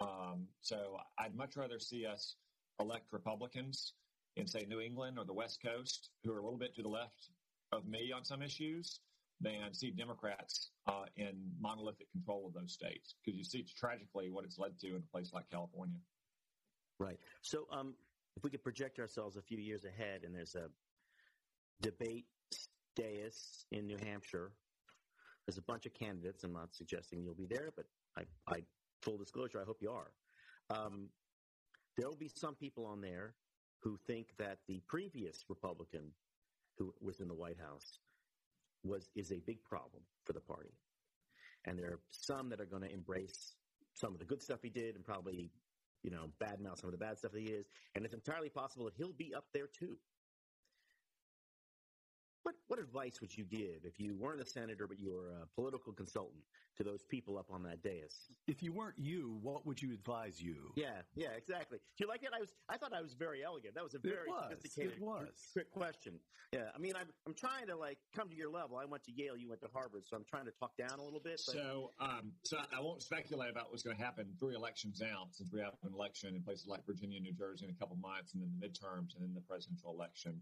Um, 0.00 0.46
so 0.60 0.96
I'd 1.18 1.34
much 1.34 1.56
rather 1.56 1.78
see 1.78 2.06
us 2.06 2.36
elect 2.80 3.12
Republicans 3.12 3.94
in, 4.36 4.46
say, 4.46 4.64
New 4.68 4.80
England 4.80 5.18
or 5.18 5.24
the 5.24 5.32
West 5.32 5.60
Coast 5.64 6.10
who 6.24 6.32
are 6.32 6.38
a 6.38 6.42
little 6.42 6.58
bit 6.58 6.74
to 6.76 6.82
the 6.82 6.88
left 6.88 7.30
of 7.72 7.86
me 7.86 8.12
on 8.14 8.24
some 8.24 8.42
issues 8.42 9.00
than 9.40 9.72
see 9.72 9.90
Democrats 9.90 10.70
uh, 10.86 11.04
in 11.16 11.34
monolithic 11.60 12.10
control 12.12 12.46
of 12.46 12.52
those 12.52 12.72
states 12.72 13.14
because 13.24 13.36
you 13.36 13.44
see 13.44 13.64
tragically 13.78 14.30
what 14.30 14.44
it's 14.44 14.58
led 14.58 14.78
to 14.78 14.88
in 14.88 14.96
a 14.96 15.12
place 15.12 15.32
like 15.32 15.48
California. 15.50 15.98
Right. 16.98 17.18
So, 17.40 17.66
um, 17.72 17.94
if 18.40 18.44
we 18.44 18.48
could 18.48 18.62
project 18.62 18.98
ourselves 18.98 19.36
a 19.36 19.42
few 19.42 19.58
years 19.58 19.84
ahead, 19.84 20.22
and 20.24 20.34
there's 20.34 20.54
a 20.54 20.68
debate 21.82 22.24
dais 22.96 23.66
in 23.70 23.86
New 23.86 23.98
Hampshire. 23.98 24.52
There's 25.46 25.58
a 25.58 25.62
bunch 25.62 25.84
of 25.84 25.92
candidates. 25.92 26.42
I'm 26.42 26.54
not 26.54 26.74
suggesting 26.74 27.22
you'll 27.22 27.34
be 27.34 27.44
there, 27.44 27.70
but 27.76 27.84
I, 28.16 28.22
I 28.48 28.62
full 29.02 29.18
disclosure, 29.18 29.60
I 29.60 29.66
hope 29.66 29.82
you 29.82 29.90
are. 29.90 30.12
Um, 30.70 31.10
there 31.98 32.08
will 32.08 32.16
be 32.16 32.30
some 32.34 32.54
people 32.54 32.86
on 32.86 33.02
there 33.02 33.34
who 33.82 33.98
think 34.06 34.28
that 34.38 34.56
the 34.68 34.80
previous 34.88 35.44
Republican 35.50 36.10
who 36.78 36.94
was 36.98 37.20
in 37.20 37.28
the 37.28 37.34
White 37.34 37.58
House 37.60 37.98
was 38.82 39.10
is 39.14 39.32
a 39.32 39.40
big 39.46 39.62
problem 39.64 40.02
for 40.24 40.32
the 40.32 40.40
party, 40.40 40.72
and 41.66 41.78
there 41.78 41.88
are 41.88 42.00
some 42.08 42.48
that 42.48 42.60
are 42.60 42.64
going 42.64 42.84
to 42.84 42.90
embrace 42.90 43.56
some 43.92 44.14
of 44.14 44.18
the 44.18 44.24
good 44.24 44.40
stuff 44.40 44.60
he 44.62 44.70
did 44.70 44.96
and 44.96 45.04
probably 45.04 45.50
you 46.02 46.10
know 46.10 46.30
badmouth 46.40 46.80
some 46.80 46.88
of 46.88 46.92
the 46.92 46.98
bad 46.98 47.18
stuff 47.18 47.32
that 47.32 47.40
he 47.40 47.48
is, 47.48 47.66
and 47.94 48.04
it's 48.04 48.14
entirely 48.14 48.48
possible 48.48 48.84
that 48.84 48.94
he'll 48.96 49.12
be 49.12 49.34
up 49.34 49.46
there 49.52 49.66
too. 49.66 49.96
What 52.70 52.78
what 52.78 52.86
advice 52.86 53.20
would 53.20 53.36
you 53.36 53.44
give 53.44 53.84
if 53.84 53.98
you 53.98 54.14
weren't 54.14 54.40
a 54.40 54.46
senator 54.46 54.86
but 54.86 55.00
you 55.00 55.10
were 55.12 55.30
a 55.42 55.46
political 55.56 55.92
consultant 55.92 56.44
to 56.76 56.84
those 56.84 57.02
people 57.02 57.36
up 57.36 57.46
on 57.50 57.64
that 57.64 57.82
dais? 57.82 58.30
If 58.46 58.62
you 58.62 58.72
weren't 58.72 58.96
you, 58.96 59.40
what 59.42 59.66
would 59.66 59.82
you 59.82 59.92
advise 59.92 60.40
you? 60.40 60.70
Yeah, 60.76 61.02
yeah, 61.16 61.30
exactly. 61.36 61.78
Do 61.98 62.04
you 62.04 62.08
like 62.08 62.22
it? 62.22 62.30
I 62.32 62.38
was 62.38 62.50
I 62.68 62.76
thought 62.76 62.92
I 62.92 63.02
was 63.02 63.14
very 63.14 63.42
elegant. 63.42 63.74
That 63.74 63.82
was 63.82 63.94
a 63.94 63.98
very 63.98 64.28
was. 64.28 64.44
sophisticated, 64.50 64.92
It 64.98 65.02
was. 65.02 65.50
quick 65.52 65.68
question. 65.72 66.20
Yeah, 66.52 66.70
I 66.72 66.78
mean, 66.78 66.94
I'm 66.94 67.08
I'm 67.26 67.34
trying 67.34 67.66
to 67.66 67.76
like 67.76 67.98
come 68.14 68.28
to 68.28 68.36
your 68.36 68.50
level. 68.50 68.76
I 68.76 68.84
went 68.84 69.02
to 69.04 69.12
Yale, 69.12 69.36
you 69.36 69.48
went 69.48 69.62
to 69.62 69.68
Harvard, 69.74 70.06
so 70.06 70.16
I'm 70.16 70.24
trying 70.24 70.44
to 70.46 70.52
talk 70.52 70.76
down 70.76 70.96
a 70.96 71.02
little 71.02 71.18
bit. 71.18 71.42
But 71.44 71.54
So, 71.56 71.90
um, 71.98 72.30
so 72.44 72.58
I 72.72 72.80
won't 72.80 73.02
speculate 73.02 73.50
about 73.50 73.70
what's 73.70 73.82
going 73.82 73.96
to 73.96 74.02
happen 74.02 74.32
three 74.38 74.54
elections 74.54 75.02
out, 75.02 75.34
since 75.34 75.50
we 75.52 75.58
have 75.58 75.74
an 75.82 75.92
election 75.92 76.36
in 76.36 76.42
places 76.42 76.68
like 76.68 76.86
Virginia, 76.86 77.18
New 77.18 77.32
Jersey 77.32 77.64
in 77.64 77.72
a 77.72 77.74
couple 77.74 77.96
months, 77.96 78.34
and 78.34 78.42
then 78.42 78.52
the 78.60 78.64
midterms, 78.64 79.16
and 79.16 79.22
then 79.22 79.34
the 79.34 79.40
presidential 79.40 79.90
election. 79.90 80.40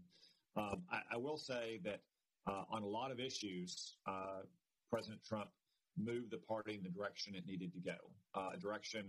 Um, 0.55 0.83
I, 0.91 1.01
I 1.13 1.17
will 1.17 1.37
say 1.37 1.79
that 1.83 2.01
uh, 2.47 2.63
on 2.71 2.83
a 2.83 2.87
lot 2.87 3.11
of 3.11 3.19
issues, 3.19 3.95
uh, 4.07 4.41
President 4.91 5.23
Trump 5.23 5.49
moved 5.97 6.31
the 6.31 6.37
party 6.37 6.75
in 6.75 6.83
the 6.83 6.89
direction 6.89 7.35
it 7.35 7.45
needed 7.45 7.73
to 7.73 7.79
go. 7.79 7.97
Uh, 8.35 8.49
a 8.53 8.57
direction 8.57 9.05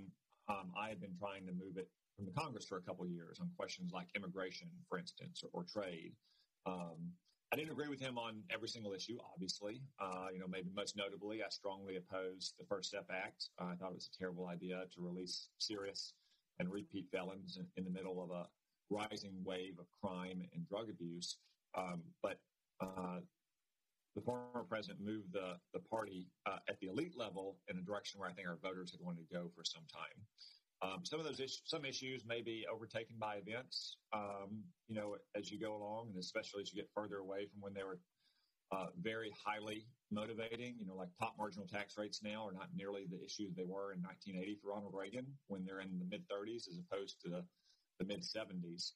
um, 0.49 0.73
I 0.79 0.89
had 0.89 1.01
been 1.01 1.15
trying 1.19 1.47
to 1.47 1.53
move 1.53 1.77
it 1.77 1.89
from 2.17 2.27
the 2.27 2.33
Congress 2.33 2.67
for 2.67 2.79
a 2.79 2.83
couple 2.83 3.07
years 3.07 3.39
on 3.41 3.51
questions 3.57 3.93
like 3.93 4.09
immigration, 4.17 4.69
for 4.89 4.99
instance, 4.99 5.43
or, 5.43 5.63
or 5.63 5.65
trade. 5.65 6.13
Um, 6.67 7.13
I 7.53 7.57
didn't 7.57 7.73
agree 7.73 7.89
with 7.89 8.01
him 8.01 8.17
on 8.17 8.43
every 8.53 8.69
single 8.69 8.93
issue, 8.93 9.19
obviously. 9.33 9.81
Uh, 10.01 10.27
you 10.33 10.39
know, 10.39 10.47
maybe 10.49 10.71
most 10.75 10.97
notably, 10.97 11.43
I 11.43 11.49
strongly 11.49 11.97
opposed 11.97 12.55
the 12.59 12.65
First 12.67 12.91
Step 12.91 13.07
Act. 13.11 13.49
Uh, 13.61 13.67
I 13.73 13.75
thought 13.75 13.91
it 13.91 13.95
was 13.95 14.11
a 14.15 14.19
terrible 14.19 14.47
idea 14.47 14.83
to 14.95 15.01
release 15.01 15.49
serious 15.59 16.13
and 16.61 16.71
repeat 16.71 17.09
felons 17.11 17.59
in, 17.59 17.67
in 17.77 17.85
the 17.85 17.91
middle 17.91 18.23
of 18.23 18.31
a 18.31 18.47
rising 18.89 19.33
wave 19.45 19.79
of 19.79 19.87
crime 20.01 20.43
and 20.55 20.69
drug 20.69 20.91
abuse. 20.91 21.39
Um, 21.77 22.03
but 22.23 22.39
uh, 22.81 23.21
the 24.17 24.23
former 24.23 24.65
president 24.69 25.01
moved 25.01 25.33
the, 25.33 25.55
the 25.73 25.81
party 25.81 26.29
uh, 26.47 26.59
at 26.69 26.79
the 26.81 26.89
elite 26.89 27.17
level 27.17 27.59
in 27.69 27.79
a 27.79 27.83
direction 27.83 28.19
where 28.19 28.29
I 28.29 28.33
think 28.33 28.49
our 28.49 28.59
voters 28.63 28.91
had 28.91 29.01
wanted 29.01 29.29
to 29.29 29.35
go 29.35 29.51
for 29.55 29.65
some 29.65 29.83
time. 29.93 30.19
Um, 30.83 31.05
some 31.05 31.21
of 31.21 31.27
those 31.27 31.41
issues, 31.41 31.63
some 31.67 31.85
issues 31.85 32.25
may 32.27 32.41
be 32.41 32.65
overtaken 32.73 33.17
by 33.21 33.37
events, 33.37 33.97
um, 34.15 34.65
you 34.89 34.97
know, 34.97 35.17
as 35.37 35.51
you 35.51 35.61
go 35.61 35.77
along, 35.77 36.09
and 36.09 36.19
especially 36.19 36.63
as 36.63 36.73
you 36.73 36.81
get 36.81 36.89
further 36.95 37.19
away 37.19 37.47
from 37.53 37.61
when 37.61 37.75
they 37.75 37.85
were 37.85 37.99
uh, 38.73 38.87
very 39.01 39.31
highly 39.45 39.87
motivating. 40.11 40.77
You 40.81 40.87
know, 40.87 40.97
like 40.97 41.09
top 41.19 41.35
marginal 41.37 41.67
tax 41.67 41.99
rates 41.99 42.21
now 42.23 42.47
are 42.47 42.53
not 42.53 42.69
nearly 42.75 43.05
the 43.11 43.23
issues 43.23 43.55
they 43.55 43.69
were 43.69 43.93
in 43.93 44.01
1980 44.01 44.59
for 44.63 44.71
Ronald 44.71 44.95
Reagan 44.97 45.27
when 45.49 45.65
they're 45.65 45.81
in 45.81 45.99
the 45.99 46.09
mid 46.09 46.25
30s 46.29 46.69
as 46.69 46.79
opposed 46.81 47.21
to 47.25 47.29
the, 47.29 47.45
the 47.99 48.07
mid 48.07 48.23
70s. 48.23 48.93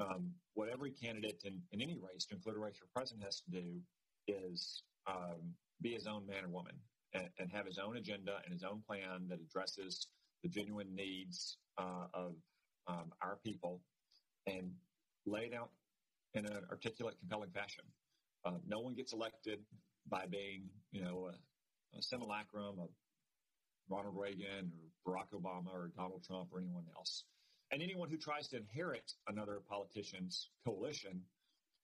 Um, 0.00 0.30
what 0.54 0.68
every 0.68 0.92
candidate 0.92 1.42
in, 1.44 1.60
in 1.72 1.80
any 1.82 1.96
race, 1.96 2.24
to 2.26 2.34
include 2.36 2.56
a 2.56 2.60
race 2.60 2.76
for 2.76 2.86
president, 2.94 3.24
has 3.24 3.40
to 3.40 3.50
do 3.50 3.80
is 4.28 4.82
um, 5.08 5.54
be 5.82 5.92
his 5.92 6.06
own 6.06 6.26
man 6.26 6.44
or 6.44 6.48
woman 6.48 6.74
and, 7.14 7.28
and, 7.38 7.50
have 7.50 7.66
his 7.66 7.78
own 7.78 7.96
agenda 7.96 8.36
and 8.44 8.52
his 8.52 8.62
own 8.62 8.82
plan 8.86 9.26
that 9.28 9.40
addresses 9.40 10.08
the 10.42 10.48
genuine 10.48 10.94
needs 10.94 11.56
uh, 11.78 12.06
of 12.14 12.34
um, 12.86 13.10
our 13.22 13.38
people 13.44 13.80
and 14.46 14.70
lay 15.26 15.50
it 15.50 15.54
out 15.54 15.70
in 16.34 16.46
an 16.46 16.60
articulate, 16.70 17.16
compelling 17.18 17.50
fashion. 17.50 17.84
Uh, 18.44 18.58
no 18.66 18.80
one 18.80 18.94
gets 18.94 19.12
elected 19.12 19.60
by 20.08 20.26
being, 20.30 20.62
you 20.92 21.02
know, 21.02 21.30
a, 21.32 21.98
a 21.98 22.02
simulacrum 22.02 22.78
of 22.80 22.88
Ronald 23.88 24.14
Reagan 24.16 24.70
or 25.06 25.12
Barack 25.12 25.32
Obama 25.34 25.72
or 25.72 25.90
Donald 25.96 26.22
Trump 26.24 26.48
or 26.52 26.60
anyone 26.60 26.84
else. 26.96 27.24
And 27.70 27.82
anyone 27.82 28.08
who 28.08 28.16
tries 28.16 28.48
to 28.48 28.56
inherit 28.56 29.12
another 29.28 29.60
politician's 29.68 30.50
coalition 30.64 31.20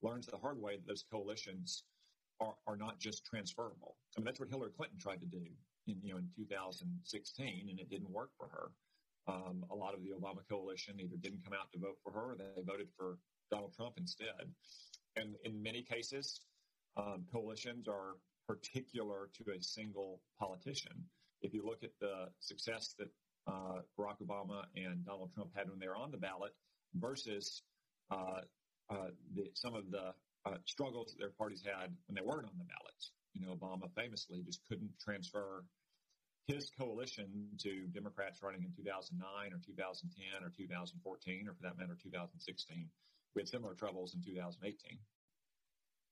learns 0.03 0.27
the 0.27 0.37
hard 0.37 0.61
way 0.61 0.77
that 0.77 0.87
those 0.87 1.05
coalitions 1.11 1.85
are, 2.41 2.55
are 2.67 2.77
not 2.77 2.99
just 2.99 3.25
transferable. 3.25 3.97
I 4.17 4.21
mean, 4.21 4.25
that's 4.25 4.41
what 4.41 4.49
Hillary 4.49 4.71
Clinton 4.77 4.99
tried 4.99 5.21
to 5.21 5.27
do 5.27 5.43
in, 5.87 5.97
you 6.03 6.13
know, 6.13 6.19
in 6.19 6.29
2016, 6.37 7.67
and 7.71 7.79
it 7.79 7.91
didn't 7.91 8.11
work 8.11 8.31
for 8.39 8.49
her. 8.49 8.71
Um, 9.27 9.65
a 9.71 9.75
lot 9.75 9.95
of 9.95 10.03
the 10.03 10.11
Obama 10.11 10.47
coalition 10.49 11.01
either 11.01 11.17
didn't 11.17 11.45
come 11.45 11.55
out 11.55 11.73
to 11.73 11.79
vote 11.79 11.99
for 12.03 12.13
her 12.13 12.33
or 12.33 12.37
they 12.37 12.63
voted 12.63 12.89
for 12.97 13.19
Donald 13.51 13.75
Trump 13.75 13.95
instead. 13.97 14.53
And 15.17 15.35
in 15.45 15.63
many 15.63 15.83
cases, 15.83 16.41
um, 16.97 17.25
coalitions 17.33 17.89
are 17.89 18.17
particular 18.47 19.31
to 19.35 19.53
a 19.53 19.63
single 19.63 20.21
politician. 20.39 20.93
If 21.41 21.55
you 21.55 21.65
look 21.65 21.83
at 21.83 21.91
the 22.01 22.29
success 22.41 22.95
that 22.99 23.09
uh, 23.47 23.81
Barack 23.99 24.23
Obama 24.23 24.65
and 24.77 25.05
Donald 25.05 25.33
Trump 25.35 25.51
had 25.55 25.69
when 25.69 25.79
they 25.79 25.89
were 25.89 25.97
on 25.97 26.11
the 26.11 26.19
ballot 26.19 26.53
versus 26.95 27.63
uh, 28.11 28.41
uh, 28.91 29.09
the, 29.35 29.45
some 29.55 29.75
of 29.75 29.91
the 29.91 30.13
uh, 30.47 30.57
struggles 30.65 31.13
that 31.13 31.19
their 31.19 31.33
parties 31.39 31.63
had 31.65 31.91
when 32.07 32.15
they 32.15 32.23
weren't 32.23 32.47
on 32.47 32.59
the 32.59 32.65
ballot. 32.65 33.01
You 33.35 33.47
know, 33.47 33.57
Obama 33.57 33.89
famously 33.97 34.43
just 34.45 34.61
couldn't 34.69 34.91
transfer 35.01 35.65
his 36.47 36.71
coalition 36.79 37.49
to 37.59 37.87
Democrats 37.93 38.43
running 38.43 38.63
in 38.63 38.73
2009 38.77 39.25
or 39.53 39.61
2010 39.65 40.45
or 40.45 40.53
2014 40.57 41.49
or 41.49 41.55
for 41.55 41.63
that 41.63 41.79
matter 41.79 41.97
2016. 42.01 42.89
We 43.35 43.41
had 43.41 43.49
similar 43.49 43.75
troubles 43.75 44.15
in 44.15 44.23
2018. 44.23 44.99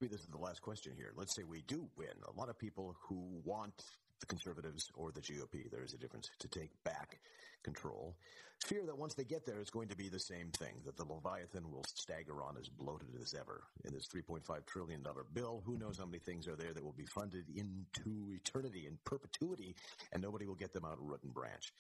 This 0.01 0.20
is 0.20 0.26
the 0.26 0.39
last 0.39 0.62
question 0.62 0.95
here. 0.97 1.12
Let's 1.14 1.35
say 1.37 1.45
we 1.45 1.62
do 1.62 1.89
win. 1.97 2.09
A 2.26 2.37
lot 2.37 2.49
of 2.49 2.59
people 2.59 2.97
who 3.07 3.41
want 3.45 3.85
the 4.23 4.27
conservatives 4.27 4.91
or 4.95 5.11
the 5.11 5.20
GOP, 5.20 5.70
there 5.70 5.85
is 5.85 5.93
a 5.93 5.99
difference, 5.99 6.31
to 6.39 6.49
take 6.49 6.70
back 6.85 7.18
control, 7.62 8.16
fear 8.64 8.87
that 8.87 8.97
once 8.97 9.14
they 9.14 9.25
get 9.25 9.45
there, 9.45 9.61
it's 9.61 9.70
going 9.70 9.89
to 9.89 9.97
be 9.97 10.09
the 10.09 10.18
same 10.18 10.51
thing, 10.53 10.75
that 10.87 10.97
the 10.97 11.05
Leviathan 11.05 11.70
will 11.70 11.85
stagger 11.95 12.43
on 12.43 12.57
as 12.59 12.68
bloated 12.68 13.09
as 13.20 13.35
ever. 13.35 13.64
In 13.85 13.93
this 13.93 14.07
$3.5 14.07 14.66
trillion 14.66 15.05
bill, 15.35 15.62
who 15.66 15.77
knows 15.77 15.99
how 15.99 16.07
many 16.07 16.20
things 16.20 16.47
are 16.47 16.57
there 16.57 16.73
that 16.73 16.85
will 16.85 16.93
be 16.93 17.07
funded 17.07 17.45
into 17.55 18.33
eternity 18.33 18.87
and 18.87 19.03
perpetuity, 19.05 19.75
and 20.12 20.23
nobody 20.23 20.47
will 20.47 20.55
get 20.55 20.73
them 20.73 20.85
out 20.85 20.99
root 21.01 21.20
and 21.25 21.35
branch. 21.35 21.73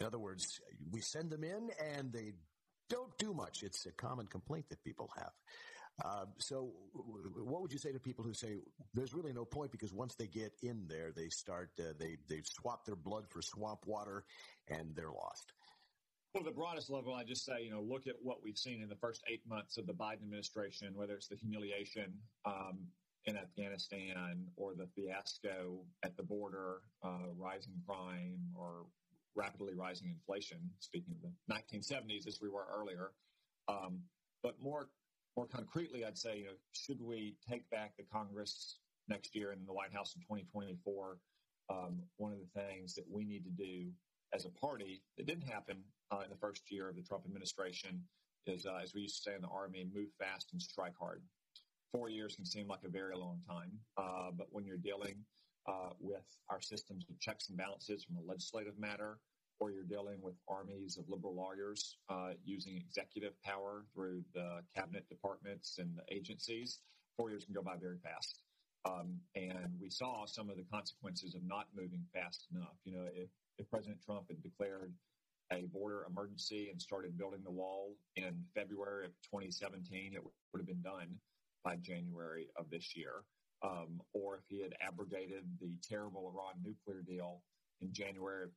In 0.00 0.06
other 0.06 0.18
words, 0.18 0.60
we 0.90 1.00
send 1.00 1.30
them 1.30 1.42
in 1.44 1.70
and 1.94 2.12
they 2.12 2.32
don't 2.88 3.16
do 3.18 3.34
much. 3.34 3.62
It's 3.62 3.86
a 3.86 3.92
common 3.92 4.26
complaint 4.26 4.66
that 4.70 4.82
people 4.84 5.10
have. 5.16 5.32
Uh, 6.04 6.26
so, 6.38 6.70
what 6.94 7.60
would 7.60 7.72
you 7.72 7.78
say 7.78 7.92
to 7.92 7.98
people 7.98 8.24
who 8.24 8.32
say 8.32 8.58
there's 8.94 9.12
really 9.12 9.32
no 9.32 9.44
point 9.44 9.72
because 9.72 9.92
once 9.92 10.14
they 10.14 10.28
get 10.28 10.52
in 10.62 10.86
there, 10.88 11.10
they 11.14 11.28
start 11.28 11.70
uh, 11.80 11.92
they 11.98 12.16
they 12.28 12.40
swap 12.44 12.84
their 12.84 12.96
blood 12.96 13.24
for 13.28 13.42
swamp 13.42 13.80
water, 13.84 14.24
and 14.68 14.94
they're 14.94 15.10
lost. 15.10 15.52
Well, 16.34 16.44
the 16.44 16.50
broadest 16.50 16.90
level, 16.90 17.14
I 17.14 17.24
just 17.24 17.44
say, 17.44 17.62
you 17.62 17.70
know, 17.70 17.80
look 17.80 18.06
at 18.06 18.14
what 18.22 18.44
we've 18.44 18.58
seen 18.58 18.82
in 18.82 18.88
the 18.88 18.96
first 18.96 19.24
eight 19.28 19.40
months 19.48 19.78
of 19.78 19.86
the 19.86 19.94
Biden 19.94 20.22
administration, 20.22 20.94
whether 20.94 21.14
it's 21.14 21.26
the 21.26 21.36
humiliation 21.36 22.12
um, 22.44 22.86
in 23.24 23.36
Afghanistan 23.36 24.46
or 24.56 24.74
the 24.74 24.86
fiasco 24.94 25.80
at 26.04 26.16
the 26.16 26.22
border, 26.22 26.82
uh, 27.02 27.32
rising 27.36 27.72
crime, 27.86 28.38
or 28.54 28.84
rapidly 29.34 29.74
rising 29.74 30.08
inflation. 30.08 30.58
Speaking 30.80 31.14
of 31.14 31.30
the 31.30 31.54
1970s, 31.54 32.26
as 32.28 32.40
we 32.42 32.48
were 32.48 32.66
earlier, 32.72 33.12
um, 33.68 34.00
but 34.42 34.54
more 34.62 34.90
more 35.38 35.46
concretely, 35.46 36.04
I'd 36.04 36.18
say, 36.18 36.38
you 36.38 36.44
know, 36.46 36.58
should 36.72 37.00
we 37.00 37.36
take 37.48 37.70
back 37.70 37.92
the 37.96 38.02
Congress 38.12 38.80
next 39.06 39.36
year 39.36 39.52
and 39.52 39.64
the 39.68 39.72
White 39.72 39.92
House 39.92 40.16
in 40.16 40.22
2024? 40.22 41.16
Um, 41.70 42.00
one 42.16 42.32
of 42.32 42.38
the 42.40 42.60
things 42.60 42.96
that 42.96 43.04
we 43.08 43.24
need 43.24 43.44
to 43.44 43.50
do 43.50 43.86
as 44.34 44.46
a 44.46 44.50
party 44.50 45.00
that 45.16 45.26
didn't 45.26 45.48
happen 45.48 45.76
uh, 46.10 46.22
in 46.24 46.30
the 46.30 46.36
first 46.36 46.62
year 46.72 46.88
of 46.88 46.96
the 46.96 47.02
Trump 47.02 47.22
administration 47.24 48.02
is, 48.48 48.66
uh, 48.66 48.80
as 48.82 48.94
we 48.94 49.02
used 49.02 49.22
to 49.22 49.30
say 49.30 49.36
in 49.36 49.42
the 49.42 49.48
Army, 49.48 49.86
move 49.94 50.08
fast 50.18 50.48
and 50.52 50.60
strike 50.60 50.94
hard. 50.98 51.22
four 51.92 52.08
years 52.08 52.34
can 52.34 52.44
seem 52.44 52.66
like 52.66 52.82
a 52.84 52.90
very 52.90 53.16
long 53.16 53.38
time, 53.48 53.70
uh, 53.96 54.30
but 54.36 54.48
when 54.50 54.64
you're 54.66 54.76
dealing 54.76 55.18
uh, 55.68 55.90
with 56.00 56.26
our 56.50 56.60
systems 56.60 57.06
of 57.08 57.20
checks 57.20 57.48
and 57.48 57.56
balances 57.56 58.02
from 58.02 58.16
a 58.16 58.28
legislative 58.28 58.76
matter, 58.76 59.20
or 59.60 59.70
you're 59.70 59.84
dealing 59.84 60.18
with 60.22 60.34
armies 60.48 60.96
of 60.96 61.08
liberal 61.08 61.34
lawyers 61.34 61.96
uh, 62.08 62.30
using 62.44 62.76
executive 62.76 63.32
power 63.42 63.84
through 63.94 64.22
the 64.34 64.60
cabinet 64.74 65.08
departments 65.08 65.78
and 65.78 65.96
the 65.96 66.14
agencies, 66.14 66.78
four 67.16 67.30
years 67.30 67.44
can 67.44 67.54
go 67.54 67.62
by 67.62 67.76
very 67.76 67.98
fast. 67.98 68.40
Um, 68.84 69.18
and 69.34 69.74
we 69.80 69.90
saw 69.90 70.24
some 70.26 70.48
of 70.50 70.56
the 70.56 70.64
consequences 70.72 71.34
of 71.34 71.42
not 71.44 71.66
moving 71.74 72.04
fast 72.14 72.46
enough. 72.54 72.76
You 72.84 72.92
know, 72.92 73.06
if, 73.12 73.28
if 73.58 73.68
President 73.70 74.00
Trump 74.04 74.26
had 74.28 74.42
declared 74.42 74.92
a 75.52 75.62
border 75.72 76.06
emergency 76.08 76.68
and 76.70 76.80
started 76.80 77.18
building 77.18 77.40
the 77.42 77.50
wall 77.50 77.96
in 78.16 78.44
February 78.54 79.06
of 79.06 79.12
2017, 79.24 80.12
it 80.14 80.22
would 80.22 80.60
have 80.60 80.66
been 80.66 80.82
done 80.82 81.16
by 81.64 81.76
January 81.76 82.48
of 82.56 82.70
this 82.70 82.94
year. 82.94 83.24
Um, 83.62 84.00
or 84.12 84.36
if 84.36 84.42
he 84.48 84.62
had 84.62 84.74
abrogated 84.80 85.42
the 85.60 85.74
terrible 85.82 86.32
Iran 86.32 86.62
nuclear 86.62 87.02
deal 87.02 87.42
in 87.80 87.92
January 87.92 88.44
of 88.44 88.50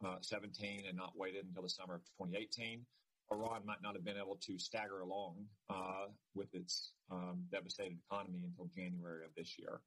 2017 0.00 0.84
and 0.88 0.96
not 0.96 1.12
waited 1.16 1.46
until 1.46 1.62
the 1.62 1.70
summer 1.70 1.94
of 1.94 2.02
2018, 2.20 2.84
Iran 3.32 3.62
might 3.66 3.82
not 3.82 3.94
have 3.94 4.04
been 4.04 4.16
able 4.16 4.38
to 4.46 4.58
stagger 4.58 5.00
along 5.00 5.46
uh, 5.70 6.06
with 6.34 6.54
its 6.54 6.92
um, 7.10 7.44
devastated 7.50 7.98
economy 8.08 8.40
until 8.44 8.70
January 8.74 9.24
of 9.24 9.30
this 9.36 9.58
year. 9.58 9.80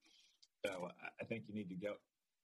So 0.66 0.90
I 1.22 1.26
think 1.26 1.44
you 1.48 1.56
need 1.56 1.70
to 1.70 1.76
go 1.76 1.94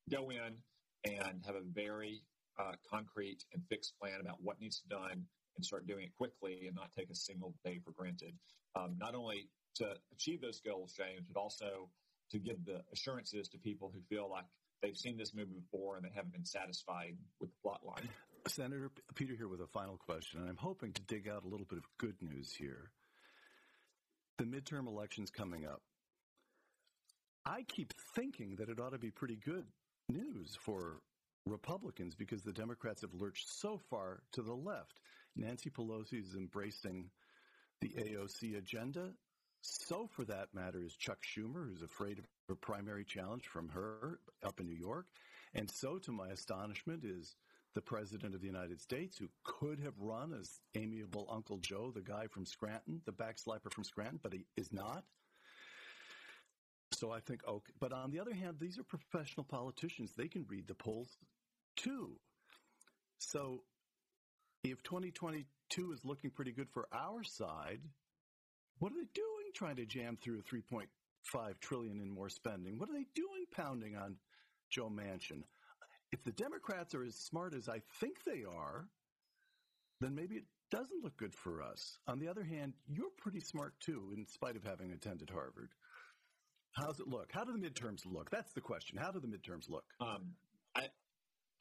go 0.09 0.29
in 0.29 0.55
and 1.03 1.43
have 1.45 1.55
a 1.55 1.65
very 1.73 2.21
uh, 2.59 2.73
concrete 2.89 3.43
and 3.53 3.61
fixed 3.69 3.93
plan 3.99 4.21
about 4.21 4.37
what 4.41 4.61
needs 4.61 4.79
to 4.79 4.87
be 4.87 4.95
done 4.95 5.25
and 5.55 5.65
start 5.65 5.87
doing 5.87 6.05
it 6.05 6.15
quickly 6.17 6.65
and 6.67 6.75
not 6.75 6.91
take 6.97 7.09
a 7.09 7.15
single 7.15 7.53
day 7.65 7.79
for 7.83 7.91
granted. 7.91 8.33
Um, 8.75 8.95
not 8.97 9.15
only 9.15 9.49
to 9.75 9.95
achieve 10.13 10.41
those 10.41 10.61
goals, 10.61 10.93
James, 10.93 11.27
but 11.31 11.39
also 11.39 11.89
to 12.31 12.39
give 12.39 12.63
the 12.65 12.81
assurances 12.93 13.49
to 13.49 13.57
people 13.57 13.91
who 13.93 14.01
feel 14.09 14.29
like 14.29 14.45
they've 14.81 14.97
seen 14.97 15.17
this 15.17 15.33
movie 15.33 15.53
before 15.53 15.97
and 15.97 16.05
they 16.05 16.11
haven't 16.13 16.33
been 16.33 16.45
satisfied 16.45 17.17
with 17.39 17.49
the 17.49 17.55
plot 17.61 17.81
line. 17.85 18.09
Senator 18.47 18.91
Peter 19.15 19.33
here 19.35 19.47
with 19.47 19.61
a 19.61 19.67
final 19.67 19.97
question, 19.97 20.41
and 20.41 20.49
I'm 20.49 20.57
hoping 20.57 20.93
to 20.93 21.01
dig 21.03 21.27
out 21.27 21.43
a 21.43 21.47
little 21.47 21.65
bit 21.65 21.79
of 21.79 21.85
good 21.97 22.15
news 22.21 22.53
here. 22.53 22.91
The 24.37 24.43
midterm 24.43 24.87
elections 24.87 25.31
coming 25.31 25.65
up. 25.65 25.81
I 27.45 27.63
keep 27.67 27.93
thinking 28.15 28.55
that 28.57 28.69
it 28.69 28.79
ought 28.79 28.91
to 28.91 28.99
be 28.99 29.11
pretty 29.11 29.37
good 29.43 29.65
news 30.09 30.57
for 30.61 31.01
Republicans 31.45 32.15
because 32.15 32.41
the 32.41 32.51
Democrats 32.51 33.01
have 33.01 33.13
lurched 33.13 33.49
so 33.49 33.79
far 33.89 34.21
to 34.33 34.41
the 34.41 34.53
left. 34.53 34.99
Nancy 35.35 35.69
Pelosi 35.69 36.21
is 36.21 36.35
embracing 36.35 37.09
the 37.81 37.89
AOC 37.89 38.57
agenda. 38.57 39.11
So, 39.67 40.07
for 40.11 40.23
that 40.25 40.53
matter, 40.53 40.83
is 40.83 40.95
Chuck 40.95 41.19
Schumer, 41.23 41.67
who's 41.67 41.81
afraid 41.81 42.19
of 42.19 42.25
a 42.49 42.55
primary 42.55 43.03
challenge 43.03 43.47
from 43.47 43.69
her 43.69 44.19
up 44.43 44.59
in 44.59 44.67
New 44.67 44.75
York. 44.75 45.07
And 45.55 45.71
so, 45.71 45.97
to 45.97 46.11
my 46.11 46.29
astonishment, 46.29 47.03
is 47.03 47.35
the 47.73 47.81
President 47.81 48.35
of 48.35 48.41
the 48.41 48.47
United 48.47 48.79
States, 48.79 49.17
who 49.17 49.27
could 49.43 49.79
have 49.79 49.93
run 49.99 50.33
as 50.39 50.59
amiable 50.75 51.27
Uncle 51.31 51.57
Joe, 51.57 51.91
the 51.91 52.01
guy 52.01 52.27
from 52.27 52.45
Scranton, 52.45 53.01
the 53.05 53.11
backsliper 53.11 53.71
from 53.71 53.83
Scranton, 53.83 54.19
but 54.21 54.33
he 54.33 54.45
is 54.55 54.71
not. 54.71 55.03
So 56.93 57.11
I 57.11 57.19
think, 57.19 57.41
okay. 57.47 57.73
But 57.79 57.91
on 57.91 58.11
the 58.11 58.19
other 58.19 58.33
hand, 58.33 58.57
these 58.59 58.77
are 58.77 58.83
professional 58.83 59.45
politicians. 59.45 60.13
They 60.15 60.27
can 60.27 60.45
read 60.47 60.67
the 60.67 60.75
polls 60.75 61.17
too. 61.75 62.19
So 63.17 63.63
if 64.63 64.83
2022 64.83 65.91
is 65.91 66.05
looking 66.05 66.29
pretty 66.29 66.51
good 66.51 66.69
for 66.71 66.87
our 66.93 67.23
side, 67.23 67.81
what 68.79 68.89
do 68.89 68.95
they 68.95 69.07
doing 69.13 69.34
trying 69.55 69.77
to 69.77 69.85
jam 69.85 70.17
through 70.21 70.41
3.5 70.41 71.59
trillion 71.59 71.99
in 71.99 72.09
more 72.09 72.29
spending? 72.29 72.77
What 72.77 72.89
are 72.89 72.93
they 72.93 73.07
doing 73.15 73.45
pounding 73.51 73.95
on 73.95 74.15
Joe 74.69 74.89
Manchin? 74.89 75.43
If 76.11 76.23
the 76.23 76.31
Democrats 76.31 76.93
are 76.93 77.03
as 77.03 77.15
smart 77.15 77.55
as 77.55 77.67
I 77.67 77.81
think 77.99 78.23
they 78.25 78.43
are, 78.43 78.87
then 80.01 80.13
maybe 80.13 80.35
it 80.35 80.43
doesn't 80.71 81.03
look 81.03 81.17
good 81.17 81.33
for 81.33 81.61
us. 81.61 81.97
On 82.07 82.19
the 82.19 82.27
other 82.27 82.43
hand, 82.43 82.73
you're 82.87 83.09
pretty 83.17 83.39
smart 83.39 83.73
too, 83.79 84.13
in 84.15 84.25
spite 84.27 84.55
of 84.55 84.63
having 84.63 84.91
attended 84.91 85.29
Harvard. 85.29 85.69
How's 86.73 86.99
it 86.99 87.07
look? 87.07 87.31
How 87.31 87.45
do 87.45 87.53
the 87.53 87.57
midterms 87.57 88.05
look? 88.05 88.29
That's 88.29 88.51
the 88.51 88.61
question. 88.61 88.97
How 88.97 89.11
do 89.11 89.19
the 89.19 89.27
midterms 89.27 89.69
look? 89.69 89.85
Um, 90.01 90.33
I, 90.75 90.87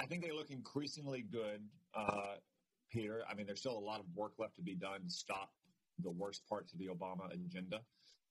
I 0.01 0.07
think 0.07 0.24
they 0.24 0.32
look 0.32 0.51
increasingly 0.51 1.22
good, 1.22 1.62
uh, 1.95 2.34
Peter. 2.90 3.22
I 3.30 3.34
mean, 3.34 3.47
there's 3.47 3.61
still 3.61 3.78
a 3.78 3.86
lot 3.86 4.01
of 4.01 4.07
work 4.14 4.32
left 4.38 4.57
to 4.57 4.62
be 4.62 4.74
done 4.74 5.05
to 5.05 5.11
stop 5.11 5.53
the 6.03 6.11
worst 6.11 6.42
parts 6.49 6.72
of 6.72 6.78
the 6.78 6.86
Obama 6.88 7.32
agenda. 7.32 7.80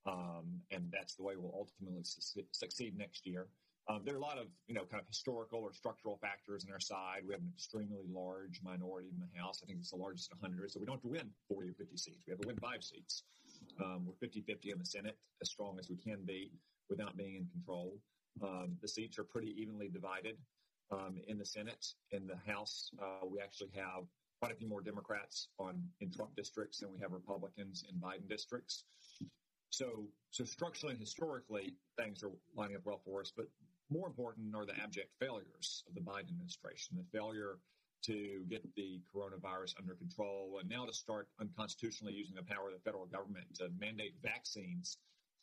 Um, 0.05 0.59
and 0.72 0.91
that's 0.91 1.16
the 1.16 1.24
way 1.24 1.36
we'll 1.38 1.55
ultimately 1.55 2.03
su- 2.03 2.43
succeed 2.51 2.97
next 2.97 3.26
year. 3.26 3.47
Um, 3.89 4.01
there 4.05 4.14
are 4.14 4.18
a 4.18 4.22
lot 4.22 4.38
of, 4.38 4.47
you 4.68 4.74
know, 4.74 4.86
kind 4.86 5.01
of 5.01 5.07
historical 5.07 5.59
or 5.59 5.74
structural 5.74 6.18
factors 6.18 6.64
in 6.64 6.72
our 6.72 6.80
side. 6.80 7.22
We 7.28 7.34
have 7.34 7.41
an 7.41 7.51
extremely 7.53 8.03
large 8.09 8.61
minority 8.64 9.09
in 9.11 9.20
the 9.20 9.39
House. 9.39 9.61
I 9.61 9.66
think 9.66 9.80
it's 9.80 9.91
the 9.91 9.97
largest 9.97 10.32
100. 10.39 10.72
So 10.72 10.80
we 10.80 10.86
don't 10.86 10.95
have 10.95 11.01
to 11.03 11.09
win 11.09 11.30
40 11.49 11.70
or 11.70 11.74
50 11.74 11.97
seats. 11.97 12.24
We 12.26 12.32
have 12.32 12.39
to 12.39 12.47
win 12.47 12.57
five 12.57 12.84
seats. 12.84 13.24
Um, 13.84 14.05
we're 14.05 14.16
50 14.20 14.41
50 14.41 14.72
in 14.72 14.80
the 14.80 14.86
Senate, 14.86 15.18
as 15.41 15.49
strong 15.49 15.78
as 15.80 15.89
we 15.89 15.97
can 15.97 16.24
be 16.26 16.51
without 16.89 17.18
being 17.18 17.36
in 17.36 17.47
control. 17.51 17.97
Um, 18.41 18.78
the 18.82 18.88
seats 18.88 19.20
are 19.20 19.24
pretty 19.24 19.53
evenly 19.59 19.89
divided 19.89 20.38
um, 20.91 21.20
in 21.28 21.38
the 21.38 21.45
Senate. 21.45 21.86
In 22.11 22.26
the 22.28 22.38
House, 22.49 22.89
uh, 23.01 23.26
we 23.26 23.39
actually 23.41 23.72
have 23.76 24.03
quite 24.44 24.52
a 24.52 24.58
few 24.58 24.68
more 24.68 24.82
Democrats 24.82 25.48
on 25.58 25.82
in 26.02 26.12
Trump 26.12 26.36
districts 26.36 26.80
than 26.80 26.91
we 26.91 27.00
have 27.00 27.14
Republicans 27.14 27.86
in 27.89 27.96
Biden 27.96 28.28
districts. 28.28 28.84
So, 29.70 30.04
so 30.32 30.44
structurally 30.44 30.91
and 30.91 31.00
historically, 31.00 31.76
things 31.98 32.22
are 32.24 32.32
lining 32.54 32.76
up 32.76 32.82
well 32.84 33.00
for 33.06 33.22
us. 33.22 33.32
But 33.34 33.46
more 33.89 34.06
important 34.06 34.54
are 34.54 34.66
the 34.66 34.78
abject 34.84 35.12
failures 35.18 35.86
of 35.88 35.96
the 35.96 36.02
Biden 36.02 36.32
administration, 36.32 36.98
the 36.98 37.18
failure 37.18 37.60
to 38.04 38.44
get 38.50 38.64
the 38.76 39.00
coronavirus 39.16 39.76
under 39.80 39.94
control, 39.94 40.58
and 40.60 40.70
now 40.70 40.84
to 40.84 40.91
start 40.91 41.30
unconstitutionally 41.39 42.14
using 42.14 42.36
the 42.36 42.44
power 42.44 42.68
of 42.68 42.74
the 42.74 42.82
federal 42.84 43.06
government 43.06 43.46
to 43.56 43.70
mandate 43.80 44.16
vaccines 44.22 44.98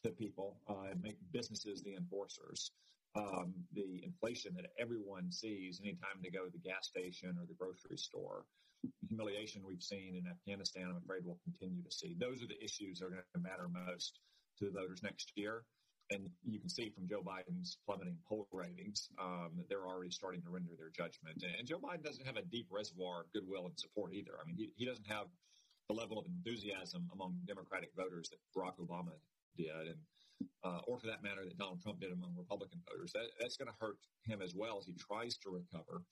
to 0.05 0.11
people 0.11 0.59
uh, 0.69 0.91
and 0.91 1.03
make 1.03 1.17
businesses 1.33 1.83
the 1.83 1.95
enforcers. 1.95 2.71
Um, 3.17 3.55
the 3.73 4.05
inflation 4.05 4.53
that 4.57 4.67
everyone 4.79 5.33
sees 5.33 5.81
anytime 5.83 6.21
they 6.23 6.29
go 6.29 6.45
to 6.45 6.53
the 6.53 6.59
gas 6.59 6.87
station 6.87 7.31
or 7.41 7.47
the 7.47 7.55
grocery 7.55 7.97
store, 7.97 8.45
humiliation 9.09 9.62
we've 9.64 9.83
seen 9.83 10.16
in 10.16 10.26
Afghanistan, 10.26 10.87
I'm 10.89 11.03
afraid 11.03 11.22
we'll 11.24 11.41
continue 11.45 11.83
to 11.83 11.91
see. 11.91 12.16
Those 12.18 12.43
are 12.43 12.47
the 12.47 12.62
issues 12.62 12.99
that 12.99 13.07
are 13.07 13.11
going 13.11 13.22
to 13.35 13.41
matter 13.41 13.68
most 13.68 14.20
to 14.59 14.66
the 14.66 14.70
voters 14.70 15.03
next 15.03 15.33
year. 15.35 15.64
And 16.11 16.28
you 16.43 16.59
can 16.59 16.68
see 16.68 16.91
from 16.91 17.07
Joe 17.07 17.22
Biden's 17.22 17.78
plummeting 17.87 18.18
poll 18.26 18.49
ratings 18.51 19.09
um, 19.20 19.51
that 19.57 19.68
they're 19.68 19.87
already 19.87 20.11
starting 20.11 20.43
to 20.43 20.51
render 20.51 20.74
their 20.76 20.91
judgment. 20.91 21.39
And 21.59 21.66
Joe 21.68 21.78
Biden 21.78 22.03
doesn't 22.03 22.26
have 22.26 22.37
a 22.37 22.43
deep 22.43 22.66
reservoir 22.70 23.22
of 23.22 23.33
goodwill 23.33 23.66
and 23.66 23.78
support 23.78 24.12
either. 24.12 24.33
I 24.43 24.45
mean, 24.45 24.57
he, 24.57 24.70
he 24.74 24.85
doesn't 24.85 25.07
have 25.07 25.26
the 25.89 25.95
level 25.95 26.18
of 26.18 26.26
enthusiasm 26.26 27.09
among 27.12 27.39
Democratic 27.47 27.91
voters 27.97 28.31
that 28.31 28.39
Barack 28.55 28.78
Obama 28.83 29.14
did, 29.57 29.70
and 29.70 29.99
uh, 30.64 30.81
or 30.87 30.99
for 30.99 31.07
that 31.07 31.22
matter, 31.22 31.45
that 31.45 31.59
Donald 31.59 31.81
Trump 31.83 32.01
did 32.01 32.12
among 32.12 32.35
Republican 32.37 32.81
voters. 32.91 33.12
That, 33.12 33.26
that's 33.41 33.57
going 33.57 33.68
to 33.68 33.74
hurt 33.78 33.97
him 34.24 34.41
as 34.43 34.55
well 34.55 34.78
as 34.78 34.87
he 34.87 34.95
tries 34.95 35.37
to 35.39 35.51
recover. 35.51 36.03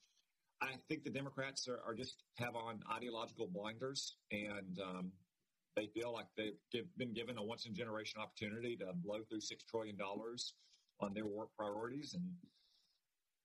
I 0.61 0.75
think 0.89 1.05
the 1.05 1.11
Democrats 1.11 1.69
are, 1.69 1.81
are 1.87 1.95
just 1.95 2.23
have 2.39 2.57
on 2.57 2.81
ideological 2.93 3.47
blinders, 3.47 4.17
and 4.33 4.79
um, 4.83 5.13
they 5.77 5.87
feel 5.87 6.13
like 6.13 6.27
they've 6.37 6.59
give, 6.73 6.87
been 6.97 7.13
given 7.13 7.39
a 7.39 7.43
once 7.43 7.67
in 7.67 7.75
generation 7.75 8.21
opportunity 8.21 8.77
to 8.77 8.87
blow 8.95 9.21
through 9.29 9.41
six 9.41 9.63
trillion 9.65 9.97
dollars 9.97 10.55
on 11.01 11.15
their 11.15 11.27
work 11.27 11.49
priorities, 11.57 12.15
and 12.15 12.25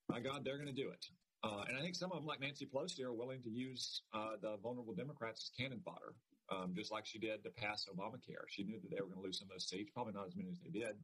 my 0.09 0.20
God, 0.20 0.43
they're 0.43 0.57
going 0.57 0.74
to 0.74 0.82
do 0.82 0.89
it. 0.89 1.05
Uh, 1.43 1.66
and 1.68 1.78
I 1.78 1.82
think 1.82 1.95
some 1.95 2.11
of 2.11 2.18
them, 2.18 2.26
like 2.26 2.39
Nancy 2.39 2.66
Pelosi, 2.66 3.03
are 3.03 3.14
willing 3.14 3.41
to 3.43 3.49
use 3.49 4.01
uh, 4.14 4.38
the 4.41 4.57
vulnerable 4.64 4.93
Democrats 4.93 5.51
as 5.51 5.51
cannon 5.57 5.82
fodder, 5.84 6.16
um, 6.49 6.74
just 6.76 6.91
like 6.91 7.05
she 7.05 7.20
did 7.20 7.43
to 7.43 7.49
pass 7.49 7.86
Obamacare. 7.93 8.47
She 8.47 8.64
knew 8.64 8.80
that 8.82 8.89
they 8.89 9.01
were 9.01 9.07
going 9.07 9.20
to 9.20 9.26
lose 9.26 9.39
some 9.39 9.49
of 9.49 9.55
those 9.55 9.68
seats, 9.68 9.91
probably 9.93 10.14
not 10.14 10.26
as 10.26 10.36
many 10.36 10.49
as 10.49 10.57
they 10.64 10.80
did. 10.80 10.95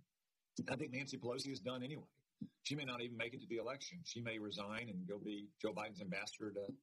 I 0.71 0.75
think 0.75 0.91
Nancy 0.93 1.17
Pelosi 1.17 1.49
has 1.49 1.59
done 1.59 1.83
anyway. 1.83 2.03
She 2.63 2.75
may 2.75 2.85
not 2.85 3.01
even 3.01 3.17
make 3.17 3.33
it 3.33 3.41
to 3.41 3.47
the 3.47 3.57
election. 3.57 3.99
She 4.03 4.21
may 4.21 4.37
resign 4.37 4.89
and 4.89 5.07
go 5.07 5.17
be 5.17 5.47
Joe 5.61 5.73
Biden's 5.73 6.01
ambassador 6.01 6.51
to 6.51 6.73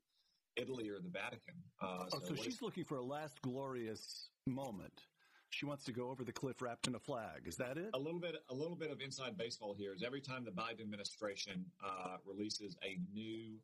Italy 0.56 0.88
or 0.88 0.98
the 1.00 1.10
Vatican. 1.10 1.54
Uh, 1.80 2.08
so, 2.08 2.18
oh, 2.22 2.28
so 2.28 2.34
she's 2.34 2.54
if, 2.54 2.62
looking 2.62 2.84
for 2.84 2.96
a 2.96 3.04
last 3.04 3.40
glorious 3.42 4.30
moment. 4.46 5.02
She 5.50 5.64
wants 5.64 5.84
to 5.84 5.92
go 5.92 6.10
over 6.10 6.24
the 6.24 6.32
cliff 6.32 6.60
wrapped 6.60 6.86
in 6.86 6.94
a 6.96 6.98
flag. 6.98 7.42
Is 7.46 7.56
that 7.56 7.78
it? 7.78 7.90
A 7.94 7.98
little 7.98 8.20
bit, 8.20 8.34
a 8.50 8.54
little 8.54 8.76
bit 8.76 8.90
of 8.90 9.00
inside 9.00 9.38
baseball 9.38 9.74
here 9.78 9.94
is 9.94 10.02
every 10.02 10.20
time 10.20 10.44
the 10.44 10.50
Biden 10.50 10.80
administration 10.80 11.64
uh, 11.84 12.16
releases 12.26 12.76
a 12.84 12.98
new 13.14 13.56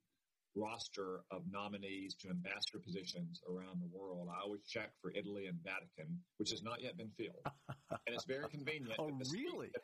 roster 0.55 1.21
of 1.31 1.43
nominees 1.51 2.15
to 2.15 2.29
ambassador 2.29 2.79
positions 2.79 3.41
around 3.49 3.81
the 3.81 3.99
world, 3.99 4.29
I 4.31 4.41
always 4.43 4.63
check 4.63 4.91
for 5.01 5.11
Italy 5.15 5.47
and 5.47 5.59
Vatican, 5.65 6.19
which 6.37 6.51
has 6.51 6.63
not 6.63 6.83
yet 6.83 6.97
been 6.97 7.11
filled, 7.17 7.47
and 7.91 8.15
it's 8.15 8.25
very 8.25 8.49
convenient. 8.49 8.95
oh, 8.99 9.09
the 9.09 9.31
really? 9.33 9.69
Speaker, 9.69 9.83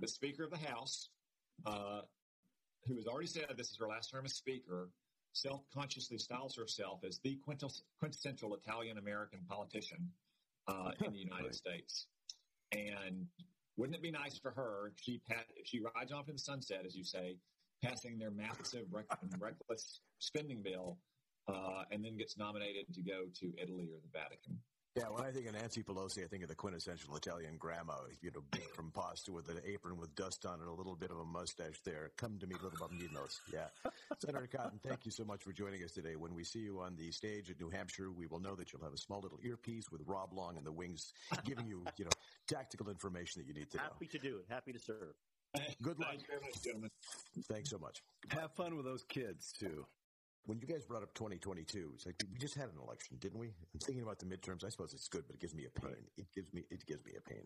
the 0.00 0.08
Speaker 0.08 0.44
of 0.44 0.50
the 0.50 0.58
House, 0.58 1.10
uh, 1.64 2.00
who 2.86 2.96
has 2.96 3.06
already 3.06 3.26
said 3.26 3.46
this 3.56 3.70
is 3.70 3.78
her 3.78 3.88
last 3.88 4.10
term 4.10 4.24
as 4.24 4.34
Speaker, 4.34 4.90
self-consciously 5.32 6.18
styles 6.18 6.56
herself 6.56 7.00
as 7.06 7.18
the 7.22 7.38
quintessential 7.98 8.54
Italian 8.54 8.98
American 8.98 9.40
politician 9.48 10.10
uh, 10.68 10.90
in 11.04 11.12
the 11.12 11.18
United 11.18 11.44
right. 11.44 11.54
States. 11.54 12.06
And 12.72 13.26
wouldn't 13.76 13.96
it 13.96 14.02
be 14.02 14.10
nice 14.10 14.38
for 14.38 14.50
her 14.52 14.92
if 14.92 15.02
she 15.02 15.20
pat, 15.28 15.46
if 15.56 15.66
she 15.66 15.80
rides 15.80 16.12
off 16.12 16.26
to 16.26 16.32
the 16.32 16.38
sunset, 16.38 16.82
as 16.86 16.96
you 16.96 17.04
say, 17.04 17.36
passing 17.84 18.18
their 18.18 18.30
massive 18.30 18.86
rec- 18.90 19.06
reckless 19.38 20.00
spending 20.18 20.62
bill, 20.62 20.98
uh, 21.48 21.82
and 21.90 22.04
then 22.04 22.16
gets 22.16 22.36
nominated 22.38 22.86
to 22.94 23.02
go 23.02 23.24
to 23.38 23.52
Italy 23.60 23.88
or 23.92 24.00
the 24.00 24.08
Vatican? 24.12 24.58
Yeah, 24.96 25.10
when 25.10 25.24
I 25.26 25.30
think 25.30 25.46
of 25.46 25.52
Nancy 25.52 25.82
Pelosi, 25.82 26.24
I 26.24 26.26
think 26.26 26.42
of 26.42 26.48
the 26.48 26.54
quintessential 26.54 27.14
Italian 27.16 27.58
grandma, 27.58 27.96
you 28.22 28.30
know, 28.34 28.42
big 28.50 28.66
from 28.70 28.90
pasta 28.90 29.30
with 29.30 29.46
an 29.50 29.58
apron 29.66 29.98
with 29.98 30.14
dust 30.14 30.46
on 30.46 30.58
it, 30.62 30.66
a 30.66 30.72
little 30.72 30.96
bit 30.96 31.10
of 31.10 31.18
a 31.18 31.24
mustache 31.24 31.82
there. 31.84 32.12
Come 32.16 32.38
to 32.38 32.46
me, 32.46 32.54
little 32.62 32.78
bambinos. 32.78 33.40
Yeah. 33.52 33.66
Senator 34.24 34.46
Cotton, 34.46 34.80
thank 34.82 35.04
you 35.04 35.10
so 35.10 35.22
much 35.22 35.42
for 35.42 35.52
joining 35.52 35.84
us 35.84 35.92
today. 35.92 36.16
When 36.16 36.34
we 36.34 36.44
see 36.44 36.60
you 36.60 36.80
on 36.80 36.96
the 36.96 37.10
stage 37.10 37.50
at 37.50 37.60
New 37.60 37.68
Hampshire, 37.68 38.10
we 38.10 38.26
will 38.26 38.40
know 38.40 38.54
that 38.54 38.72
you'll 38.72 38.84
have 38.84 38.94
a 38.94 38.98
small 38.98 39.20
little 39.20 39.38
earpiece 39.44 39.92
with 39.92 40.00
Rob 40.06 40.32
Long 40.32 40.56
and 40.56 40.64
the 40.64 40.72
wings 40.72 41.12
giving 41.44 41.66
you, 41.66 41.84
you 41.98 42.06
know, 42.06 42.10
tactical 42.48 42.88
information 42.88 43.42
that 43.42 43.48
you 43.48 43.52
need 43.52 43.70
to 43.72 43.76
know. 43.76 43.82
Happy 43.82 44.06
to 44.06 44.18
do 44.18 44.38
it. 44.38 44.46
Happy 44.48 44.72
to 44.72 44.78
serve. 44.78 45.14
Good 45.82 45.98
luck. 45.98 46.08
Thank 46.08 46.22
you 46.22 46.26
very 46.28 46.40
much, 46.40 46.62
gentlemen. 46.62 46.90
Thanks 47.50 47.68
so 47.68 47.76
much. 47.78 48.02
Have 48.30 48.52
fun 48.54 48.76
with 48.76 48.86
those 48.86 49.04
kids 49.04 49.52
too. 49.58 49.84
When 50.46 50.60
you 50.60 50.66
guys 50.68 50.84
brought 50.84 51.02
up 51.02 51.12
2022, 51.14 51.90
it's 51.94 52.06
like 52.06 52.22
we 52.32 52.38
just 52.38 52.54
had 52.54 52.66
an 52.68 52.78
election, 52.80 53.16
didn't 53.18 53.38
we? 53.40 53.48
I'm 53.48 53.80
thinking 53.80 54.02
about 54.04 54.20
the 54.20 54.26
midterms. 54.26 54.64
I 54.64 54.68
suppose 54.68 54.94
it's 54.94 55.08
good, 55.08 55.24
but 55.26 55.34
it 55.34 55.40
gives 55.40 55.54
me 55.54 55.66
a 55.66 55.80
pain. 55.80 55.96
It 56.16 56.26
gives 56.32 56.52
me 56.54 56.62
it 56.70 56.86
gives 56.86 57.04
me 57.04 57.12
a 57.18 57.20
pain. 57.20 57.42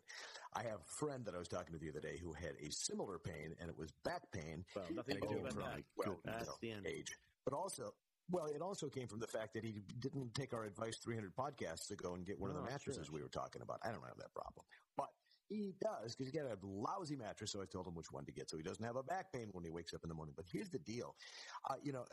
I 0.55 0.63
have 0.65 0.81
a 0.81 0.91
friend 0.99 1.25
that 1.25 1.35
I 1.35 1.39
was 1.39 1.49
talking 1.49 1.73
to 1.73 1.79
the 1.79 1.89
other 1.89 2.01
day 2.01 2.19
who 2.23 2.35
had 2.35 2.53
a 2.61 2.71
similar 2.71 3.19
pain, 3.19 3.55
and 3.59 3.71
it 3.71 3.79
was 3.79 3.91
back 4.05 4.31
pain. 4.33 4.65
Well, 4.77 4.85
nothing 4.93 5.17
to 5.21 5.29
do 5.29 5.39
about 5.39 5.53
from, 5.55 5.63
that. 5.63 5.83
Well, 5.97 6.21
That's 6.27 6.41
you 6.45 6.47
know, 6.47 6.57
the 6.61 6.71
end. 6.73 6.87
age, 6.87 7.17
but 7.45 7.55
also. 7.55 7.95
Well, 8.33 8.47
it 8.47 8.63
also 8.63 8.89
came 8.89 9.09
from 9.09 9.19
the 9.19 9.27
fact 9.27 9.55
that 9.55 9.65
he 9.65 9.83
didn't 9.99 10.35
take 10.35 10.55
our 10.55 10.63
advice 10.63 10.99
300 10.99 11.35
podcasts 11.35 11.91
ago 11.91 12.15
and 12.15 12.25
get 12.25 12.39
one 12.39 12.51
of 12.51 12.57
Oh, 12.57 12.61
the 12.61 12.71
mattresses 12.71 13.07
sure. 13.07 13.15
we 13.17 13.23
were 13.23 13.29
talking 13.29 13.61
about. 13.61 13.81
I 13.83 13.91
don't 13.91 14.07
have 14.07 14.19
that 14.19 14.33
problem, 14.35 14.65
but 14.97 15.09
he 15.51 15.75
does 15.83 16.15
because 16.15 16.33
he 16.33 16.39
got 16.39 16.47
a 16.47 16.57
lousy 16.63 17.17
mattress. 17.17 17.53
So 17.53 17.61
I 17.61 17.67
told 17.67 17.87
him 17.87 17.95
which 17.95 18.11
one 18.11 18.25
to 18.25 18.33
get, 18.33 18.49
so 18.49 18.57
he 18.57 18.63
doesn't 18.63 18.85
have 18.85 18.97
a 18.97 19.03
back 19.03 19.33
pain 19.33 19.49
when 19.53 19.65
he 19.65 19.71
wakes 19.71 19.93
up 19.93 20.01
in 20.03 20.09
the 20.09 20.15
morning. 20.15 20.35
But 20.37 20.47
here's 20.51 20.71
the 20.71 20.79
deal, 20.79 21.15
uh, 21.69 21.75
you 21.83 21.93
know, 21.93 22.05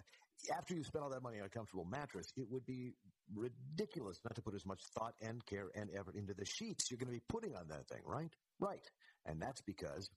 after 0.56 0.74
you 0.74 0.84
spend 0.84 1.04
all 1.04 1.10
that 1.12 1.24
money 1.24 1.40
on 1.40 1.46
a 1.46 1.50
comfortable 1.50 1.86
mattress, 1.86 2.32
it 2.36 2.48
would 2.50 2.66
be 2.66 2.94
ridiculous 3.34 4.20
not 4.24 4.36
to 4.36 4.42
put 4.42 4.56
as 4.56 4.66
much 4.66 4.80
thought 4.98 5.14
and 5.22 5.46
care 5.46 5.70
and 5.76 5.90
effort 5.98 6.16
into 6.16 6.34
the 6.34 6.46
sheets 6.46 6.90
you're 6.90 6.98
going 6.98 7.08
to 7.08 7.14
be 7.14 7.24
putting 7.30 7.56
on 7.56 7.68
that 7.68 7.88
thing, 7.88 8.02
right? 8.06 8.32
Right. 8.60 8.86
And 9.26 9.42
that's 9.42 9.62
because 9.62 10.10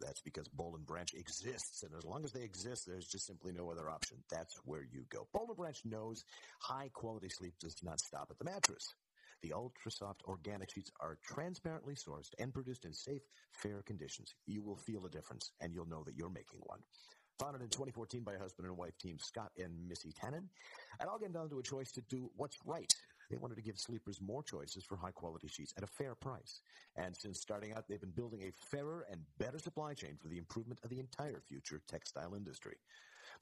that's 0.00 0.20
because 0.22 0.48
Bowl 0.48 0.74
and 0.74 0.86
Branch 0.86 1.12
exists, 1.14 1.82
and 1.82 1.92
as 1.94 2.04
long 2.04 2.24
as 2.24 2.32
they 2.32 2.42
exist, 2.42 2.84
there's 2.86 3.06
just 3.06 3.26
simply 3.26 3.52
no 3.52 3.70
other 3.70 3.90
option. 3.90 4.16
That's 4.30 4.54
where 4.64 4.82
you 4.82 5.04
go. 5.10 5.28
Bowl 5.34 5.46
and 5.48 5.56
Branch 5.56 5.78
knows 5.84 6.24
high 6.60 6.88
quality 6.94 7.28
sleep 7.28 7.54
does 7.60 7.76
not 7.82 8.00
stop 8.00 8.28
at 8.30 8.38
the 8.38 8.44
mattress. 8.44 8.94
The 9.42 9.52
ultra 9.52 9.90
soft 9.90 10.22
organic 10.26 10.70
sheets 10.70 10.90
are 11.00 11.18
transparently 11.22 11.94
sourced 11.94 12.30
and 12.38 12.52
produced 12.52 12.84
in 12.84 12.92
safe, 12.92 13.22
fair 13.52 13.82
conditions. 13.82 14.34
You 14.46 14.62
will 14.62 14.76
feel 14.76 15.06
a 15.06 15.10
difference, 15.10 15.52
and 15.60 15.72
you'll 15.72 15.88
know 15.88 16.04
that 16.04 16.16
you're 16.16 16.28
making 16.28 16.60
one. 16.60 16.80
Founded 17.38 17.62
in 17.62 17.68
2014 17.68 18.22
by 18.22 18.34
a 18.34 18.38
husband 18.38 18.68
and 18.68 18.76
wife 18.76 18.98
team 18.98 19.18
Scott 19.18 19.50
and 19.56 19.88
Missy 19.88 20.12
Tannen, 20.12 20.44
it 21.00 21.08
all 21.08 21.18
came 21.18 21.32
down 21.32 21.48
to 21.48 21.58
a 21.58 21.62
choice 21.62 21.90
to 21.92 22.02
do 22.02 22.30
what's 22.36 22.58
right. 22.66 22.92
They 23.30 23.38
wanted 23.38 23.54
to 23.54 23.62
give 23.62 23.78
sleepers 23.78 24.20
more 24.20 24.42
choices 24.42 24.84
for 24.84 24.96
high 24.96 25.12
quality 25.12 25.48
sheets 25.48 25.72
at 25.76 25.84
a 25.84 25.86
fair 25.86 26.14
price. 26.14 26.60
And 26.96 27.16
since 27.16 27.40
starting 27.40 27.72
out, 27.72 27.84
they've 27.88 28.00
been 28.00 28.10
building 28.10 28.42
a 28.42 28.52
fairer 28.70 29.06
and 29.10 29.22
better 29.38 29.58
supply 29.58 29.94
chain 29.94 30.18
for 30.20 30.28
the 30.28 30.36
improvement 30.36 30.80
of 30.82 30.90
the 30.90 30.98
entire 30.98 31.40
future 31.40 31.80
textile 31.88 32.34
industry. 32.34 32.76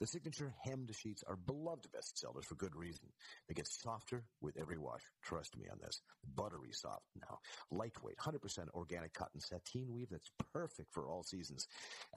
The 0.01 0.07
signature 0.07 0.55
hemmed 0.63 0.95
sheets 0.95 1.25
are 1.27 1.37
beloved 1.37 1.89
bestsellers 1.95 2.45
for 2.45 2.55
good 2.55 2.75
reason. 2.75 3.09
They 3.49 3.55
get 3.55 3.67
softer 3.67 4.25
with 4.41 4.57
every 4.59 4.79
wash. 4.79 5.03
Trust 5.23 5.57
me 5.57 5.67
on 5.71 5.79
this. 5.81 6.01
Buttery 6.35 6.73
soft 6.73 7.07
now. 7.21 7.39
Lightweight, 7.71 8.17
100% 8.19 8.69
organic 8.75 9.15
cotton 9.15 9.41
sateen 9.41 9.93
weave 9.93 10.09
that's 10.11 10.31
perfect 10.53 10.93
for 10.93 11.09
all 11.09 11.23
seasons. 11.23 11.67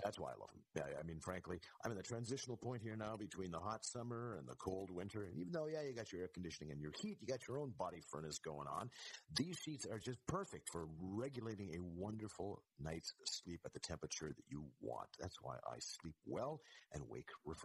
That's 0.04 0.20
why 0.20 0.30
I 0.30 0.40
love 0.40 0.50
them. 0.76 0.84
I, 1.00 1.04
mean, 1.04 1.20
frankly, 1.20 1.60
I'm 1.84 1.92
in 1.92 1.98
the 1.98 2.04
transitional 2.04 2.58
point 2.58 2.82
here 2.82 2.96
now 2.96 3.16
between 3.18 3.52
the 3.52 3.60
hot 3.60 3.86
summer 3.86 4.38
and 4.38 4.48
the 4.48 4.56
cold 4.56 4.90
winter. 4.92 5.24
And 5.24 5.38
even 5.38 5.52
though, 5.52 5.68
yeah, 5.68 5.82
you 5.82 5.94
got 5.94 6.12
your 6.12 6.22
air 6.22 6.30
conditioning 6.34 6.72
and 6.72 6.82
your 6.82 6.94
heat, 7.02 7.18
you 7.22 7.28
got 7.28 7.48
your 7.48 7.60
own 7.60 7.74
body 7.78 8.02
furnace 8.12 8.40
going 8.40 8.68
on. 8.68 8.90
These 9.36 9.58
sheets 9.58 9.86
are 9.86 10.00
just 10.00 10.20
perfect 10.28 10.70
for 10.70 10.88
regulating 11.00 11.76
a 11.76 11.82
wonderful 11.82 12.62
night's 12.80 13.14
sleep 13.26 13.62
at 13.66 13.74
the 13.74 13.80
temperature 13.80 14.28
that 14.30 14.46
you 14.50 14.66
want. 14.82 15.10
That's 15.20 15.38
why 15.42 15.56
I 15.68 15.78
sleep 15.80 16.16
well 16.26 16.62
and 16.94 17.04
wake 17.10 17.30
refreshed. 17.46 17.61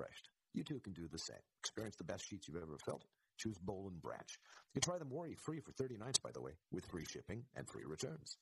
You 0.55 0.65
too 0.65 0.81
can 0.81 0.93
do 0.93 1.09
the 1.11 1.19
same. 1.19 1.37
Experience 1.61 1.97
the 1.97 2.05
best 2.05 2.27
sheets 2.27 2.49
you've 2.49 2.63
ever 2.63 2.79
felt. 2.79 3.05
Choose 3.39 3.59
Bowl 3.59 3.89
and 3.91 4.01
Branch. 4.01 4.39
You 4.75 4.81
can 4.81 4.91
try 4.91 4.99
them 4.99 5.11
worry 5.11 5.35
free 5.35 5.61
for 5.61 5.73
30 5.73 5.99
nights, 5.99 6.19
by 6.19 6.31
the 6.33 6.41
way, 6.41 6.53
with 6.73 6.87
free 6.87 7.05
shipping 7.05 7.45
and 7.55 7.69
free 7.69 7.85
returns. 7.85 8.39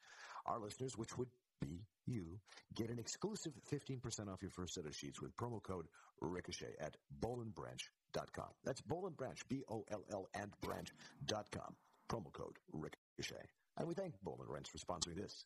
Our 0.47 0.61
listeners, 0.61 0.97
which 0.97 1.19
would 1.19 1.29
be 1.61 1.83
you, 2.07 2.39
get 2.75 2.91
an 2.91 2.99
exclusive 2.99 3.53
15% 3.73 4.33
off 4.33 4.43
your 4.43 4.51
first 4.51 4.75
set 4.75 4.87
of 4.87 4.95
sheets 4.95 5.21
with 5.21 5.37
promo 5.37 5.63
code 5.63 5.87
Ricochet 6.21 6.75
at 6.81 6.97
bowlandbranch.com. 7.21 8.51
That's 8.65 8.81
Bowl 8.83 9.07
and 9.07 9.17
Branch, 9.17 9.41
B-O-L-L 9.49 10.29
and 10.35 10.53
branch.com. 10.61 11.75
Promo 12.09 12.33
code 12.33 12.59
Ricochet. 12.73 13.49
And 13.79 13.89
we 13.89 13.95
thank 13.95 14.21
Bowl 14.23 14.37
and 14.39 14.49
Branch 14.49 14.69
for 14.69 14.79
sponsoring 14.79 15.17
this, 15.17 15.45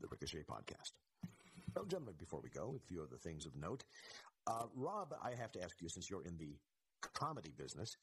the 0.00 0.08
Ricochet 0.08 0.42
podcast. 0.42 0.92
Well, 1.74 1.84
gentlemen, 1.84 2.14
before 2.18 2.40
we 2.42 2.50
go, 2.50 2.74
a 2.76 2.86
few 2.86 3.02
other 3.02 3.16
things 3.16 3.46
of 3.46 3.56
note. 3.56 3.84
Uh, 4.50 4.66
Rob, 4.74 5.14
I 5.22 5.30
have 5.40 5.52
to 5.52 5.62
ask 5.62 5.80
you, 5.80 5.88
since 5.88 6.10
you're 6.10 6.24
in 6.24 6.36
the 6.36 6.56
comedy 7.14 7.52
business, 7.56 7.96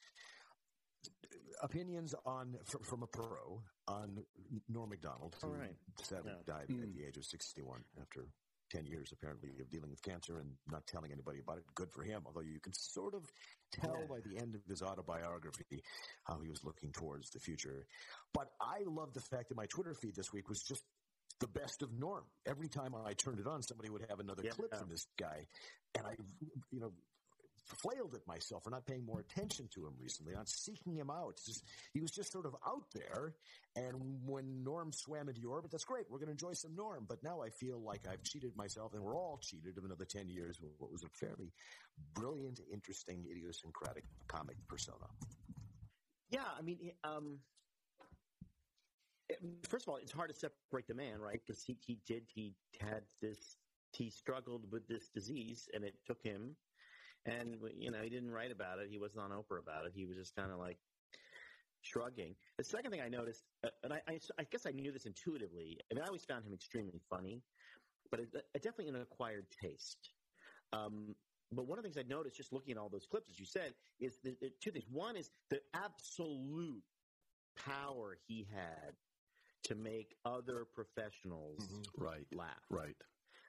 opinions 1.61 2.15
on 2.25 2.55
from, 2.65 2.83
from 2.83 3.03
a 3.03 3.07
pro 3.07 3.61
on 3.87 4.23
Norm 4.69 4.89
Macdonald, 4.89 5.35
who 5.41 5.49
right. 5.49 5.75
sadly 6.01 6.31
Yeah. 6.31 6.53
died 6.53 6.69
at 6.69 6.93
the 6.93 7.03
age 7.05 7.17
of 7.17 7.25
61 7.25 7.81
after 8.01 8.27
10 8.71 8.85
years 8.85 9.11
apparently 9.13 9.49
of 9.61 9.69
dealing 9.69 9.89
with 9.89 10.01
cancer 10.01 10.39
and 10.39 10.51
not 10.69 10.85
telling 10.87 11.11
anybody 11.11 11.39
about 11.39 11.57
it. 11.57 11.63
Good 11.75 11.91
for 11.91 12.03
him, 12.03 12.23
although 12.25 12.41
you 12.41 12.59
can 12.59 12.73
sort 12.73 13.13
of 13.13 13.23
tell 13.71 14.05
by 14.09 14.19
the 14.25 14.37
end 14.37 14.55
of 14.55 14.61
his 14.67 14.81
autobiography 14.81 15.81
how 16.23 16.39
he 16.41 16.49
was 16.49 16.63
looking 16.63 16.91
towards 16.91 17.29
the 17.29 17.39
future. 17.39 17.87
But 18.33 18.47
I 18.61 18.83
love 18.85 19.13
the 19.13 19.21
fact 19.21 19.49
that 19.49 19.55
my 19.57 19.67
Twitter 19.67 19.93
feed 19.93 20.15
this 20.15 20.33
week 20.33 20.49
was 20.49 20.61
just 20.63 20.83
the 21.39 21.47
best 21.47 21.81
of 21.81 21.91
Norm. 21.93 22.23
Every 22.45 22.67
time 22.67 22.95
I 22.95 23.13
turned 23.13 23.39
it 23.39 23.47
on, 23.47 23.61
somebody 23.61 23.89
would 23.89 24.05
have 24.09 24.19
another 24.19 24.43
Yeah. 24.43 24.51
clip 24.51 24.73
from 24.75 24.89
this 24.89 25.07
guy. 25.17 25.45
And 25.95 26.05
I, 26.07 26.15
you 26.71 26.79
know, 26.79 26.93
flailed 27.81 28.15
at 28.15 28.25
myself 28.25 28.63
for 28.63 28.69
not 28.69 28.85
paying 28.85 29.05
more 29.05 29.19
attention 29.19 29.67
to 29.73 29.85
him 29.85 29.93
recently, 29.99 30.33
not 30.33 30.47
seeking 30.47 30.95
him 30.95 31.09
out. 31.09 31.35
Just, 31.45 31.63
he 31.93 31.99
was 31.99 32.11
just 32.11 32.31
sort 32.31 32.45
of 32.45 32.55
out 32.65 32.89
there. 32.93 33.35
And 33.75 34.23
when 34.25 34.63
Norm 34.63 34.91
swam 34.93 35.27
into 35.27 35.41
your 35.41 35.51
orbit, 35.51 35.71
that's 35.71 35.83
great. 35.83 36.05
We're 36.09 36.17
going 36.19 36.27
to 36.27 36.31
enjoy 36.31 36.53
some 36.53 36.75
Norm. 36.75 37.05
But 37.07 37.21
now 37.23 37.41
I 37.41 37.49
feel 37.49 37.79
like 37.79 38.07
I've 38.07 38.23
cheated 38.23 38.55
myself, 38.55 38.93
and 38.93 39.03
we're 39.03 39.15
all 39.17 39.37
cheated 39.41 39.77
of 39.77 39.83
another 39.83 40.05
10 40.05 40.29
years 40.29 40.61
with 40.61 40.71
what 40.79 40.91
was 40.91 41.03
a 41.03 41.09
fairly 41.09 41.51
brilliant, 42.13 42.61
interesting, 42.71 43.25
idiosyncratic 43.29 44.05
comic 44.27 44.55
persona. 44.67 45.07
Yeah, 46.29 46.45
I 46.57 46.61
mean, 46.61 46.91
um, 47.03 47.39
first 49.67 49.85
of 49.85 49.89
all, 49.89 49.97
it's 49.97 50.11
hard 50.11 50.29
to 50.29 50.35
separate 50.35 50.87
the 50.87 50.93
man, 50.93 51.19
right? 51.19 51.39
Because 51.45 51.63
he, 51.63 51.77
he 51.85 51.99
did, 52.05 52.23
he 52.33 52.53
had 52.79 53.01
this, 53.21 53.57
he 53.91 54.09
struggled 54.09 54.71
with 54.71 54.87
this 54.87 55.09
disease, 55.09 55.67
and 55.73 55.83
it 55.83 55.95
took 56.05 56.21
him. 56.23 56.55
And 57.25 57.57
you 57.77 57.91
know, 57.91 58.01
he 58.01 58.09
didn't 58.09 58.31
write 58.31 58.51
about 58.51 58.79
it. 58.79 58.87
He 58.89 58.97
wasn't 58.97 59.23
on 59.23 59.31
Oprah 59.31 59.59
about 59.61 59.85
it. 59.85 59.91
He 59.93 60.05
was 60.05 60.15
just 60.15 60.35
kind 60.35 60.51
of 60.51 60.59
like 60.59 60.77
shrugging. 61.81 62.35
The 62.57 62.63
second 62.63 62.91
thing 62.91 63.01
I 63.01 63.09
noticed, 63.09 63.43
uh, 63.65 63.69
and 63.83 63.93
I, 63.93 64.01
I, 64.07 64.19
I 64.39 64.43
guess 64.49 64.65
I 64.65 64.71
knew 64.71 64.91
this 64.91 65.05
intuitively. 65.05 65.77
I 65.91 65.95
mean, 65.95 66.03
I 66.03 66.07
always 66.07 66.23
found 66.25 66.45
him 66.45 66.53
extremely 66.53 67.01
funny, 67.09 67.41
but 68.11 68.21
it, 68.21 68.29
it 68.33 68.63
definitely 68.63 68.89
an 68.89 69.01
acquired 69.01 69.45
taste. 69.61 70.11
Um, 70.73 71.15
but 71.51 71.67
one 71.67 71.77
of 71.77 71.83
the 71.83 71.89
things 71.89 71.97
I 71.97 72.07
noticed 72.07 72.35
just 72.37 72.51
looking 72.51 72.73
at 72.73 72.77
all 72.77 72.89
those 72.89 73.07
clips, 73.09 73.29
as 73.29 73.39
you 73.39 73.45
said, 73.45 73.73
is 73.99 74.17
the, 74.23 74.35
the 74.41 74.51
two 74.61 74.71
things. 74.71 74.85
One 74.91 75.15
is 75.15 75.31
the 75.49 75.61
absolute 75.73 76.83
power 77.55 78.17
he 78.27 78.47
had 78.53 78.93
to 79.67 79.75
make 79.75 80.15
other 80.25 80.65
professionals 80.65 81.91
Right. 81.97 82.25
laugh. 82.33 82.65
Right. 82.69 82.95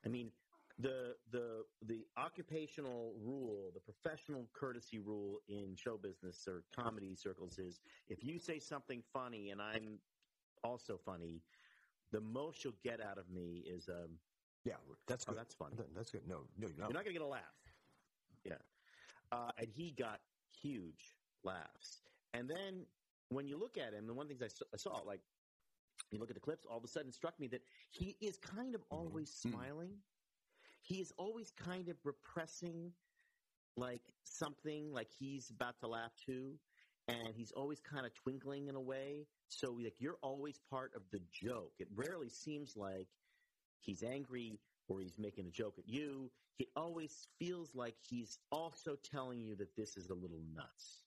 I 0.05 0.09
mean, 0.09 0.33
the 0.79 1.17
the 1.31 1.65
the 1.83 2.07
occupational 2.17 3.15
rule, 3.19 3.73
the 3.73 3.81
professional 3.81 4.47
courtesy 4.53 4.99
rule 4.99 5.41
in 5.49 5.75
show 5.77 5.97
business 5.97 6.47
or 6.47 6.63
comedy 6.73 7.15
circles 7.17 7.59
is 7.59 7.81
if 8.09 8.23
you 8.23 8.39
say 8.39 8.59
something 8.61 9.03
funny 9.03 9.51
and 9.51 9.61
I'm 9.61 10.01
also 10.65 10.99
funny, 10.99 11.43
the 12.11 12.21
most 12.21 12.65
you'll 12.65 12.75
get 12.83 13.01
out 13.01 13.19
of 13.19 13.29
me 13.31 13.59
is 13.67 13.89
um, 13.89 14.21
Yeah, 14.65 14.77
that's 15.07 15.25
oh, 15.29 15.33
good. 15.33 15.39
that's 15.39 15.55
funny. 15.55 15.77
That's 15.95 16.11
good. 16.11 16.27
No, 16.27 16.49
no, 16.57 16.69
you're 16.69 16.77
not. 16.77 16.77
You're 16.77 16.79
not. 16.79 16.93
not 16.95 17.05
going 17.05 17.15
to 17.15 17.21
get 17.21 17.23
a 17.23 17.27
laugh. 17.27 17.63
Yeah. 18.45 18.59
Uh, 19.31 19.53
and 19.59 19.69
he 19.69 19.93
got 19.93 20.21
huge 20.51 21.19
laughs. 21.45 22.03
And 22.35 22.49
then 22.49 22.87
when 23.31 23.47
you 23.47 23.57
look 23.59 23.77
at 23.79 23.93
him, 23.93 24.07
the 24.07 24.15
one 24.15 24.27
things 24.29 24.43
I 24.43 24.49
saw, 24.49 24.65
I 24.73 24.77
saw, 24.77 24.99
like, 25.01 25.21
you 26.11 26.19
look 26.19 26.31
at 26.31 26.35
the 26.35 26.41
clips, 26.41 26.67
all 26.67 26.79
of 26.79 26.85
a 26.85 26.89
sudden 26.89 27.09
it 27.11 27.15
struck 27.15 27.39
me 27.41 27.49
that 27.49 27.63
he 27.91 28.17
is 28.21 28.39
kind 28.39 28.75
of 28.75 28.83
always 28.91 29.31
smiling. 29.33 30.03
He 30.83 31.01
is 31.01 31.13
always 31.19 31.51
kind 31.53 31.89
of 31.89 31.97
repressing, 32.05 32.95
like, 33.77 34.03
something 34.25 34.93
like 34.93 35.11
he's 35.19 35.51
about 35.51 35.79
to 35.81 35.89
laugh 35.89 36.15
too. 36.17 36.59
and 37.09 37.35
he's 37.35 37.53
always 37.53 37.81
kind 37.81 38.07
of 38.07 38.15
twinkling 38.15 38.69
in 38.69 38.75
a 38.77 38.81
way. 38.81 39.27
So 39.49 39.73
like 39.73 39.95
you're 39.99 40.19
always 40.23 40.59
part 40.71 40.95
of 40.95 41.03
the 41.11 41.21
joke. 41.33 41.75
It 41.79 41.89
rarely 41.95 42.29
seems 42.29 42.77
like 42.77 43.09
he's 43.81 44.03
angry 44.03 44.61
or 44.89 45.01
he's 45.01 45.19
making 45.19 45.47
a 45.47 45.51
joke 45.51 45.79
at 45.79 45.89
you. 45.89 46.31
He 46.57 46.69
always 46.77 47.29
feels 47.39 47.75
like 47.75 47.97
he's 48.01 48.39
also 48.53 48.97
telling 48.97 49.43
you 49.43 49.57
that 49.57 49.75
this 49.77 49.97
is 49.97 50.11
a 50.11 50.15
little 50.15 50.43
nuts 50.55 51.05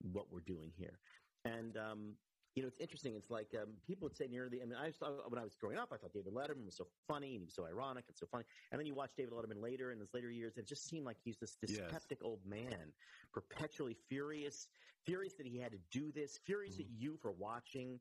what 0.00 0.26
we're 0.32 0.40
doing 0.40 0.72
here. 0.76 1.00
And 1.44 1.76
um, 1.76 2.16
you 2.54 2.62
know, 2.62 2.68
it's 2.68 2.80
interesting. 2.80 3.14
It's 3.14 3.30
like 3.30 3.54
um, 3.54 3.80
people 3.86 4.06
would 4.06 4.16
say 4.16 4.26
near 4.26 4.48
the. 4.48 4.60
I 4.62 4.64
mean, 4.64 4.74
I 4.74 4.90
saw, 4.90 5.28
when 5.28 5.38
I 5.38 5.44
was 5.44 5.54
growing 5.56 5.78
up, 5.78 5.92
I 5.92 5.96
thought 5.98 6.12
David 6.12 6.32
Letterman 6.32 6.64
was 6.64 6.76
so 6.76 6.86
funny 7.06 7.34
and 7.34 7.42
he 7.42 7.44
was 7.44 7.54
so 7.54 7.64
ironic 7.64 8.08
and 8.08 8.16
so 8.16 8.26
funny. 8.26 8.44
And 8.72 8.78
then 8.78 8.86
you 8.86 8.94
watch 8.94 9.14
David 9.14 9.32
Letterman 9.32 9.60
later 9.60 9.92
in 9.92 10.00
his 10.00 10.12
later 10.14 10.30
years, 10.30 10.56
and 10.56 10.64
it 10.64 10.68
just 10.68 10.84
seemed 10.84 11.06
like 11.06 11.18
he's 11.20 11.38
this 11.38 11.56
dyspeptic 11.56 12.18
Yes. 12.18 12.24
old 12.24 12.44
man, 12.44 12.92
perpetually 13.32 13.94
furious, 13.94 14.68
furious 15.04 15.34
that 15.36 15.46
he 15.46 15.58
had 15.58 15.72
to 15.72 15.78
do 15.78 16.10
this, 16.10 16.38
furious 16.38 16.80
at 16.80 16.86
you 16.86 17.16
for 17.16 17.30
watching. 17.30 18.00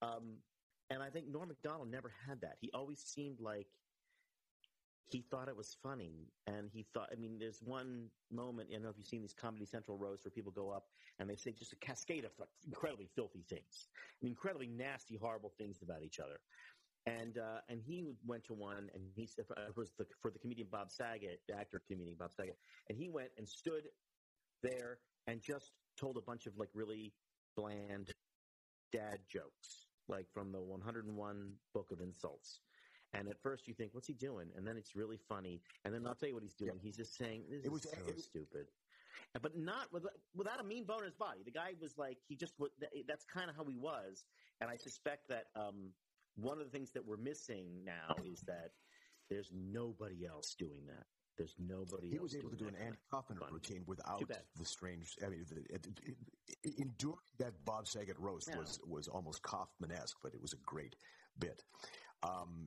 Um, 0.00 0.42
and 0.88 1.02
I 1.02 1.10
think 1.10 1.28
Norm 1.28 1.48
Macdonald 1.48 1.88
never 1.90 2.08
had 2.08 2.40
that. 2.40 2.58
He 2.58 2.70
always 2.72 3.04
seemed 3.04 3.40
like 3.40 3.76
he 5.08 5.22
thought 5.30 5.48
it 5.48 5.56
was 5.56 5.76
funny, 5.82 6.28
and 6.46 6.70
he 6.72 6.86
thought. 6.94 7.08
I 7.12 7.16
mean, 7.16 7.38
there's 7.38 7.60
one 7.62 8.08
moment. 8.30 8.68
I 8.70 8.74
don't 8.74 8.84
know 8.84 8.90
if 8.90 8.96
you've 8.96 9.06
seen 9.06 9.22
these 9.22 9.34
Comedy 9.34 9.66
Central 9.66 9.98
rows 9.98 10.24
where 10.24 10.30
people 10.30 10.52
go 10.52 10.70
up 10.70 10.84
and 11.18 11.28
they 11.28 11.36
say 11.36 11.52
just 11.52 11.72
a 11.72 11.76
cascade 11.76 12.24
of 12.24 12.30
like, 12.38 12.48
incredibly 12.66 13.08
filthy 13.14 13.44
things, 13.48 13.88
incredibly 14.22 14.68
nasty, 14.68 15.16
horrible 15.16 15.52
things 15.58 15.82
about 15.82 16.02
each 16.02 16.20
other. 16.20 16.40
And 17.06 17.38
uh, 17.38 17.60
and 17.68 17.80
he 17.80 18.12
went 18.26 18.44
to 18.44 18.54
one, 18.54 18.90
and 18.94 19.02
he 19.16 19.26
said 19.26 19.46
uh, 19.56 19.72
was 19.76 19.92
the, 19.98 20.06
for 20.20 20.30
the 20.30 20.38
comedian 20.38 20.68
Bob 20.70 20.90
Saget, 20.92 21.40
the 21.48 21.56
actor 21.56 21.82
comedian 21.88 22.16
Bob 22.18 22.32
Saget, 22.34 22.56
and 22.88 22.98
he 22.98 23.08
went 23.08 23.30
and 23.38 23.48
stood 23.48 23.84
there 24.62 24.98
and 25.26 25.40
just 25.40 25.72
told 25.98 26.16
a 26.18 26.20
bunch 26.20 26.46
of 26.46 26.56
like 26.58 26.68
really 26.74 27.14
bland 27.56 28.12
dad 28.92 29.18
jokes, 29.28 29.86
like 30.08 30.26
from 30.32 30.52
the 30.52 30.60
101 30.60 31.52
book 31.74 31.90
of 31.90 32.00
insults. 32.00 32.60
And 33.12 33.28
at 33.28 33.38
first 33.42 33.66
you 33.66 33.74
think, 33.74 33.90
what's 33.92 34.06
he 34.06 34.14
doing? 34.14 34.48
And 34.56 34.66
then 34.66 34.76
it's 34.76 34.94
really 34.94 35.18
funny. 35.28 35.60
And 35.84 35.92
then 35.92 36.06
I'll 36.06 36.14
tell 36.14 36.28
you 36.28 36.34
what 36.34 36.42
he's 36.44 36.54
doing. 36.54 36.78
He's 36.80 36.96
just 36.96 37.16
saying, 37.16 37.44
this 37.50 37.64
It 37.64 37.72
was- 37.72 37.84
is 37.84 37.90
so 37.90 37.98
it- 38.06 38.20
stupid. 38.20 38.66
But 39.42 39.56
not 39.56 39.92
with, 39.92 40.06
without 40.34 40.60
a 40.60 40.64
mean 40.64 40.84
bone 40.84 41.00
in 41.00 41.04
his 41.04 41.14
body. 41.14 41.42
The 41.44 41.50
guy 41.52 41.74
was 41.80 41.96
like, 41.98 42.18
he 42.26 42.34
just, 42.36 42.54
that's 43.06 43.24
kind 43.24 43.48
of 43.50 43.56
how 43.56 43.64
he 43.64 43.76
was. 43.76 44.24
And 44.60 44.68
I 44.70 44.76
suspect 44.76 45.28
that 45.28 45.46
um, 45.54 45.92
one 46.36 46.58
of 46.58 46.64
the 46.64 46.70
things 46.70 46.90
that 46.92 47.04
we're 47.06 47.16
missing 47.16 47.84
now 47.84 48.14
is 48.24 48.40
that 48.42 48.70
there's 49.28 49.50
nobody 49.52 50.26
else 50.26 50.54
doing 50.58 50.86
that. 50.86 51.06
There's 51.38 51.54
nobody 51.58 52.10
He 52.10 52.18
was 52.18 52.34
able 52.34 52.50
to 52.50 52.56
do 52.56 52.66
an 52.68 52.74
Andy 52.76 52.98
Kaufman 53.10 53.38
routine 53.50 53.82
without 53.86 54.22
the 54.58 54.64
strange. 54.64 55.16
I 55.24 55.28
mean, 55.30 55.44
the, 55.48 55.60
it, 55.74 55.86
it, 56.06 56.16
it, 56.64 56.78
enduring 56.78 57.16
that 57.38 57.52
Bob 57.64 57.86
Saget 57.86 58.18
roast 58.18 58.48
Yeah. 58.50 58.58
was 58.58 58.78
was 58.86 59.08
almost 59.08 59.42
Kaufman-esque, 59.42 60.18
but 60.22 60.34
it 60.34 60.42
was 60.42 60.52
a 60.52 60.58
great 60.66 60.96
bit. 61.38 61.62
Um, 62.22 62.66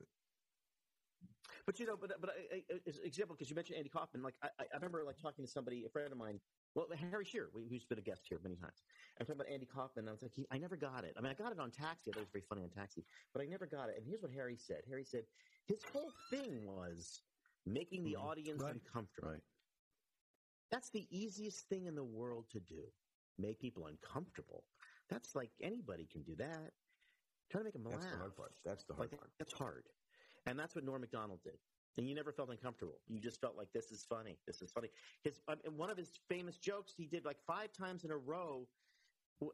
But 1.66 1.80
you 1.80 1.86
know, 1.86 1.96
but 1.96 2.20
but 2.20 2.30
I, 2.30 2.64
I, 2.70 2.80
as 2.86 2.98
an 2.98 3.06
example, 3.06 3.34
because 3.36 3.48
you 3.48 3.56
mentioned 3.56 3.78
Andy 3.78 3.88
Kaufman, 3.88 4.22
like 4.22 4.36
I, 4.42 4.50
I 4.60 4.74
remember 4.74 5.02
like 5.04 5.16
talking 5.16 5.44
to 5.44 5.50
somebody, 5.50 5.84
a 5.84 5.88
friend 5.88 6.12
of 6.12 6.18
mine, 6.18 6.40
well, 6.74 6.88
Harry 6.90 7.24
Shearer, 7.24 7.50
who's 7.52 7.86
been 7.86 7.98
a 7.98 8.02
guest 8.02 8.26
here 8.28 8.38
many 8.42 8.56
times. 8.56 8.84
I'm 9.18 9.26
talking 9.26 9.40
about 9.40 9.50
Andy 9.50 9.66
Kaufman, 9.66 10.04
and 10.04 10.08
I 10.10 10.12
was 10.12 10.22
like, 10.22 10.32
he, 10.32 10.46
I 10.50 10.58
never 10.58 10.76
got 10.76 11.04
it. 11.04 11.14
I 11.16 11.22
mean, 11.22 11.30
I 11.30 11.34
got 11.34 11.52
it 11.52 11.58
on 11.60 11.70
Taxi. 11.70 12.10
I 12.10 12.14
thought 12.14 12.20
it 12.20 12.22
was 12.22 12.30
very 12.30 12.42
funny 12.42 12.62
on 12.62 12.70
Taxi, 12.70 13.06
but 13.32 13.40
I 13.42 13.46
never 13.46 13.66
got 13.66 13.88
it. 13.88 13.96
And 13.96 14.06
here's 14.06 14.22
what 14.22 14.32
Harry 14.32 14.56
said. 14.56 14.84
Harry 14.86 15.04
said 15.04 15.26
his 15.66 15.84
whole 15.84 16.10
thing 16.30 16.66
was 16.66 17.22
making 17.64 18.04
the 18.04 18.16
Mhm. 18.16 18.22
audience 18.22 18.62
Right. 18.62 18.74
uncomfortable. 18.74 19.28
Right. 19.30 19.42
That's 20.70 20.90
the 20.90 21.06
easiest 21.16 21.68
thing 21.68 21.86
in 21.86 21.94
the 21.94 22.04
world 22.04 22.50
to 22.50 22.60
do. 22.60 22.94
Make 23.38 23.60
people 23.60 23.86
uncomfortable. 23.86 24.68
That's 25.08 25.34
like 25.34 25.52
anybody 25.60 26.06
can 26.06 26.22
do 26.22 26.36
that. 26.36 26.74
Try 27.50 27.60
to 27.60 27.64
make 27.64 27.74
them 27.74 27.84
that's 27.84 28.04
laugh. 28.04 28.12
the 28.12 28.18
hard 28.18 28.36
part. 28.36 28.60
That's 28.64 28.84
the 28.84 28.94
hard 28.94 29.10
Like 29.10 29.20
part. 29.20 29.38
that's 29.38 29.52
hard, 29.52 29.88
and 30.46 30.58
that's 30.58 30.74
what 30.74 30.84
Norm 30.84 31.00
Macdonald 31.00 31.40
did. 31.42 31.58
And 31.96 32.08
you 32.08 32.14
never 32.14 32.32
felt 32.32 32.50
uncomfortable. 32.50 32.98
You 33.08 33.20
just 33.20 33.40
felt 33.40 33.56
like 33.56 33.68
this 33.72 33.92
is 33.92 34.04
funny. 34.08 34.36
This 34.46 34.62
is 34.62 34.72
funny. 34.72 34.88
His 35.22 35.40
I 35.48 35.54
one 35.76 35.90
of 35.90 35.96
his 35.96 36.10
famous 36.28 36.56
jokes 36.56 36.92
he 36.96 37.06
did 37.06 37.24
like 37.24 37.38
five 37.46 37.72
times 37.72 38.04
in 38.04 38.10
a 38.10 38.16
row 38.16 38.66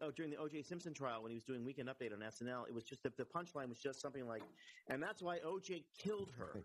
uh, 0.01 0.11
during 0.14 0.30
the 0.30 0.36
O.J. 0.38 0.62
Simpson 0.62 0.95
trial 0.95 1.22
when 1.22 1.30
he 1.30 1.36
was 1.36 1.45
doing 1.45 1.64
Weekend 1.64 1.88
Update 1.88 2.12
on 2.12 2.20
SNL. 2.20 2.68
It 2.68 2.74
was 2.74 2.84
just 2.84 3.03
the, 3.03 3.12
the 3.16 3.24
punchline 3.24 3.68
was 3.68 3.78
just 3.78 4.01
something 4.01 4.26
like, 4.26 4.43
"And 4.88 5.03
that's 5.03 5.22
why 5.22 5.38
O.J. 5.45 5.84
killed 5.99 6.30
her." 6.38 6.64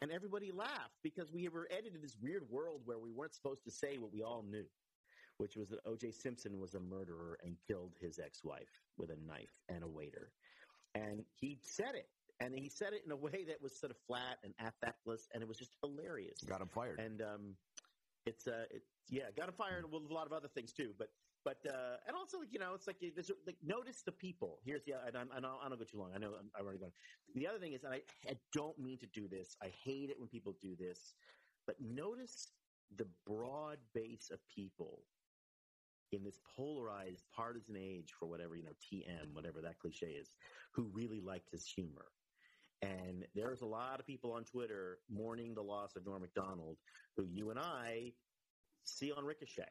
And 0.00 0.10
everybody 0.10 0.50
laughed 0.50 0.98
because 1.04 1.32
we 1.32 1.48
were 1.48 1.68
edited 1.70 2.02
this 2.02 2.16
weird 2.20 2.42
world 2.50 2.80
where 2.84 2.98
we 2.98 3.12
weren't 3.12 3.34
supposed 3.34 3.62
to 3.64 3.70
say 3.70 3.98
what 3.98 4.12
we 4.12 4.22
all 4.22 4.44
knew, 4.48 4.64
which 5.38 5.56
was 5.56 5.68
that 5.68 5.78
O.J. 5.86 6.10
Simpson 6.10 6.58
was 6.58 6.74
a 6.74 6.80
murderer 6.80 7.38
and 7.44 7.56
killed 7.68 7.94
his 8.00 8.18
ex-wife 8.18 8.80
with 8.98 9.10
a 9.10 9.16
knife 9.26 9.54
and 9.68 9.84
a 9.84 9.88
waiter. 9.88 10.32
And 10.96 11.24
he 11.40 11.58
said 11.62 11.94
it. 11.94 12.08
And 12.42 12.58
he 12.58 12.68
said 12.68 12.92
it 12.92 13.02
in 13.06 13.12
a 13.12 13.16
way 13.16 13.44
that 13.46 13.62
was 13.62 13.78
sort 13.78 13.90
of 13.90 13.96
flat 14.06 14.38
and 14.42 14.52
affectless, 14.58 15.28
and 15.32 15.42
it 15.42 15.48
was 15.48 15.58
just 15.58 15.76
hilarious. 15.82 16.38
Got 16.44 16.60
him 16.60 16.68
fired. 16.68 16.98
And 16.98 17.22
um, 17.22 17.56
it's 18.26 18.46
uh, 18.46 18.64
it, 18.70 18.82
yeah, 19.08 19.30
got 19.36 19.48
him 19.48 19.54
fired 19.56 19.84
with 19.90 20.10
a 20.10 20.14
lot 20.14 20.26
of 20.26 20.32
other 20.32 20.48
things 20.48 20.72
too. 20.72 20.90
But 20.98 21.08
but 21.44 21.58
uh, 21.68 21.96
and 22.06 22.16
also 22.16 22.38
like 22.38 22.52
you 22.52 22.58
know, 22.58 22.74
it's 22.74 22.86
like 22.86 22.96
there's 23.00 23.30
like 23.46 23.56
notice 23.62 24.02
the 24.04 24.12
people. 24.12 24.58
Here's 24.64 24.82
the 24.84 24.94
and 25.06 25.16
I'm, 25.16 25.28
I 25.36 25.40
don't 25.40 25.58
I 25.64 25.68
don't 25.68 25.78
go 25.78 25.84
too 25.84 25.98
long. 25.98 26.10
I 26.14 26.18
know 26.18 26.34
I'm, 26.38 26.50
I'm 26.58 26.64
already 26.64 26.78
going. 26.78 26.92
The 27.34 27.46
other 27.46 27.58
thing 27.58 27.72
is, 27.72 27.84
and 27.84 27.94
I, 27.94 28.00
I 28.28 28.34
don't 28.52 28.78
mean 28.78 28.98
to 28.98 29.06
do 29.06 29.28
this. 29.28 29.56
I 29.62 29.72
hate 29.84 30.10
it 30.10 30.18
when 30.18 30.28
people 30.28 30.56
do 30.60 30.76
this. 30.78 31.14
But 31.66 31.76
notice 31.80 32.48
the 32.96 33.06
broad 33.26 33.78
base 33.94 34.30
of 34.32 34.40
people 34.54 35.04
in 36.12 36.22
this 36.22 36.38
polarized 36.56 37.24
partisan 37.34 37.76
age 37.76 38.12
for 38.18 38.26
whatever 38.26 38.54
you 38.54 38.64
know 38.64 38.72
TM 38.92 39.32
whatever 39.32 39.60
that 39.62 39.78
cliche 39.78 40.08
is, 40.08 40.30
who 40.72 40.90
really 40.92 41.20
liked 41.20 41.50
his 41.50 41.66
humor. 41.66 42.06
And 42.82 43.24
there's 43.34 43.60
a 43.60 43.66
lot 43.66 44.00
of 44.00 44.06
people 44.06 44.32
on 44.32 44.44
Twitter 44.44 44.98
mourning 45.08 45.54
the 45.54 45.62
loss 45.62 45.94
of 45.96 46.04
Norm 46.04 46.22
Macdonald, 46.22 46.76
who 47.16 47.24
you 47.30 47.50
and 47.50 47.58
I 47.58 48.12
see 48.84 49.12
on 49.12 49.24
Ricochet, 49.24 49.62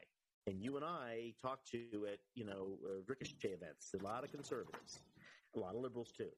and 0.46 0.62
you 0.62 0.76
and 0.76 0.84
I 0.84 1.34
talk 1.42 1.64
to 1.72 2.06
at 2.10 2.18
you 2.34 2.44
know 2.44 2.78
uh, 2.84 3.02
Ricochet 3.06 3.48
events. 3.48 3.94
A 4.00 4.02
lot 4.02 4.24
of 4.24 4.30
conservatives, 4.30 5.00
a 5.54 5.58
lot 5.58 5.74
of 5.74 5.82
liberals 5.82 6.12
too. 6.16 6.30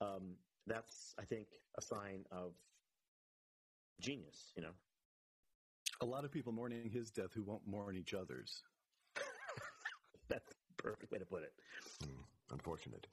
Um, 0.00 0.36
that's 0.66 1.14
I 1.20 1.24
think 1.24 1.48
a 1.78 1.82
sign 1.82 2.24
of 2.32 2.54
genius. 4.00 4.52
You 4.56 4.62
know, 4.62 4.72
A 6.00 6.06
lot 6.06 6.24
of 6.24 6.32
people 6.32 6.52
mourning 6.52 6.90
his 6.90 7.10
death 7.10 7.32
who 7.34 7.42
won't 7.42 7.66
mourn 7.66 7.96
each 7.96 8.14
other's. 8.14 8.62
that's 10.28 10.48
the 10.48 10.54
perfect 10.82 11.12
way 11.12 11.18
to 11.18 11.26
put 11.26 11.42
it. 11.42 11.52
Unfortunate. 12.50 13.06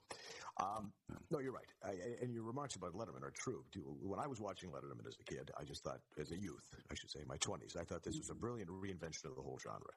Um, 0.60 0.92
no, 1.30 1.38
you're 1.38 1.52
right. 1.52 1.64
I, 1.84 1.94
and 2.22 2.32
your 2.34 2.44
remarks 2.44 2.76
about 2.76 2.92
Letterman 2.94 3.22
are 3.22 3.32
true. 3.34 3.64
When 4.02 4.20
I 4.20 4.26
was 4.26 4.40
watching 4.40 4.70
Letterman 4.70 5.06
as 5.08 5.16
a 5.18 5.24
kid, 5.24 5.50
I 5.58 5.64
just 5.64 5.82
thought, 5.82 6.00
as 6.20 6.30
a 6.30 6.36
youth, 6.36 6.64
I 6.90 6.94
should 6.94 7.10
say, 7.10 7.20
in 7.20 7.28
my 7.28 7.38
20s, 7.38 7.76
I 7.76 7.84
thought 7.84 8.02
this 8.02 8.18
was 8.18 8.30
a 8.30 8.34
brilliant 8.34 8.68
reinvention 8.70 9.24
of 9.24 9.36
the 9.36 9.42
whole 9.42 9.58
genre. 9.62 9.90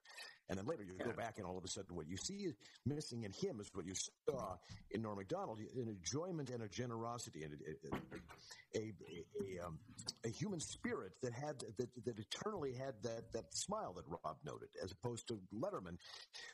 And 0.49 0.57
then 0.57 0.65
later 0.65 0.83
you 0.83 0.93
go 1.03 1.11
back 1.11 1.35
and 1.37 1.45
all 1.47 1.57
of 1.57 1.63
a 1.63 1.67
sudden 1.67 1.95
what 1.95 2.07
you 2.07 2.17
see 2.17 2.53
missing 2.85 3.23
in 3.23 3.31
him 3.31 3.59
is 3.59 3.69
what 3.73 3.85
you 3.85 3.93
saw 4.29 4.55
in 4.91 5.01
Norm 5.01 5.17
MacDonald, 5.17 5.59
an 5.59 5.89
enjoyment 5.89 6.49
and 6.51 6.63
a 6.63 6.67
generosity 6.67 7.43
and 7.43 7.53
a, 7.53 8.77
a, 8.77 8.81
a, 8.81 8.93
a, 9.41 9.65
um, 9.65 9.79
a 10.23 10.29
human 10.29 10.59
spirit 10.59 11.13
that 11.23 11.33
had, 11.33 11.59
that, 11.77 11.89
that 12.05 12.19
eternally 12.19 12.73
had 12.73 12.93
that, 13.01 13.31
that 13.33 13.45
smile 13.53 13.93
that 13.93 14.05
Rob 14.07 14.37
noted, 14.45 14.69
as 14.83 14.91
opposed 14.91 15.27
to 15.29 15.39
Letterman, 15.53 15.97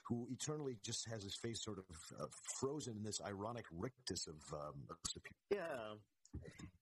who 0.08 0.28
eternally 0.32 0.78
just 0.84 1.08
has 1.10 1.24
his 1.24 1.36
face 1.36 1.62
sort 1.64 1.78
of 1.78 1.86
uh, 2.20 2.26
frozen 2.60 2.96
in 2.96 3.04
this 3.04 3.20
ironic 3.26 3.66
rictus 3.98 4.28
of, 4.28 4.42
um. 4.54 4.88
Yeah, 5.50 5.96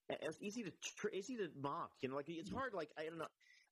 it's 0.09 0.37
easy 0.41 0.63
to 0.63 0.71
tr- 0.97 1.13
easy 1.13 1.35
to 1.37 1.49
mock. 1.59 1.91
You 2.01 2.09
know, 2.09 2.15
like 2.15 2.29
it's 2.29 2.51
hard. 2.51 2.73
Like 2.73 2.89
I 2.97 3.05
don't 3.05 3.17
know. 3.17 3.27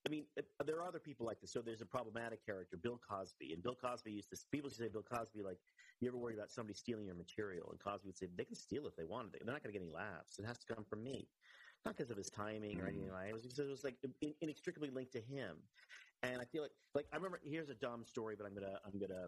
I 0.06 0.10
mean, 0.10 0.26
uh, 0.38 0.64
there 0.64 0.78
are 0.78 0.88
other 0.88 1.00
people 1.00 1.26
like 1.26 1.42
this. 1.42 1.52
So 1.52 1.62
there's 1.62 1.82
a 1.82 1.86
problematic 1.86 2.46
character, 2.46 2.78
Bill 2.78 3.00
Cosby, 3.10 3.52
and 3.52 3.62
Bill 3.62 3.76
Cosby 3.76 4.12
used 4.12 4.30
to. 4.30 4.38
People 4.52 4.70
used 4.70 4.78
to 4.78 4.84
say 4.84 4.90
Bill 4.90 5.04
Cosby, 5.04 5.42
like, 5.44 5.58
you 6.00 6.08
ever 6.08 6.18
worry 6.18 6.34
about 6.34 6.50
somebody 6.50 6.76
stealing 6.76 7.06
your 7.06 7.16
material? 7.16 7.70
And 7.72 7.80
Cosby 7.80 8.08
would 8.08 8.18
say, 8.18 8.28
they 8.38 8.46
can 8.46 8.56
steal 8.56 8.88
if 8.88 8.96
they 8.96 9.04
want. 9.04 9.34
They're 9.34 9.42
not 9.44 9.64
going 9.64 9.74
to 9.74 9.80
get 9.80 9.82
any 9.82 9.92
laughs. 9.92 10.40
It 10.40 10.46
has 10.46 10.60
to 10.60 10.74
come 10.74 10.86
from 10.86 11.04
me, 11.04 11.28
not 11.86 11.98
because 11.98 12.10
of 12.10 12.18
his 12.18 12.30
timing 12.30 12.80
or 12.80 12.88
anything 12.88 13.12
like. 13.12 13.30
It 13.30 13.34
was, 13.34 13.42
because 13.42 13.60
it 13.60 13.68
was 13.68 13.84
like 13.84 13.98
in, 14.22 14.34
inextricably 14.40 14.92
linked 14.92 15.12
to 15.14 15.22
him. 15.22 15.58
And 16.24 16.40
I 16.40 16.46
feel 16.46 16.62
like, 16.62 16.72
like 16.96 17.08
I 17.12 17.18
remember. 17.18 17.42
Here's 17.44 17.70
a 17.70 17.76
dumb 17.76 18.06
story, 18.06 18.36
but 18.38 18.46
I'm 18.48 18.54
gonna, 18.54 18.80
I'm 18.86 18.98
gonna. 19.00 19.28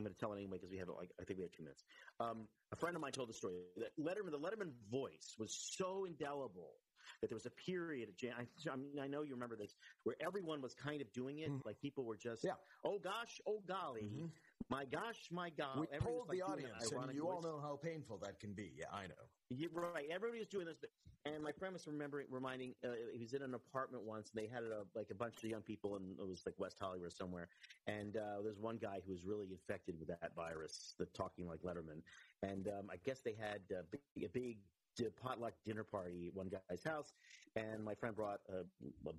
I'm 0.00 0.04
going 0.04 0.14
to 0.14 0.20
tell 0.20 0.32
it 0.32 0.36
anyway 0.36 0.56
because 0.56 0.70
we 0.70 0.78
have 0.78 0.88
like 0.88 1.10
I 1.20 1.24
think 1.24 1.38
we 1.38 1.44
have 1.44 1.52
two 1.52 1.62
minutes. 1.62 1.84
Um, 2.18 2.48
a 2.72 2.76
friend 2.76 2.96
of 2.96 3.02
mine 3.02 3.12
told 3.12 3.28
the 3.28 3.34
story 3.34 3.56
that 3.76 3.92
Letterman, 4.00 4.32
the 4.32 4.40
Letterman 4.40 4.72
voice 4.90 5.36
was 5.38 5.52
so 5.76 6.06
indelible 6.06 6.72
that 7.20 7.28
there 7.28 7.36
was 7.36 7.46
a 7.46 7.50
period 7.50 8.14
I, 8.24 8.46
I 8.70 8.76
mean 8.76 8.98
I 8.98 9.06
know 9.08 9.22
you 9.22 9.34
remember 9.34 9.56
this 9.56 9.76
where 10.04 10.16
everyone 10.20 10.60
was 10.60 10.74
kind 10.74 11.00
of 11.02 11.12
doing 11.12 11.38
it 11.38 11.50
Mhm. 11.50 11.64
like 11.64 11.80
people 11.80 12.04
were 12.04 12.16
just 12.16 12.44
Yeah. 12.44 12.56
oh 12.84 12.98
gosh 12.98 13.40
oh 13.46 13.60
golly 13.60 14.02
Mhm. 14.02 14.30
my 14.68 14.84
gosh 14.84 15.30
my 15.30 15.50
god 15.50 15.80
we 15.80 15.86
Everybody 15.86 16.04
told 16.04 16.18
was, 16.20 16.28
like, 16.28 16.38
the 16.38 16.42
audience, 16.42 16.92
and 16.92 17.14
you 17.14 17.28
all 17.28 17.42
know 17.42 17.60
how 17.60 17.76
painful 17.76 18.18
that 18.18 18.38
can 18.40 18.54
be. 18.54 18.72
Yeah, 18.76 18.92
I 18.92 19.06
know. 19.06 19.28
Yeah, 19.50 19.68
right. 19.72 20.08
Everybody 20.10 20.38
was 20.38 20.48
doing 20.48 20.66
this, 20.66 20.78
but, 20.78 20.90
and 21.24 21.42
my 21.42 21.52
friend 21.52 21.72
was 21.72 21.86
remembering, 21.86 22.28
reminding. 22.30 22.76
Uh, 22.84 22.92
he 23.12 23.20
was 23.22 23.34
in 23.34 23.42
an 23.42 23.54
apartment 23.54 24.04
once, 24.04 24.30
and 24.30 24.38
they 24.40 24.46
had 24.46 24.62
a, 24.64 24.86
like 24.94 25.10
a 25.10 25.14
bunch 25.14 25.42
of 25.42 25.50
young 25.50 25.62
people, 25.62 25.96
and 25.96 26.18
it 26.20 26.26
was 26.26 26.46
like 26.46 26.58
West 26.58 26.78
Hollywood 26.78 27.06
or 27.08 27.10
somewhere. 27.10 27.48
And 27.86 28.16
uh, 28.16 28.42
there's 28.42 28.60
one 28.60 28.78
guy 28.78 29.00
who 29.00 29.10
was 29.10 29.24
really 29.24 29.52
infected 29.52 29.98
with 29.98 30.08
that 30.08 30.34
virus, 30.34 30.94
the 30.98 31.06
talking 31.06 31.46
like 31.48 31.62
Letterman. 31.62 32.02
And 32.42 32.68
um, 32.68 32.90
I 32.90 32.96
guess 32.96 33.22
they 33.22 33.34
had 33.34 33.70
a 33.72 33.82
big, 33.82 34.24
a 34.24 34.28
big 34.28 34.62
di- 34.96 35.06
potluck 35.22 35.54
dinner 35.64 35.84
party 35.84 36.28
at 36.28 36.34
one 36.34 36.48
guy's 36.48 36.84
house, 36.84 37.12
and 37.56 37.84
my 37.84 37.94
friend 37.94 38.14
brought 38.14 38.40
a, 38.48 38.60
a 39.08 39.12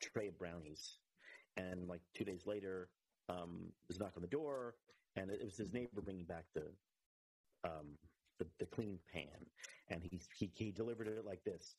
tray 0.00 0.28
of 0.28 0.38
brownies. 0.38 0.98
And 1.56 1.88
like 1.88 2.00
two 2.14 2.24
days 2.24 2.46
later, 2.46 2.88
um, 3.28 3.72
there's 3.88 3.98
a 3.98 4.02
knock 4.02 4.12
on 4.16 4.22
the 4.22 4.28
door, 4.28 4.76
and 5.16 5.30
it, 5.30 5.40
it 5.40 5.44
was 5.44 5.56
his 5.56 5.72
neighbor 5.72 6.00
bringing 6.00 6.24
back 6.24 6.44
the 6.54 6.64
um, 7.64 7.98
the, 8.38 8.46
the 8.58 8.66
clean 8.66 8.98
pan, 9.12 9.46
and 9.88 10.02
he, 10.02 10.20
he 10.36 10.50
he 10.54 10.70
delivered 10.72 11.06
it 11.06 11.24
like 11.24 11.44
this: 11.44 11.76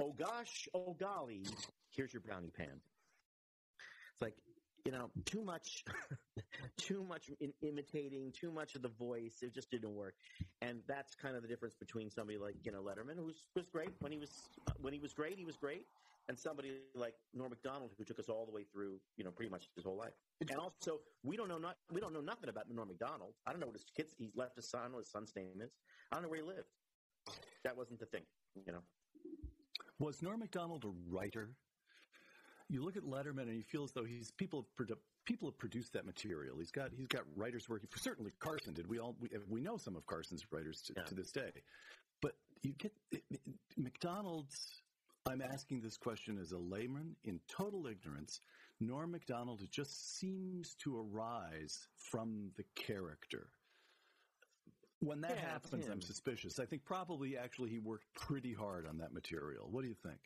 "Oh 0.00 0.12
gosh, 0.18 0.68
oh 0.74 0.96
golly, 0.98 1.44
here's 1.90 2.12
your 2.12 2.22
brownie 2.22 2.50
pan." 2.50 2.80
It's 4.12 4.22
like 4.22 4.34
you 4.84 4.92
know, 4.92 5.10
too 5.24 5.42
much, 5.42 5.84
too 6.76 7.04
much 7.08 7.30
in, 7.40 7.52
imitating, 7.62 8.32
too 8.32 8.50
much 8.50 8.74
of 8.74 8.82
the 8.82 8.88
voice. 8.88 9.36
It 9.42 9.54
just 9.54 9.70
didn't 9.70 9.94
work, 9.94 10.14
and 10.60 10.80
that's 10.88 11.14
kind 11.14 11.36
of 11.36 11.42
the 11.42 11.48
difference 11.48 11.74
between 11.74 12.10
somebody 12.10 12.38
like 12.38 12.56
you 12.64 12.72
know 12.72 12.82
Letterman, 12.82 13.16
who 13.16 13.32
was 13.54 13.66
great 13.72 13.90
when 14.00 14.12
he 14.12 14.18
was 14.18 14.30
when 14.80 14.92
he 14.92 14.98
was 14.98 15.12
great, 15.12 15.38
he 15.38 15.44
was 15.44 15.56
great, 15.56 15.86
and 16.28 16.38
somebody 16.38 16.72
like 16.94 17.14
Norm 17.34 17.50
Macdonald, 17.50 17.90
who 17.98 18.04
took 18.04 18.18
us 18.18 18.28
all 18.28 18.46
the 18.46 18.52
way 18.52 18.64
through, 18.72 18.98
you 19.16 19.24
know, 19.24 19.30
pretty 19.30 19.50
much 19.50 19.68
his 19.74 19.84
whole 19.84 19.96
life. 19.96 20.12
And 20.40 20.50
also, 20.58 21.00
we 21.22 21.36
don't 21.36 21.48
know 21.48 21.58
not 21.58 21.76
we 21.92 22.00
don't 22.00 22.12
know 22.12 22.20
nothing 22.20 22.48
about 22.48 22.70
Norm 22.70 22.88
Macdonald. 22.88 23.34
I 23.46 23.50
don't 23.50 23.60
know 23.60 23.66
what 23.66 23.76
his 23.76 23.86
kids. 23.96 24.14
He 24.18 24.30
left 24.34 24.56
his 24.56 24.68
son. 24.68 24.92
What 24.92 25.00
his 25.00 25.10
son's 25.10 25.32
name 25.36 25.60
is. 25.60 25.70
I 26.10 26.16
don't 26.16 26.24
know 26.24 26.28
where 26.28 26.40
he 26.40 26.46
lived. 26.46 26.68
That 27.64 27.76
wasn't 27.76 28.00
the 28.00 28.06
thing, 28.06 28.22
you 28.66 28.72
know. 28.72 28.82
Was 29.98 30.22
Norm 30.22 30.40
Macdonald 30.40 30.84
a 30.84 30.90
writer? 31.08 31.50
You 32.72 32.82
look 32.82 32.96
at 32.96 33.02
Letterman 33.02 33.42
and 33.42 33.54
you 33.56 33.62
feel 33.62 33.84
as 33.84 33.92
though 33.92 34.02
he's 34.04 34.30
people 34.30 34.64
have 34.78 34.86
produ- 34.86 34.96
people 35.26 35.46
have 35.50 35.58
produced 35.58 35.92
that 35.92 36.06
material. 36.06 36.56
He's 36.58 36.70
got 36.70 36.88
he's 36.96 37.06
got 37.06 37.20
writers 37.36 37.68
working. 37.68 37.90
Certainly 37.94 38.32
Carson 38.40 38.72
did. 38.72 38.86
We 38.88 38.98
all 38.98 39.14
we, 39.20 39.28
we 39.46 39.60
know 39.60 39.76
some 39.76 39.94
of 39.94 40.06
Carson's 40.06 40.42
writers 40.50 40.80
to, 40.86 40.94
Yeah. 40.96 41.02
to 41.02 41.14
this 41.14 41.30
day. 41.32 41.50
But 42.22 42.32
you 42.62 42.72
get 42.72 42.92
Macdonald's. 43.76 44.80
I'm 45.26 45.42
asking 45.42 45.82
this 45.82 45.98
question 45.98 46.38
as 46.40 46.52
a 46.52 46.58
layman 46.58 47.14
in 47.24 47.40
total 47.46 47.86
ignorance. 47.86 48.40
Norm 48.80 49.10
Macdonald 49.10 49.60
it 49.60 49.70
just 49.70 50.18
seems 50.18 50.74
to 50.76 50.98
arise 50.98 51.86
from 51.98 52.52
the 52.56 52.64
character. 52.74 53.48
When 55.00 55.20
that 55.20 55.36
Yeah, 55.36 55.50
happens, 55.50 55.88
I'm 55.88 56.00
suspicious. 56.00 56.58
I 56.58 56.64
think 56.64 56.86
probably 56.86 57.36
actually 57.36 57.68
he 57.68 57.80
worked 57.80 58.06
pretty 58.14 58.54
hard 58.54 58.86
on 58.86 58.96
that 58.98 59.12
material. 59.12 59.68
What 59.70 59.82
do 59.82 59.88
you 59.88 59.96
think? 60.02 60.18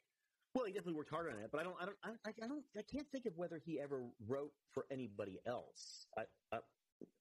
Well, 0.56 0.64
he 0.64 0.72
definitely 0.72 0.94
worked 0.94 1.10
hard 1.10 1.30
on 1.30 1.38
it, 1.38 1.50
but 1.50 1.60
I 1.60 1.64
don't, 1.64 1.82
I 1.82 1.84
don't, 1.84 1.98
I, 2.02 2.10
I 2.24 2.28
I 2.28 2.48
don't, 2.48 2.64
I 2.74 2.82
can't 2.82 3.12
think 3.12 3.26
of 3.26 3.36
whether 3.36 3.58
he 3.58 3.78
ever 3.78 4.10
wrote 4.18 4.54
for 4.72 4.86
anybody 4.90 5.44
else. 5.44 6.08
I, 6.16 6.28
I, 6.50 6.62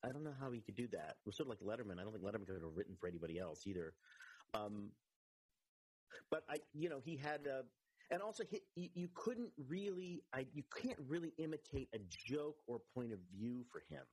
I 0.02 0.14
don't 0.14 0.24
know 0.24 0.32
how 0.32 0.52
he 0.52 0.62
could 0.62 0.76
do 0.76 0.88
that. 0.88 1.18
It 1.20 1.26
was 1.26 1.36
sort 1.36 1.50
of 1.50 1.50
like 1.50 1.60
Letterman. 1.60 2.00
I 2.00 2.06
don't 2.06 2.14
think 2.14 2.24
Letterman 2.24 2.46
could 2.46 2.62
have 2.62 2.78
written 2.78 2.96
for 2.96 3.08
anybody 3.08 3.38
else 3.38 3.68
either. 3.68 4.00
Um, 4.54 4.96
but 6.30 6.46
I, 6.50 6.62
you 6.72 6.88
know, 6.88 7.02
he 7.02 7.18
had 7.18 7.46
a, 7.46 7.74
and 8.10 8.22
also 8.22 8.46
he, 8.46 8.62
you, 8.76 8.90
you 8.94 9.10
couldn't 9.10 9.54
really, 9.58 10.30
I, 10.32 10.48
you 10.54 10.64
can't 10.64 11.00
really 11.02 11.32
imitate 11.32 11.94
a 11.94 12.00
joke 12.00 12.64
or 12.68 12.80
point 12.80 13.12
of 13.12 13.20
view 13.20 13.66
for 13.66 13.82
him. 13.82 14.08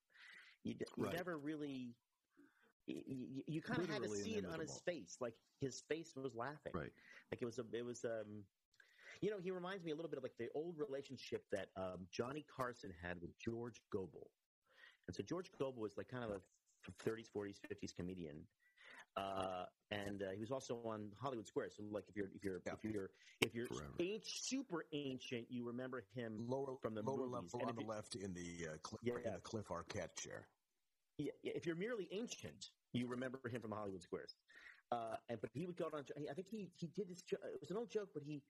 You, 0.64 0.75
you 0.81 0.89
Right. 0.97 1.12
never 1.12 1.39
really. 1.39 1.95
You, 2.89 3.05
you, 3.07 3.45
you 3.47 3.62
kind 3.62 3.81
of 3.81 3.89
had 3.89 4.03
to 4.03 4.09
see 4.09 4.37
it 4.39 4.45
on 4.45 4.59
his 4.59 4.83
face, 4.83 5.20
like 5.20 5.39
his 5.61 5.81
face 5.81 6.16
was 6.16 6.35
laughing. 6.35 6.73
Right. 6.75 6.93
Like 7.31 7.41
it 7.41 7.45
was 7.45 7.61
a, 7.61 7.70
it 7.73 7.83
was 7.83 8.05
um, 8.05 8.49
you 9.23 9.31
know, 9.31 9.39
he 9.39 9.51
reminds 9.51 9.85
me 9.85 9.93
a 9.93 9.95
little 9.95 10.11
bit 10.11 10.18
of 10.18 10.25
like 10.25 10.37
the 10.39 10.49
old 10.55 10.77
relationship 10.79 11.43
that 11.53 11.68
um, 11.77 12.07
Johnny 12.11 12.45
Carson 12.55 12.93
had 13.03 13.20
with 13.23 13.39
George 13.39 13.81
Gobel. 13.91 14.27
And 15.07 15.14
so 15.16 15.23
George 15.23 15.51
Gobel 15.59 15.81
was 15.81 15.97
like 15.97 16.09
kind 16.09 16.25
of 16.25 16.31
a 16.31 16.41
30s, 17.05 17.29
40s, 17.35 17.61
50s 17.73 17.95
comedian. 17.95 18.47
Uh, 19.16 19.66
and 19.91 20.23
uh, 20.23 20.31
he 20.35 20.41
was 20.41 20.51
also 20.51 20.83
on 20.85 21.12
Hollywood 21.20 21.47
Squares. 21.47 21.77
So 21.77 21.85
like 21.85 22.05
if 22.09 22.16
you're 22.16 22.31
if 22.35 22.43
you're 22.45 22.62
Yeah. 22.66 22.73
if 22.73 22.85
you're 22.85 23.11
if 23.41 23.55
you're 23.55 23.68
super 24.23 24.85
ancient, 24.93 25.47
you 25.51 25.64
remember 25.64 26.03
him 26.14 26.47
Lower 26.49 26.77
from 26.83 26.95
the 26.95 27.03
lower 27.03 27.29
movies. 27.29 27.55
level 27.55 27.68
on 27.68 27.77
the 27.77 27.85
left 27.85 28.16
in 28.16 28.33
the 28.35 28.68
uh, 28.75 28.77
Cliff, 28.83 29.01
Yeah, 29.05 29.14
in 29.25 29.35
the 29.35 29.41
Cliff 29.41 29.68
Arquette 29.68 30.16
chair. 30.16 30.49
yeah, 31.18 31.31
yeah, 31.43 31.53
if 31.55 31.64
you're 31.66 31.77
merely 31.77 32.09
ancient, 32.11 32.70
you 32.93 33.07
remember 33.07 33.39
him 33.49 33.61
from 33.61 33.70
Hollywood 33.70 34.03
Squares. 34.03 34.35
Uh, 34.91 35.16
and 35.29 35.41
but 35.41 35.51
he 35.53 35.66
would 35.66 35.77
go 35.77 35.89
on. 35.93 36.05
I 36.31 36.35
think 36.35 36.49
he 36.49 36.73
he 36.75 36.89
did 36.89 37.09
this. 37.09 37.23
It 37.31 37.61
was 37.61 37.70
an 37.70 37.77
old 37.77 37.91
joke, 37.91 38.11
but 38.14 38.23
he 38.23 38.43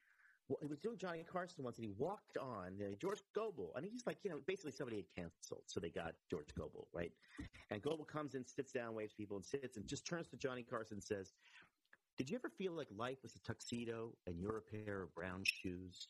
he 0.60 0.66
was 0.66 0.78
doing 0.78 0.98
Johnny 0.98 1.24
Carson 1.24 1.64
once, 1.64 1.78
and 1.78 1.84
he 1.84 1.92
walked 1.96 2.36
on 2.36 2.78
uh, 2.80 2.94
George 3.00 3.20
Gobel, 3.34 3.72
and 3.76 3.84
he's 3.84 4.06
like, 4.06 4.18
you 4.24 4.30
know, 4.30 4.40
basically 4.46 4.72
somebody 4.72 4.96
had 4.96 5.06
canceled, 5.16 5.62
so 5.66 5.80
they 5.80 5.90
got 5.90 6.14
George 6.30 6.54
Gobel, 6.56 6.88
right? 6.92 7.12
And 7.70 7.80
Gobel 7.82 8.04
comes 8.04 8.34
in, 8.34 8.46
sits 8.46 8.72
down, 8.72 8.94
waves 8.94 9.14
people, 9.14 9.36
and 9.36 9.44
sits, 9.44 9.76
and 9.76 9.86
just 9.86 10.06
turns 10.06 10.28
to 10.28 10.36
Johnny 10.36 10.62
Carson 10.62 10.96
and 10.96 11.04
says, 11.04 11.32
"Did 12.18 12.28
you 12.28 12.36
ever 12.36 12.50
feel 12.50 12.72
like 12.72 12.88
life 12.94 13.18
was 13.22 13.34
a 13.36 13.40
tuxedo 13.40 14.12
and 14.26 14.38
you're 14.38 14.58
a 14.58 14.84
pair 14.84 15.02
of 15.02 15.14
brown 15.14 15.42
shoes?" 15.44 16.08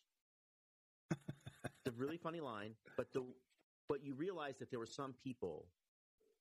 it's 1.10 1.86
a 1.86 1.92
really 1.92 2.16
funny 2.16 2.40
line, 2.40 2.74
but 2.96 3.12
the 3.12 3.24
but 3.88 4.04
you 4.04 4.14
realize 4.14 4.56
that 4.58 4.70
there 4.70 4.78
were 4.78 4.86
some 4.86 5.12
people 5.12 5.68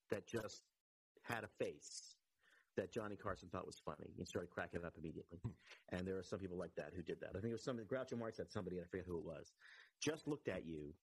that 0.10 0.26
just 0.26 0.62
had 1.24 1.44
a 1.44 1.48
face 1.48 2.16
that 2.78 2.92
Johnny 2.92 3.16
Carson 3.16 3.50
thought 3.52 3.66
was 3.66 3.82
funny 3.84 4.10
and 4.18 4.28
started 4.28 4.50
cracking 4.50 4.86
up 4.86 4.94
immediately. 4.98 5.40
Hmm. 5.44 5.50
And 5.90 6.08
there 6.08 6.18
are 6.18 6.24
some 6.24 6.40
people 6.40 6.58
like 6.58 6.74
that 6.76 6.92
who 6.96 7.02
did 7.02 7.20
that. 7.22 7.30
I 7.32 7.40
think 7.40 7.52
it 7.52 7.54
was 7.54 7.64
some 7.64 7.78
Groucho 7.78 8.18
Marx 8.18 8.38
had 8.38 8.52
somebody, 8.52 8.80
I 8.80 8.84
forget 8.90 9.06
who 9.06 9.18
it 9.18 9.26
was, 9.26 9.52
just 10.00 10.28
looked 10.28 10.48
at 10.48 10.66
you 10.66 10.94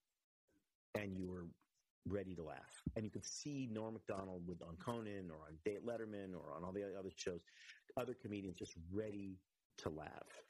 and 0.95 1.17
you 1.17 1.29
were 1.29 1.47
ready 2.07 2.35
to 2.35 2.43
laugh. 2.43 2.83
And 2.97 3.05
you 3.05 3.11
could 3.11 3.25
see 3.25 3.69
Norm 3.71 3.95
MacDonald 3.95 4.43
with 4.47 4.63
on 4.63 4.77
Conan 4.77 5.31
or 5.31 5.47
on 5.47 5.59
Dave 5.65 5.81
Letterman 5.87 6.35
or 6.35 6.55
on 6.57 6.65
all 6.65 6.73
the 6.73 6.85
other 6.99 7.11
shows, 7.15 7.41
other 7.97 8.15
comedians 8.15 8.57
just 8.59 8.75
ready 8.93 9.37
to 9.79 9.91
laugh. 9.91 10.43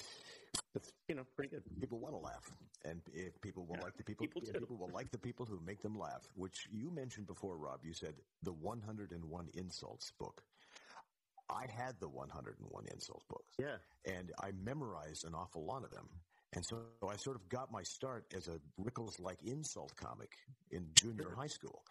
That's 0.75 0.93
you 1.09 1.14
know 1.14 1.25
pretty 1.35 1.51
good. 1.51 1.62
People 1.81 1.99
want 1.99 2.14
to 2.14 2.19
laugh, 2.19 2.51
and 2.85 3.01
if 3.12 3.41
people 3.41 3.66
will 3.66 3.77
Yeah. 3.77 3.85
like 3.85 3.97
the 3.97 4.05
people, 4.05 4.27
People 4.27 4.43
people 4.43 4.77
will 4.77 4.91
like 4.93 5.11
the 5.11 5.19
people 5.19 5.47
who 5.47 5.61
make 5.61 5.83
them 5.83 5.99
laugh. 5.99 6.29
Which 6.35 6.69
you 6.71 6.91
mentioned 6.91 7.27
before, 7.27 7.57
Rob. 7.57 7.85
You 7.85 7.93
said 7.93 8.14
the 8.43 8.53
101 8.53 9.49
insults 9.55 10.11
book. 10.12 10.45
I 11.51 11.66
had 11.70 11.94
the 12.01 12.09
101 12.09 12.84
insults 12.92 13.24
books. 13.28 13.55
Yeah. 13.59 13.76
and 14.05 14.32
I 14.42 14.51
memorized 14.62 15.24
an 15.24 15.34
awful 15.34 15.64
lot 15.64 15.84
of 15.84 15.90
them. 15.90 16.09
And 16.55 16.64
so 16.64 16.76
I 17.09 17.16
sort 17.16 17.36
of 17.36 17.49
got 17.49 17.70
my 17.70 17.82
start 17.82 18.24
as 18.34 18.49
a 18.49 18.59
Rickles 18.80 19.20
like 19.20 19.42
insult 19.44 19.94
comic 19.96 20.32
in 20.70 20.86
junior 20.94 21.34
high 21.36 21.46
school. 21.46 21.82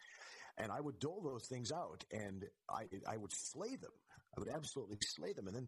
And 0.57 0.71
I 0.71 0.81
would 0.81 0.99
dole 0.99 1.21
those 1.21 1.45
things 1.45 1.71
out 1.71 2.03
and 2.11 2.45
I, 2.69 2.85
I 3.07 3.17
would 3.17 3.31
slay 3.33 3.75
them. 3.75 3.91
I 4.35 4.39
would 4.39 4.49
absolutely 4.49 4.97
slay 5.01 5.33
them. 5.33 5.47
And 5.47 5.55
then 5.55 5.67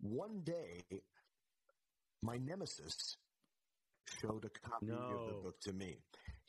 one 0.00 0.42
day, 0.44 0.82
my 2.22 2.36
nemesis 2.36 3.16
showed 4.20 4.44
a 4.44 4.68
copy 4.68 4.90
of 4.90 5.28
the 5.28 5.34
book 5.42 5.60
to 5.62 5.72
me. 5.72 5.98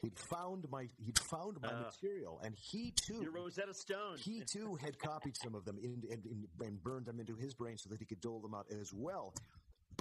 He'd 0.02 0.18
found 0.18 0.70
my, 0.70 0.88
he'd 1.04 1.18
found 1.18 1.60
my 1.62 1.70
Ah. 1.74 1.82
material 1.92 2.40
and 2.44 2.56
he 2.56 2.92
too 2.92 3.22
Your 3.22 3.32
Rosetta 3.32 3.74
Stone. 3.74 4.18
he 4.20 4.42
too 4.42 4.76
had 4.76 5.00
copied 5.00 5.36
some 5.36 5.56
of 5.56 5.66
them 5.66 5.78
in, 5.80 6.04
and, 6.12 6.26
and, 6.26 6.48
and 6.62 6.84
burned 6.84 7.06
them 7.08 7.20
into 7.20 7.36
his 7.36 7.54
brain 7.56 7.78
so 7.78 7.90
that 7.90 8.00
he 8.00 8.06
could 8.06 8.22
dole 8.22 8.40
them 8.40 8.54
out 8.54 8.68
as 8.70 8.94
well. 8.94 9.34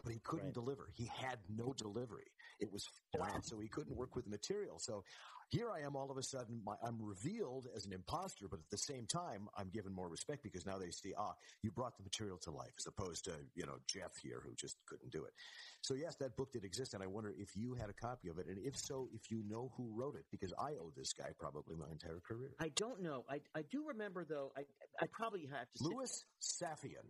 But 0.02 0.12
he 0.12 0.20
couldn't 0.20 0.46
Right. 0.46 0.54
deliver. 0.54 0.88
He 0.94 1.06
had 1.06 1.38
no 1.48 1.72
delivery. 1.72 2.30
It 2.60 2.70
was 2.70 2.86
flat, 3.12 3.44
so 3.44 3.58
he 3.58 3.68
couldn't 3.68 3.96
work 3.96 4.14
with 4.14 4.24
the 4.24 4.30
material. 4.30 4.78
So 4.78 5.02
here 5.50 5.70
I 5.70 5.80
am 5.80 5.96
all 5.96 6.10
of 6.10 6.16
a 6.16 6.22
sudden, 6.22 6.62
my, 6.64 6.76
I'm 6.82 7.00
revealed 7.02 7.66
as 7.74 7.86
an 7.86 7.92
imposter, 7.92 8.48
but 8.48 8.60
at 8.60 8.68
the 8.70 8.78
same 8.78 9.06
time, 9.06 9.48
I'm 9.56 9.70
given 9.70 9.92
more 9.92 10.08
respect 10.08 10.42
because 10.42 10.66
now 10.66 10.78
they 10.78 10.90
see, 10.90 11.14
ah, 11.14 11.34
you 11.62 11.70
brought 11.72 11.96
the 11.96 12.02
material 12.02 12.38
to 12.38 12.50
life 12.50 12.74
as 12.78 12.86
opposed 12.86 13.24
to, 13.24 13.50
you 13.54 13.66
know, 13.66 13.78
Jeff 13.86 14.16
here 14.22 14.40
who 14.40 14.54
just 14.54 14.76
couldn't 14.86 15.10
do 15.10 15.24
it. 15.24 15.34
So 15.82 15.94
yes, 15.94 16.16
that 16.16 16.36
book 16.36 16.52
did 16.52 16.64
exist, 16.64 16.94
and 16.94 17.02
I 17.02 17.06
wonder 17.06 17.30
if 17.30 17.56
you 17.56 17.74
had 17.74 17.90
a 17.90 17.94
copy 17.94 18.28
of 18.28 18.38
it, 18.38 18.46
and 18.46 18.58
if 18.58 18.76
so, 18.76 19.08
if 19.12 19.30
you 19.30 19.42
know 19.44 19.68
who 19.76 19.94
wrote 19.98 20.16
it, 20.16 20.26
because 20.30 20.52
I 20.58 20.76
owe 20.76 20.90
this 20.90 21.12
guy 21.12 21.32
probably 21.38 21.76
my 21.76 21.90
entire 21.90 22.20
career. 22.20 22.54
I 22.58 22.68
don't 22.70 23.00
know. 23.02 23.24
I, 23.28 23.40
I 23.54 23.62
do 23.62 23.86
remember 23.86 24.24
though. 24.24 24.52
I 24.56 24.62
I 25.00 25.06
probably 25.12 25.46
have 25.46 25.72
to. 25.74 25.84
Louis 25.84 26.24
Safian. 26.40 27.06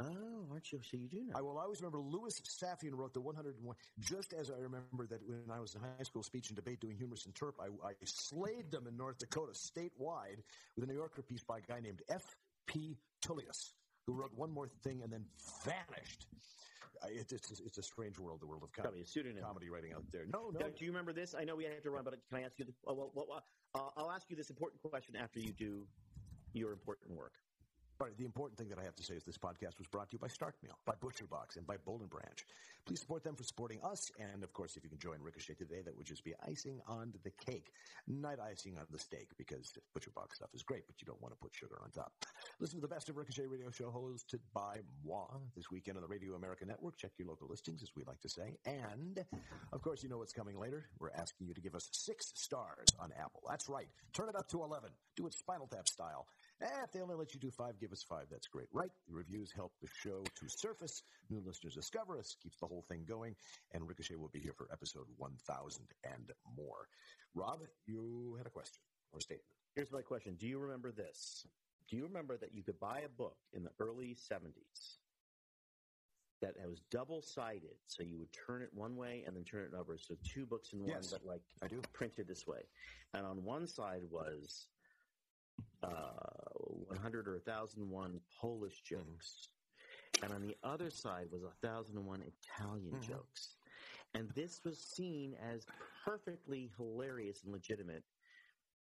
Oh, 0.00 0.46
aren't 0.50 0.72
you? 0.72 0.80
So 0.82 0.96
you 0.96 1.08
do 1.08 1.24
know. 1.26 1.34
I 1.36 1.42
will 1.42 1.58
always 1.58 1.80
remember 1.80 1.98
Louis 1.98 2.40
Safian 2.40 2.92
wrote 2.94 3.12
the 3.12 3.20
101, 3.20 3.76
just 3.98 4.32
as 4.32 4.50
I 4.50 4.54
remember 4.54 5.06
that 5.08 5.20
when 5.26 5.50
I 5.52 5.60
was 5.60 5.74
in 5.74 5.82
high 5.82 6.02
school 6.04 6.22
speech 6.22 6.48
and 6.48 6.56
debate 6.56 6.80
doing 6.80 6.96
humorous 6.96 7.26
interp, 7.26 7.52
I, 7.60 7.66
I 7.86 7.92
slayed 8.04 8.70
them 8.70 8.86
in 8.86 8.96
North 8.96 9.18
Dakota 9.18 9.52
statewide 9.52 10.40
with 10.76 10.84
a 10.84 10.86
New 10.86 10.94
Yorker 10.94 11.22
piece 11.22 11.42
by 11.42 11.58
a 11.58 11.60
guy 11.60 11.80
named 11.80 12.02
F.P. 12.08 12.96
Tullius, 13.20 13.74
who 14.06 14.14
wrote 14.14 14.32
one 14.34 14.50
more 14.50 14.68
thing 14.82 15.02
and 15.02 15.12
then 15.12 15.24
vanished. 15.64 16.26
I, 17.02 17.08
it, 17.08 17.32
it's 17.32 17.60
it's 17.60 17.78
a 17.78 17.82
strange 17.82 18.18
world, 18.18 18.40
the 18.40 18.46
world 18.46 18.62
of 18.62 18.72
com- 18.72 18.82
Probably 18.84 19.02
a 19.02 19.42
comedy 19.42 19.70
writing 19.70 19.92
out 19.92 20.04
there. 20.12 20.24
No, 20.32 20.50
no. 20.50 20.60
Now, 20.60 20.66
do 20.66 20.84
you 20.84 20.90
remember 20.90 21.12
this? 21.12 21.34
I 21.38 21.44
know 21.44 21.56
we 21.56 21.64
have 21.64 21.82
to 21.82 21.90
run, 21.90 22.04
but 22.04 22.14
can 22.28 22.38
I 22.38 22.42
ask 22.42 22.58
you? 22.58 22.66
The, 22.66 22.72
oh, 22.86 22.94
well, 22.94 23.12
well, 23.14 23.44
uh, 23.74 23.80
I'll 23.96 24.10
ask 24.10 24.28
you 24.30 24.36
this 24.36 24.50
important 24.50 24.82
question 24.82 25.16
after 25.16 25.40
you 25.40 25.52
do 25.52 25.86
your 26.52 26.72
important 26.72 27.16
work. 27.16 27.32
Right, 28.00 28.16
the 28.16 28.24
important 28.24 28.58
thing 28.58 28.70
that 28.70 28.78
I 28.78 28.84
have 28.84 28.96
to 28.96 29.02
say 29.02 29.12
is 29.12 29.24
this 29.24 29.36
podcast 29.36 29.76
was 29.76 29.86
brought 29.86 30.08
to 30.08 30.14
you 30.14 30.18
by 30.18 30.28
Stark 30.28 30.54
Meal, 30.62 30.78
by 30.86 30.94
Butcher 30.98 31.26
Box, 31.26 31.56
and 31.56 31.66
by 31.66 31.76
Bowl 31.76 31.98
and 32.00 32.08
Branch. 32.08 32.46
Please 32.86 33.00
support 33.00 33.22
them 33.22 33.36
for 33.36 33.44
supporting 33.44 33.78
us, 33.84 34.10
and 34.18 34.42
of 34.42 34.54
course, 34.54 34.78
if 34.78 34.84
you 34.84 34.88
can 34.88 34.98
join 34.98 35.20
Ricochet 35.20 35.52
today, 35.52 35.82
that 35.84 35.94
would 35.94 36.06
just 36.06 36.24
be 36.24 36.32
icing 36.48 36.80
on 36.88 37.12
the 37.24 37.30
cake, 37.44 37.72
not 38.08 38.40
icing 38.40 38.78
on 38.78 38.86
the 38.90 38.98
steak, 38.98 39.28
because 39.36 39.76
Butcher 39.92 40.12
Box 40.14 40.36
stuff 40.36 40.48
is 40.54 40.62
great, 40.62 40.86
but 40.86 40.96
you 41.02 41.04
don't 41.04 41.20
want 41.20 41.34
to 41.34 41.38
put 41.38 41.54
sugar 41.54 41.78
on 41.84 41.90
top. 41.90 42.10
Listen 42.58 42.78
to 42.78 42.80
the 42.80 42.88
best 42.88 43.10
of 43.10 43.18
Ricochet 43.18 43.44
Radio 43.44 43.70
Show 43.70 43.90
hosted 43.90 44.40
by 44.54 44.78
moi 45.06 45.26
this 45.54 45.70
weekend 45.70 45.98
on 45.98 46.02
the 46.02 46.08
Radio 46.08 46.36
America 46.36 46.64
Network. 46.64 46.96
Check 46.96 47.12
your 47.18 47.28
local 47.28 47.48
listings, 47.48 47.82
as 47.82 47.90
we 47.94 48.02
like 48.04 48.20
to 48.22 48.30
say, 48.30 48.56
and 48.64 49.22
of 49.74 49.82
course, 49.82 50.02
you 50.02 50.08
know 50.08 50.16
what's 50.16 50.32
coming 50.32 50.58
later. 50.58 50.86
We're 50.98 51.10
asking 51.10 51.48
you 51.48 51.54
to 51.54 51.60
give 51.60 51.74
us 51.74 51.90
six 51.92 52.32
stars 52.34 52.88
on 52.98 53.12
Apple. 53.20 53.42
That's 53.46 53.68
right. 53.68 53.88
Turn 54.14 54.30
it 54.30 54.36
up 54.36 54.48
to 54.48 54.62
eleven. 54.62 54.88
Do 55.16 55.26
it 55.26 55.34
Spinal 55.34 55.66
Tap 55.66 55.86
style. 55.86 56.26
Eh, 56.62 56.66
if 56.84 56.92
they 56.92 57.00
only 57.00 57.14
let 57.14 57.32
you 57.32 57.40
do 57.40 57.50
five, 57.50 57.78
give 57.80 57.90
us 57.92 58.02
five. 58.02 58.26
That's 58.30 58.46
great. 58.46 58.66
Right? 58.72 58.90
The 59.08 59.14
reviews 59.14 59.50
help 59.50 59.72
the 59.80 59.88
show 60.02 60.22
to 60.22 60.48
surface. 60.48 61.02
New 61.30 61.40
listeners 61.44 61.74
discover 61.74 62.18
us, 62.18 62.36
keeps 62.42 62.58
the 62.58 62.66
whole 62.66 62.84
thing 62.88 63.04
going, 63.08 63.34
and 63.72 63.88
Ricochet 63.88 64.16
will 64.16 64.28
be 64.28 64.40
here 64.40 64.52
for 64.52 64.68
episode 64.72 65.06
1000 65.16 65.82
and 66.04 66.30
more. 66.56 66.88
Rob, 67.34 67.60
you 67.86 68.34
had 68.36 68.46
a 68.46 68.50
question 68.50 68.82
or 69.12 69.20
statement. 69.20 69.44
Here's 69.74 69.90
my 69.92 70.02
question: 70.02 70.36
Do 70.38 70.46
you 70.46 70.58
remember 70.58 70.92
this? 70.92 71.46
Do 71.88 71.96
you 71.96 72.04
remember 72.04 72.36
that 72.36 72.54
you 72.54 72.62
could 72.62 72.78
buy 72.78 73.00
a 73.00 73.08
book 73.08 73.36
in 73.52 73.64
the 73.64 73.70
early 73.80 74.14
'70s 74.14 74.98
that 76.42 76.54
was 76.68 76.80
double 76.90 77.22
sided, 77.22 77.76
so 77.86 78.02
you 78.02 78.18
would 78.18 78.32
turn 78.32 78.62
it 78.62 78.70
one 78.72 78.96
way 78.96 79.24
and 79.26 79.36
then 79.36 79.44
turn 79.44 79.64
it 79.64 79.74
over, 79.78 79.98
so 79.98 80.14
two 80.24 80.46
books 80.46 80.72
in 80.72 80.80
one, 80.80 80.88
Yes, 80.88 81.10
but 81.10 81.24
like 81.24 81.42
I 81.62 81.68
do. 81.68 81.80
printed 81.92 82.26
this 82.28 82.46
way, 82.46 82.60
and 83.14 83.26
on 83.26 83.44
one 83.44 83.66
side 83.66 84.02
was 84.10 84.66
uh, 85.82 86.50
100 86.54 87.28
or 87.28 87.34
1001 87.34 88.20
Polish 88.40 88.82
jokes, 88.82 89.50
and 90.22 90.32
on 90.32 90.42
the 90.42 90.58
other 90.62 90.90
side 90.90 91.30
was 91.30 91.42
1001 91.42 92.22
Italian 92.22 93.00
Mhm. 93.00 93.00
jokes. 93.00 93.58
And 94.14 94.30
this 94.34 94.64
was 94.64 94.84
seen 94.84 95.34
as 95.34 95.68
perfectly 95.78 96.68
hilarious 96.76 97.44
and 97.44 97.52
legitimate. 97.52 98.04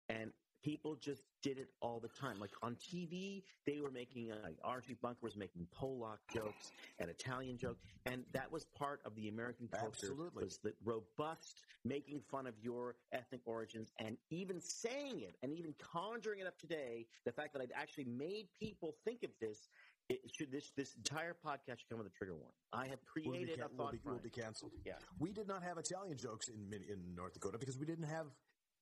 And 0.09 0.38
people 0.63 0.95
just 0.95 1.23
did 1.41 1.57
it 1.57 1.69
all 1.81 1.99
the 1.99 2.09
time. 2.09 2.39
Like 2.39 2.51
on 2.61 2.75
TV, 2.75 3.43
they 3.65 3.79
were 3.79 3.91
making, 3.91 4.31
uh, 4.31 4.35
like 4.43 4.57
Archie 4.63 4.97
Bunker 5.01 5.19
was 5.21 5.35
making 5.35 5.67
Polak 5.77 6.17
jokes 6.33 6.71
and 6.99 7.09
Italian 7.09 7.57
jokes. 7.57 7.81
And 8.05 8.23
that 8.33 8.51
was 8.51 8.65
part 8.65 9.01
of 9.05 9.15
the 9.15 9.29
American 9.29 9.67
culture. 9.67 10.07
Absolutely. 10.07 10.43
Was 10.43 10.57
the 10.57 10.73
robust 10.83 11.61
making 11.85 12.21
fun 12.29 12.47
of 12.47 12.53
your 12.61 12.95
ethnic 13.13 13.41
origins 13.45 13.91
and 13.99 14.17
even 14.29 14.59
saying 14.59 15.21
it 15.21 15.35
and 15.43 15.53
even 15.53 15.73
conjuring 15.79 16.39
it 16.39 16.47
up 16.47 16.57
today. 16.57 17.05
The 17.25 17.31
fact 17.31 17.53
that 17.53 17.61
I'd 17.61 17.73
actually 17.75 18.05
made 18.05 18.47
people 18.59 18.95
think 19.05 19.23
of 19.23 19.29
this. 19.39 19.69
It 20.09 20.21
should 20.35 20.51
this 20.51 20.71
this 20.75 20.95
entire 20.95 21.35
podcast 21.45 21.79
should 21.79 21.89
come 21.89 21.99
with 21.99 22.07
a 22.07 22.17
trigger 22.17 22.33
warning. 22.33 22.55
I 22.73 22.87
have 22.87 22.97
created 23.05 23.55
can- 23.59 23.65
a 23.65 23.69
thought 23.69 23.91
be, 23.91 23.99
we'll 24.03 24.17
be 24.17 24.31
canceled. 24.31 24.71
Yeah. 24.83 24.93
We 25.19 25.31
did 25.31 25.47
not 25.47 25.61
have 25.61 25.77
Italian 25.77 26.17
jokes 26.17 26.47
in 26.49 26.73
in 26.73 27.15
North 27.15 27.33
Dakota 27.33 27.59
because 27.59 27.77
we 27.77 27.85
didn't 27.85 28.07
have 28.07 28.25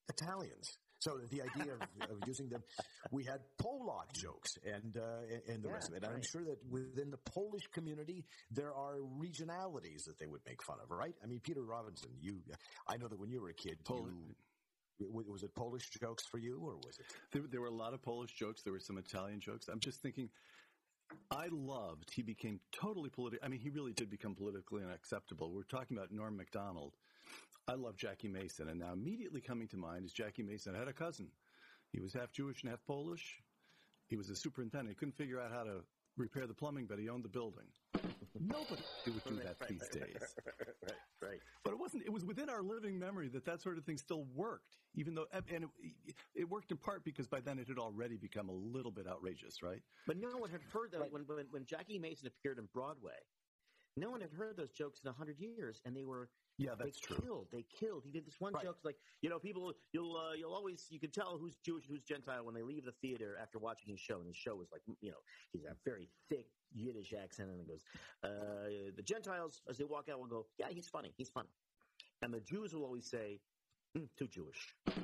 Italians. 0.08 0.78
So 1.08 1.20
the 1.32 1.41
idea 1.41 1.74
of, 1.74 2.12
of 2.12 2.28
using 2.28 2.49
them, 2.49 2.62
we 3.12 3.24
had 3.24 3.39
Polak 3.62 4.12
jokes 4.14 4.51
and 4.66 4.97
uh, 4.97 5.53
and 5.53 5.64
the 5.64 5.70
Yeah, 5.70 5.74
rest 5.74 5.89
of 5.89 5.95
it. 5.95 6.03
And 6.03 6.14
I'm 6.14 6.22
sure 6.22 6.43
that 6.43 6.60
within 6.70 7.12
the 7.12 7.18
Polish 7.32 7.68
community, 7.72 8.26
there 8.51 8.74
are 8.74 8.97
regionalities 8.99 10.03
that 10.08 10.20
they 10.20 10.28
would 10.28 10.41
make 10.45 10.62
fun 10.64 10.78
of. 10.84 10.91
Right? 10.91 11.16
I 11.24 11.28
mean, 11.28 11.39
Peter 11.39 11.64
Robinson. 11.64 12.10
You, 12.20 12.41
I 12.88 12.97
know 12.97 13.08
that 13.08 13.20
when 13.20 13.32
you 13.32 13.41
were 13.41 13.49
a 13.49 13.53
kid, 13.53 13.78
Pol- 13.86 14.10
you, 14.99 15.08
was 15.10 15.43
it 15.43 15.55
Polish 15.55 15.89
jokes 16.01 16.24
for 16.30 16.39
you, 16.39 16.60
or 16.62 16.76
was 16.76 16.99
it? 16.99 17.05
There, 17.32 17.43
there 17.49 17.62
were 17.62 17.68
a 17.68 17.72
lot 17.84 17.93
of 17.93 18.01
Polish 18.01 18.34
jokes. 18.34 18.64
There 18.64 18.74
were 18.74 18.80
some 18.80 18.97
Italian 18.97 19.39
jokes. 19.39 19.70
I'm 19.70 19.80
just 19.80 20.01
thinking, 20.01 20.30
I 21.32 21.47
loved, 21.51 22.12
he 22.14 22.22
became 22.22 22.60
totally 22.72 23.10
political. 23.10 23.45
I 23.45 23.49
mean, 23.49 23.62
he 23.62 23.70
really 23.70 23.93
did 23.93 24.10
become 24.10 24.36
politically 24.36 24.84
unacceptable. 24.84 25.53
We're 25.53 25.64
talking 25.64 25.95
about 25.97 26.12
Norm 26.12 26.36
Macdonald. 26.36 26.95
I 27.68 27.76
love 27.76 27.97
Jackie 27.97 28.30
Mason. 28.30 28.70
And 28.70 28.80
now 28.80 28.93
immediately 28.93 29.41
coming 29.41 29.68
to 29.70 29.78
mind 29.78 30.05
is 30.05 30.13
Jackie 30.13 30.43
Mason 30.43 30.76
I 30.76 30.80
had 30.80 30.88
a 30.88 30.93
cousin. 30.93 31.28
He 31.91 31.99
was 31.99 32.13
half 32.13 32.32
Jewish 32.32 32.63
and 32.63 32.70
half 32.70 32.84
Polish. 32.86 33.41
He 34.07 34.15
was 34.15 34.30
a 34.30 34.36
superintendent. 34.36 34.89
He 34.89 34.95
couldn't 34.95 35.15
figure 35.18 35.39
out 35.39 35.51
how 35.51 35.63
to 35.63 35.84
repair 36.15 36.47
the 36.47 36.53
plumbing, 36.53 36.86
but 36.88 36.97
he 36.97 37.09
owned 37.09 37.24
the 37.24 37.30
building. 37.30 37.65
Nobody 38.39 38.82
would 39.05 39.24
do 39.24 39.36
that 39.43 39.57
these 39.68 39.88
days. 39.89 40.36
right, 40.45 40.95
right. 41.22 41.39
But 41.63 41.74
it 41.74 41.80
wasn't. 41.80 42.03
It 42.05 42.13
was 42.13 42.24
within 42.24 42.49
our 42.49 42.61
living 42.61 42.97
memory 42.97 43.28
that 43.30 43.45
that 43.45 43.61
sort 43.61 43.78
of 43.78 43.84
thing 43.84 43.97
still 43.97 44.26
worked, 44.36 44.78
even 44.95 45.15
though, 45.15 45.26
and 45.34 45.65
it, 45.82 46.15
it 46.36 46.49
worked 46.49 46.72
in 46.72 46.78
part 46.78 47.03
because 47.03 47.28
by 47.28 47.41
then 47.41 47.59
it 47.59 47.68
had 47.68 47.78
already 47.80 48.15
become 48.15 48.49
a 48.49 48.53
little 48.53 48.91
bit 48.91 49.07
outrageous, 49.07 49.63
right? 49.63 49.82
But 50.05 50.18
no 50.18 50.30
one 50.38 50.49
had 50.49 50.61
heard 50.72 50.91
that 50.91 51.11
when, 51.11 51.24
when 51.24 51.45
when 51.49 51.65
Jackie 51.65 51.99
Mason 51.99 52.28
appeared 52.28 52.59
in 52.59 52.68
Broadway. 52.74 53.18
No 53.98 54.12
one 54.12 54.22
had 54.22 54.32
heard 54.32 54.56
those 54.58 54.72
jokes 54.72 55.02
in 55.04 55.10
a 55.10 55.14
hundred 55.14 55.39
years, 55.39 55.82
and 55.84 55.95
they 55.98 56.04
were 56.06 56.30
Yeah, 56.60 56.76
they 56.78 56.86
that's 56.86 57.00
true. 57.00 57.18
killed. 57.20 57.48
They 57.52 57.64
killed. 57.80 58.04
He 58.06 58.12
did 58.12 58.26
this 58.28 58.39
one 58.39 58.54
Right. 58.54 58.64
joke 58.64 58.78
like 58.84 58.95
you 59.22 59.30
know 59.30 59.39
people 59.39 59.74
you'll 59.91 60.16
uh, 60.16 60.34
you'll 60.34 60.54
always 60.54 60.86
you 60.89 61.00
can 61.00 61.10
tell 61.10 61.38
who's 61.39 61.56
Jewish 61.66 61.86
and 61.88 61.93
who's 61.95 62.04
Gentile 62.04 62.45
when 62.45 62.54
they 62.54 62.62
leave 62.62 62.86
the 62.86 62.91
theater 63.02 63.38
after 63.41 63.58
watching 63.58 63.89
his 63.89 64.00
show, 64.00 64.20
and 64.20 64.28
his 64.28 64.38
show 64.38 64.56
was 64.56 64.68
like 64.72 64.82
you 65.02 65.10
know 65.10 65.18
he's 65.52 65.66
a 65.66 65.76
very 65.84 66.10
thick 66.30 66.45
Yiddish 66.74 67.14
accent, 67.14 67.50
and 67.50 67.60
he 67.60 67.66
goes 67.66 67.84
uh, 68.24 68.91
the 68.95 69.04
Gentiles 69.04 69.62
as 69.70 69.78
they 69.80 69.84
walk 69.86 70.10
out 70.10 70.20
will 70.20 70.28
go 70.28 70.45
yeah 70.60 70.68
he's 70.70 70.88
funny 70.88 71.12
he's 71.18 71.30
funny, 71.30 71.50
and 72.22 72.32
the 72.34 72.41
Jews 72.41 72.74
will 72.76 72.84
always 72.84 73.10
say 73.10 73.39
"Hmm, 73.95 74.06
too 74.18 74.28
Jewish 74.28 74.76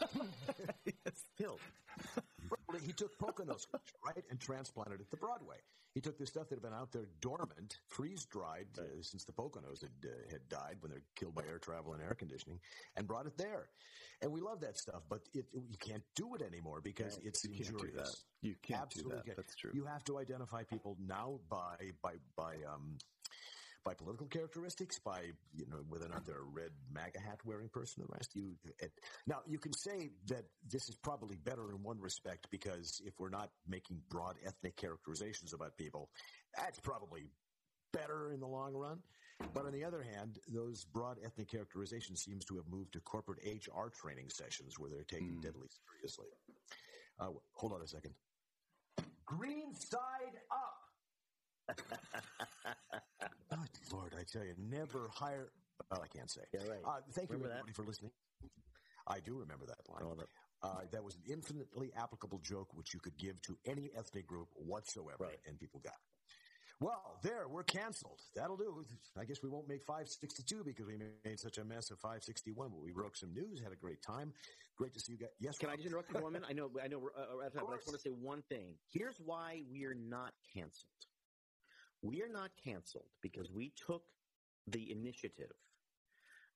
yes. 0.84 1.24
killed. 1.38 1.60
Well, 2.72 2.80
he 2.80 2.92
took 2.92 3.18
Pocono 3.18 3.56
scripture, 3.56 3.94
right, 4.04 4.24
and 4.30 4.40
transplanted 4.40 5.00
it 5.00 5.10
to 5.10 5.16
Broadway. 5.16 5.56
He 5.94 6.00
took 6.00 6.18
the 6.18 6.26
stuff 6.26 6.48
that 6.48 6.54
had 6.54 6.62
been 6.62 6.72
out 6.72 6.92
there 6.92 7.06
dormant, 7.20 7.74
freeze 7.88 8.24
dried 8.24 8.68
uh, 8.78 9.02
since 9.02 9.24
the 9.24 9.32
Poconos 9.32 9.80
had 9.82 9.90
uh, 10.04 10.30
had 10.30 10.48
died 10.48 10.76
when 10.80 10.92
they're 10.92 11.02
killed 11.16 11.34
by 11.34 11.42
air 11.44 11.58
travel 11.58 11.94
and 11.94 12.02
air 12.02 12.14
conditioning, 12.14 12.60
and 12.96 13.08
brought 13.08 13.26
it 13.26 13.36
there. 13.36 13.70
And 14.22 14.30
we 14.30 14.40
love 14.40 14.60
that 14.60 14.78
stuff, 14.78 15.02
but 15.08 15.22
it, 15.34 15.46
you 15.52 15.76
can't 15.78 16.04
do 16.14 16.36
it 16.36 16.42
anymore 16.42 16.80
because 16.80 17.16
Right. 17.16 17.26
it's 17.26 17.44
You 17.44 17.50
can't 17.50 17.66
do 17.66 17.72
injurious. 17.74 18.10
that. 18.42 18.46
You 18.48 18.54
can't 18.62 18.82
Absolutely 18.82 19.10
do 19.10 19.16
that. 19.16 19.24
can't. 19.26 19.36
That's 19.38 19.56
true. 19.56 19.70
You 19.74 19.84
have 19.86 20.04
to 20.04 20.18
identify 20.18 20.62
people 20.62 20.96
now 21.00 21.40
by 21.48 21.76
by 22.02 22.14
by 22.36 22.62
um 22.72 22.96
by 23.84 23.94
political 23.94 24.26
characteristics, 24.26 24.98
by 24.98 25.22
you 25.54 25.66
know 25.68 25.78
whether 25.88 26.06
or 26.06 26.10
not 26.10 26.26
they're 26.26 26.40
a 26.40 26.52
red 26.52 26.70
MAGA 26.92 27.20
hat 27.20 27.40
wearing 27.44 27.68
person. 27.68 28.02
The 28.06 28.12
rest 28.14 28.34
you 28.34 28.56
it, 28.78 28.92
now 29.26 29.40
you 29.46 29.58
can 29.58 29.72
say 29.72 30.10
that 30.26 30.44
this 30.68 30.88
is 30.88 30.96
probably 30.96 31.36
better 31.36 31.70
in 31.70 31.82
one 31.82 31.98
respect 32.00 32.46
because 32.50 33.00
if 33.04 33.14
we're 33.18 33.30
not 33.30 33.50
making 33.66 34.00
broad 34.10 34.36
ethnic 34.44 34.76
characterizations 34.76 35.52
about 35.52 35.76
people, 35.76 36.10
that's 36.56 36.78
probably 36.80 37.30
better 37.92 38.32
in 38.32 38.40
the 38.40 38.46
long 38.46 38.74
run. 38.74 38.98
But 39.54 39.64
on 39.64 39.72
the 39.72 39.84
other 39.84 40.02
hand, 40.02 40.38
those 40.52 40.84
broad 40.84 41.16
ethnic 41.24 41.48
characterizations 41.48 42.22
seems 42.22 42.44
to 42.46 42.56
have 42.56 42.66
moved 42.68 42.92
to 42.92 43.00
corporate 43.00 43.38
HR 43.42 43.88
training 43.88 44.28
sessions 44.28 44.78
where 44.78 44.90
they're 44.90 45.04
taken 45.04 45.36
Hmm. 45.36 45.40
deadly 45.40 45.68
seriously. 45.88 46.26
Uh, 47.18 47.30
hold 47.54 47.72
on 47.72 47.80
a 47.80 47.86
second. 47.86 48.14
Green 49.24 49.74
side. 49.74 50.19
Oh, 53.52 53.64
Lord, 53.92 54.14
I 54.18 54.22
tell 54.30 54.44
you, 54.44 54.54
never 54.58 55.08
hire. 55.12 55.50
Well, 55.90 56.02
I 56.02 56.06
can't 56.08 56.30
say. 56.30 56.42
Yeah, 56.52 56.60
right. 56.68 56.78
Uh, 56.84 57.00
thank 57.12 57.30
you, 57.30 57.36
Remember 57.36 57.62
that? 57.66 57.74
for 57.74 57.84
listening. 57.84 58.10
I 59.06 59.18
do 59.20 59.34
remember 59.38 59.66
that 59.66 59.78
line. 59.88 60.02
I 60.02 60.04
love 60.06 60.20
it. 60.20 60.28
Uh, 60.62 60.82
that 60.92 61.02
was 61.02 61.14
an 61.14 61.22
infinitely 61.32 61.90
applicable 61.96 62.38
joke 62.44 62.68
which 62.74 62.92
you 62.92 63.00
could 63.00 63.16
give 63.16 63.40
to 63.42 63.56
any 63.66 63.90
ethnic 63.96 64.26
group 64.26 64.48
whatsoever, 64.54 65.24
Right. 65.24 65.38
and 65.48 65.58
people 65.58 65.80
got 65.80 65.94
it. 65.94 65.98
Well, 66.80 67.18
there, 67.22 67.46
we're 67.48 67.62
canceled. 67.64 68.20
That'll 68.34 68.56
do. 68.56 68.84
I 69.18 69.24
guess 69.24 69.42
we 69.42 69.50
won't 69.50 69.68
make 69.68 69.82
562 69.82 70.64
because 70.64 70.86
we 70.86 70.96
made 71.24 71.38
such 71.38 71.58
a 71.58 71.64
mess 71.64 71.90
of 71.90 71.98
561, 71.98 72.70
but 72.70 72.80
we 72.80 72.90
broke 72.92 73.16
some 73.16 73.34
news, 73.34 73.60
had 73.60 73.72
a 73.72 73.76
great 73.76 74.00
time. 74.02 74.32
Great 74.78 74.94
to 74.94 75.00
see 75.00 75.12
you 75.12 75.18
guys. 75.18 75.28
Yes, 75.40 75.58
Can 75.58 75.68
I 75.68 75.72
Rob? 75.72 75.78
just 75.78 75.86
interrupt 75.88 76.08
you 76.08 76.14
for 76.16 76.22
one 76.22 76.32
minute? 76.32 76.48
I 76.48 76.54
know, 76.54 76.70
I 76.82 76.88
know, 76.88 76.98
we're, 76.98 77.10
uh, 77.10 77.26
we're 77.36 77.42
out 77.44 77.48
of 77.48 77.52
time, 77.54 77.64
but 77.66 77.72
I 77.74 77.76
just 77.76 77.88
want 77.88 78.00
to 78.00 78.02
say 78.02 78.10
one 78.10 78.42
thing. 78.48 78.76
Here's 78.90 79.16
why 79.22 79.62
we 79.70 79.84
are 79.84 79.94
not 79.94 80.32
canceled. 80.54 80.88
We 82.02 82.22
are 82.22 82.28
not 82.28 82.50
canceled 82.62 83.10
because 83.20 83.50
we 83.52 83.72
took 83.86 84.02
the 84.66 84.90
initiative 84.90 85.52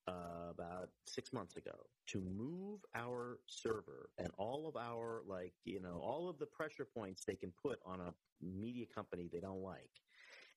uh, 0.07 0.51
about 0.51 0.91
six 1.07 1.33
months 1.33 1.57
ago 1.57 1.87
to 2.07 2.21
move 2.21 2.81
our 2.95 3.39
server 3.47 4.11
and 4.19 4.29
all 4.39 4.69
of 4.69 4.77
our, 4.77 5.23
like, 5.27 5.55
you 5.65 5.81
know, 5.81 6.01
all 6.03 6.29
of 6.29 6.39
the 6.39 6.47
pressure 6.47 6.87
points 6.87 7.25
they 7.25 7.35
can 7.37 7.53
put 7.63 7.79
on 7.85 8.01
a 8.01 8.15
media 8.43 8.87
company 8.95 9.29
they 9.33 9.41
don't 9.41 9.63
like. 9.63 9.91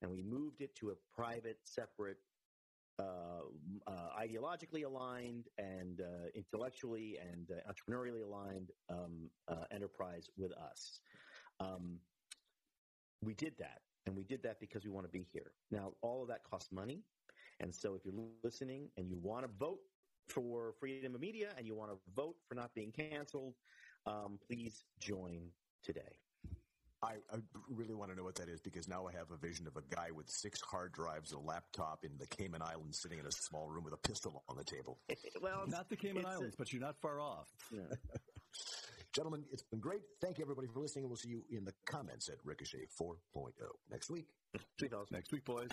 And 0.02 0.12
we 0.12 0.22
moved 0.22 0.62
it 0.62 0.76
to 0.78 0.92
a 0.92 0.96
private, 1.16 1.60
separate 1.64 2.18
uh, 3.00 3.44
uh, 3.86 4.10
ideologically 4.20 4.86
aligned 4.86 5.46
and 5.58 6.02
uh, 6.02 6.28
intellectually 6.36 7.18
and 7.22 7.52
uh, 7.52 7.72
entrepreneurially 7.72 8.24
aligned 8.24 8.72
um, 8.90 9.30
uh, 9.48 9.66
enterprise 9.72 10.30
with 10.38 10.52
us. 10.54 11.00
Um, 11.60 12.00
we 13.22 13.34
did 13.34 13.54
that, 13.60 13.82
And 14.08 14.16
we 14.16 14.24
did 14.24 14.42
that 14.44 14.60
because 14.62 14.86
we 14.86 14.90
want 14.90 15.06
to 15.06 15.12
be 15.12 15.28
here. 15.34 15.52
Now, 15.70 15.92
all 16.02 16.22
of 16.22 16.30
that 16.30 16.44
costs 16.50 16.72
money. 16.72 17.02
And 17.60 17.76
so 17.76 17.94
if 17.94 18.06
you're 18.06 18.14
listening 18.42 18.88
and 18.98 19.10
you 19.10 19.18
want 19.22 19.44
to 19.44 19.50
vote 19.60 19.80
for 20.30 20.74
freedom 20.80 21.14
of 21.14 21.20
media 21.22 21.50
and 21.58 21.68
you 21.68 21.76
want 21.76 21.92
to 21.92 21.98
vote 22.16 22.36
for 22.48 22.56
not 22.56 22.74
being 22.74 22.92
canceled, 22.92 23.54
um, 24.06 24.40
please 24.48 24.86
join 25.00 25.42
today. 25.84 26.20
I, 27.04 27.16
I 27.32 27.38
really 27.70 27.94
want 27.94 28.10
to 28.12 28.18
know 28.18 28.24
what 28.24 28.36
that 28.36 28.48
is 28.50 28.60
because 28.62 28.88
now 28.88 29.06
I 29.08 29.12
have 29.12 29.30
a 29.32 29.38
vision 29.38 29.68
of 29.68 29.76
a 29.76 29.84
guy 29.94 30.10
with 30.12 30.30
six 30.30 30.60
hard 30.62 30.94
drives, 30.94 31.32
and 31.32 31.42
a 31.44 31.46
laptop 31.46 32.04
in 32.04 32.12
the 32.18 32.26
Cayman 32.26 32.62
Islands, 32.62 33.00
sitting 33.02 33.20
in 33.20 33.26
a 33.28 33.32
small 33.32 33.68
room 33.70 33.84
with 33.84 33.94
a 33.94 33.98
pistol 33.98 34.44
on 34.50 34.56
the 34.58 34.64
table. 34.64 34.98
well, 35.42 35.66
Not 35.68 35.90
the 35.90 35.96
Cayman 35.98 36.20
it's 36.24 36.26
a- 36.26 36.30
Islands, 36.32 36.56
but 36.58 36.72
you're 36.74 36.82
not 36.82 36.96
far 37.02 37.20
off. 37.20 37.50
yeah. 37.72 37.82
Gentlemen, 39.18 39.46
it's 39.52 39.64
been 39.64 39.80
great. 39.80 40.02
Thank 40.22 40.38
you, 40.38 40.44
everybody, 40.44 40.68
for 40.72 40.80
listening, 40.80 41.06
and 41.06 41.10
we'll 41.10 41.18
see 41.18 41.30
you 41.30 41.42
in 41.50 41.66
the 41.66 41.74
comments 41.88 42.30
at 42.30 42.36
Ricochet 42.46 42.86
4.0 43.02 43.18
next 43.90 44.12
week. 44.12 44.28
Sweet 44.78 44.92
fellas. 44.92 45.10
Next 45.12 45.32
week, 45.32 45.44
boys. 45.44 45.70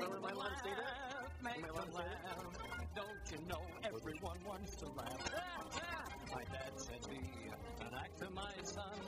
Am 0.00 0.24
I 0.24 0.30
allowed 0.30 0.48
to 0.48 0.56
say 0.64 0.70
that? 0.74 1.44
Make 1.44 1.58
Am 1.58 1.64
I 1.64 1.68
allowed 1.68 1.82
them 1.82 1.90
to 1.90 1.96
say 1.98 2.04
that? 2.08 2.38
laugh. 2.38 2.96
Don't 2.96 3.30
you 3.30 3.46
know 3.46 3.60
everyone 3.84 4.38
wants 4.46 4.74
to 4.76 4.86
laugh? 4.86 5.30
my 6.34 6.44
dad 6.44 6.72
said 6.76 7.06
be 7.10 7.20
an 7.84 7.92
actor, 7.92 8.30
my 8.34 8.54
son, 8.62 9.00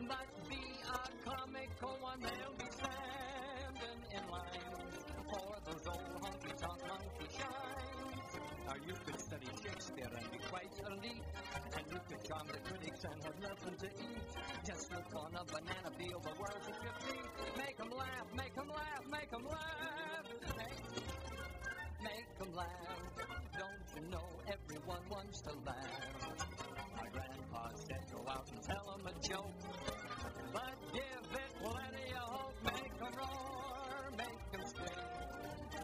but 0.00 0.50
be 0.50 0.60
a 0.84 1.30
comical 1.30 1.96
one. 2.02 2.20
They'll 2.20 2.52
be 2.58 2.66
standing 2.70 4.00
in 4.12 4.28
line 4.28 4.76
for 5.24 5.56
those 5.64 5.86
old 5.86 6.20
honky 6.20 6.54
tonk 6.60 6.82
monkey 6.86 7.28
shines. 7.38 7.55
Now 8.66 8.74
you 8.84 8.94
could 9.06 9.20
study 9.20 9.46
Shakespeare 9.62 10.10
and 10.10 10.26
be 10.32 10.38
quite 10.50 10.74
elite, 10.90 11.22
and 11.78 11.84
you 11.86 12.00
could 12.08 12.22
charm 12.26 12.46
the 12.50 12.58
critics 12.68 13.04
and 13.04 13.22
have 13.22 13.38
nothing 13.38 13.76
to 13.78 13.86
eat. 13.86 14.26
Just 14.66 14.90
look 14.90 15.06
on 15.14 15.30
a 15.38 15.44
banana 15.44 15.90
peel, 15.96 16.18
the 16.18 16.34
world's 16.34 16.66
at 16.66 16.82
your 16.82 16.96
feet. 16.98 17.30
Make 17.56 17.78
'em 17.78 17.90
laugh, 17.90 18.28
make 18.34 18.58
'em 18.58 18.68
laugh, 18.68 19.04
make 19.06 19.32
'em 19.32 19.44
laugh. 19.46 20.26
Make 20.58 20.82
make 22.02 22.40
'em 22.40 22.52
laugh. 22.54 23.02
Don't 23.56 23.88
you 23.94 24.02
know 24.10 24.28
everyone 24.50 25.04
wants 25.10 25.40
to 25.42 25.52
laugh? 25.64 26.02
My 26.98 27.06
grandpa 27.14 27.70
said 27.86 28.02
go 28.10 28.28
out 28.28 28.50
and 28.50 28.62
tell 28.64 28.86
'em 28.98 29.06
a 29.06 29.14
joke, 29.30 29.58
but 30.52 30.76
give 30.92 31.26
it 31.44 31.52
plenty 31.62 32.08
of 32.18 32.28
hope. 32.34 32.58
Make 32.64 32.96
'em 33.00 33.14
roar, 33.14 34.10
make 34.10 34.54
'em 34.54 34.64
scream. 34.66 35.06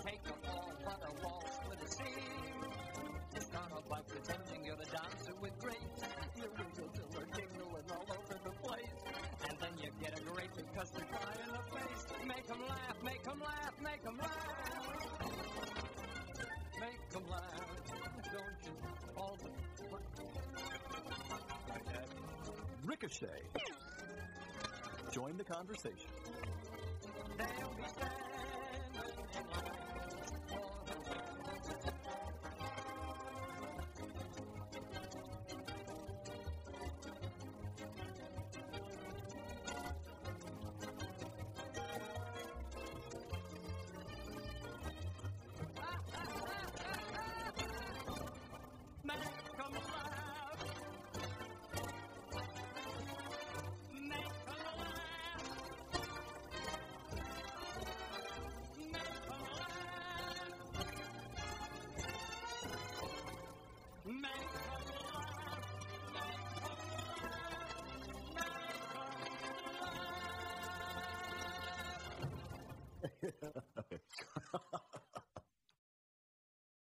Take 0.05 0.27
a 0.27 0.37
fall, 0.47 0.73
but 0.85 1.01
a 1.09 1.13
waltz 1.23 1.52
pretending 4.25 4.65
you're 4.65 4.77
the 4.77 4.85
dancer 4.85 5.35
with 5.41 5.59
grace. 5.59 5.75
You 6.37 6.45
wiggle 6.57 6.91
till 6.95 7.07
all 7.91 8.07
over 8.11 8.39
the 8.45 8.51
place. 8.63 9.01
And 9.49 9.59
then 9.59 9.71
you 9.83 9.91
get 10.01 10.19
a 10.19 10.23
great 10.23 10.55
big 10.57 10.67
custard 10.75 11.11
pie 11.11 11.35
in 11.45 11.53
the 11.53 11.59
face. 11.75 12.07
Make 12.27 12.47
them 12.47 12.61
laugh, 12.69 12.97
make 13.03 13.23
them 13.25 13.41
laugh, 13.41 13.75
make 13.83 14.03
them 14.05 14.19
laugh. 14.19 14.47
Make 16.81 17.11
them 17.11 17.25
laugh, 17.31 17.61
don't 18.33 18.63
you? 18.65 18.73
All 19.17 19.37
the 19.43 19.49
Ricochet. 22.85 23.43
Join 25.11 25.37
the 25.37 25.45
conversation. 25.45 26.11
They'll 27.39 27.75
be 27.77 27.85
standing 27.89 28.19
in 29.35 29.47
line 29.51 29.83
for 31.63 31.79
the 31.85 32.02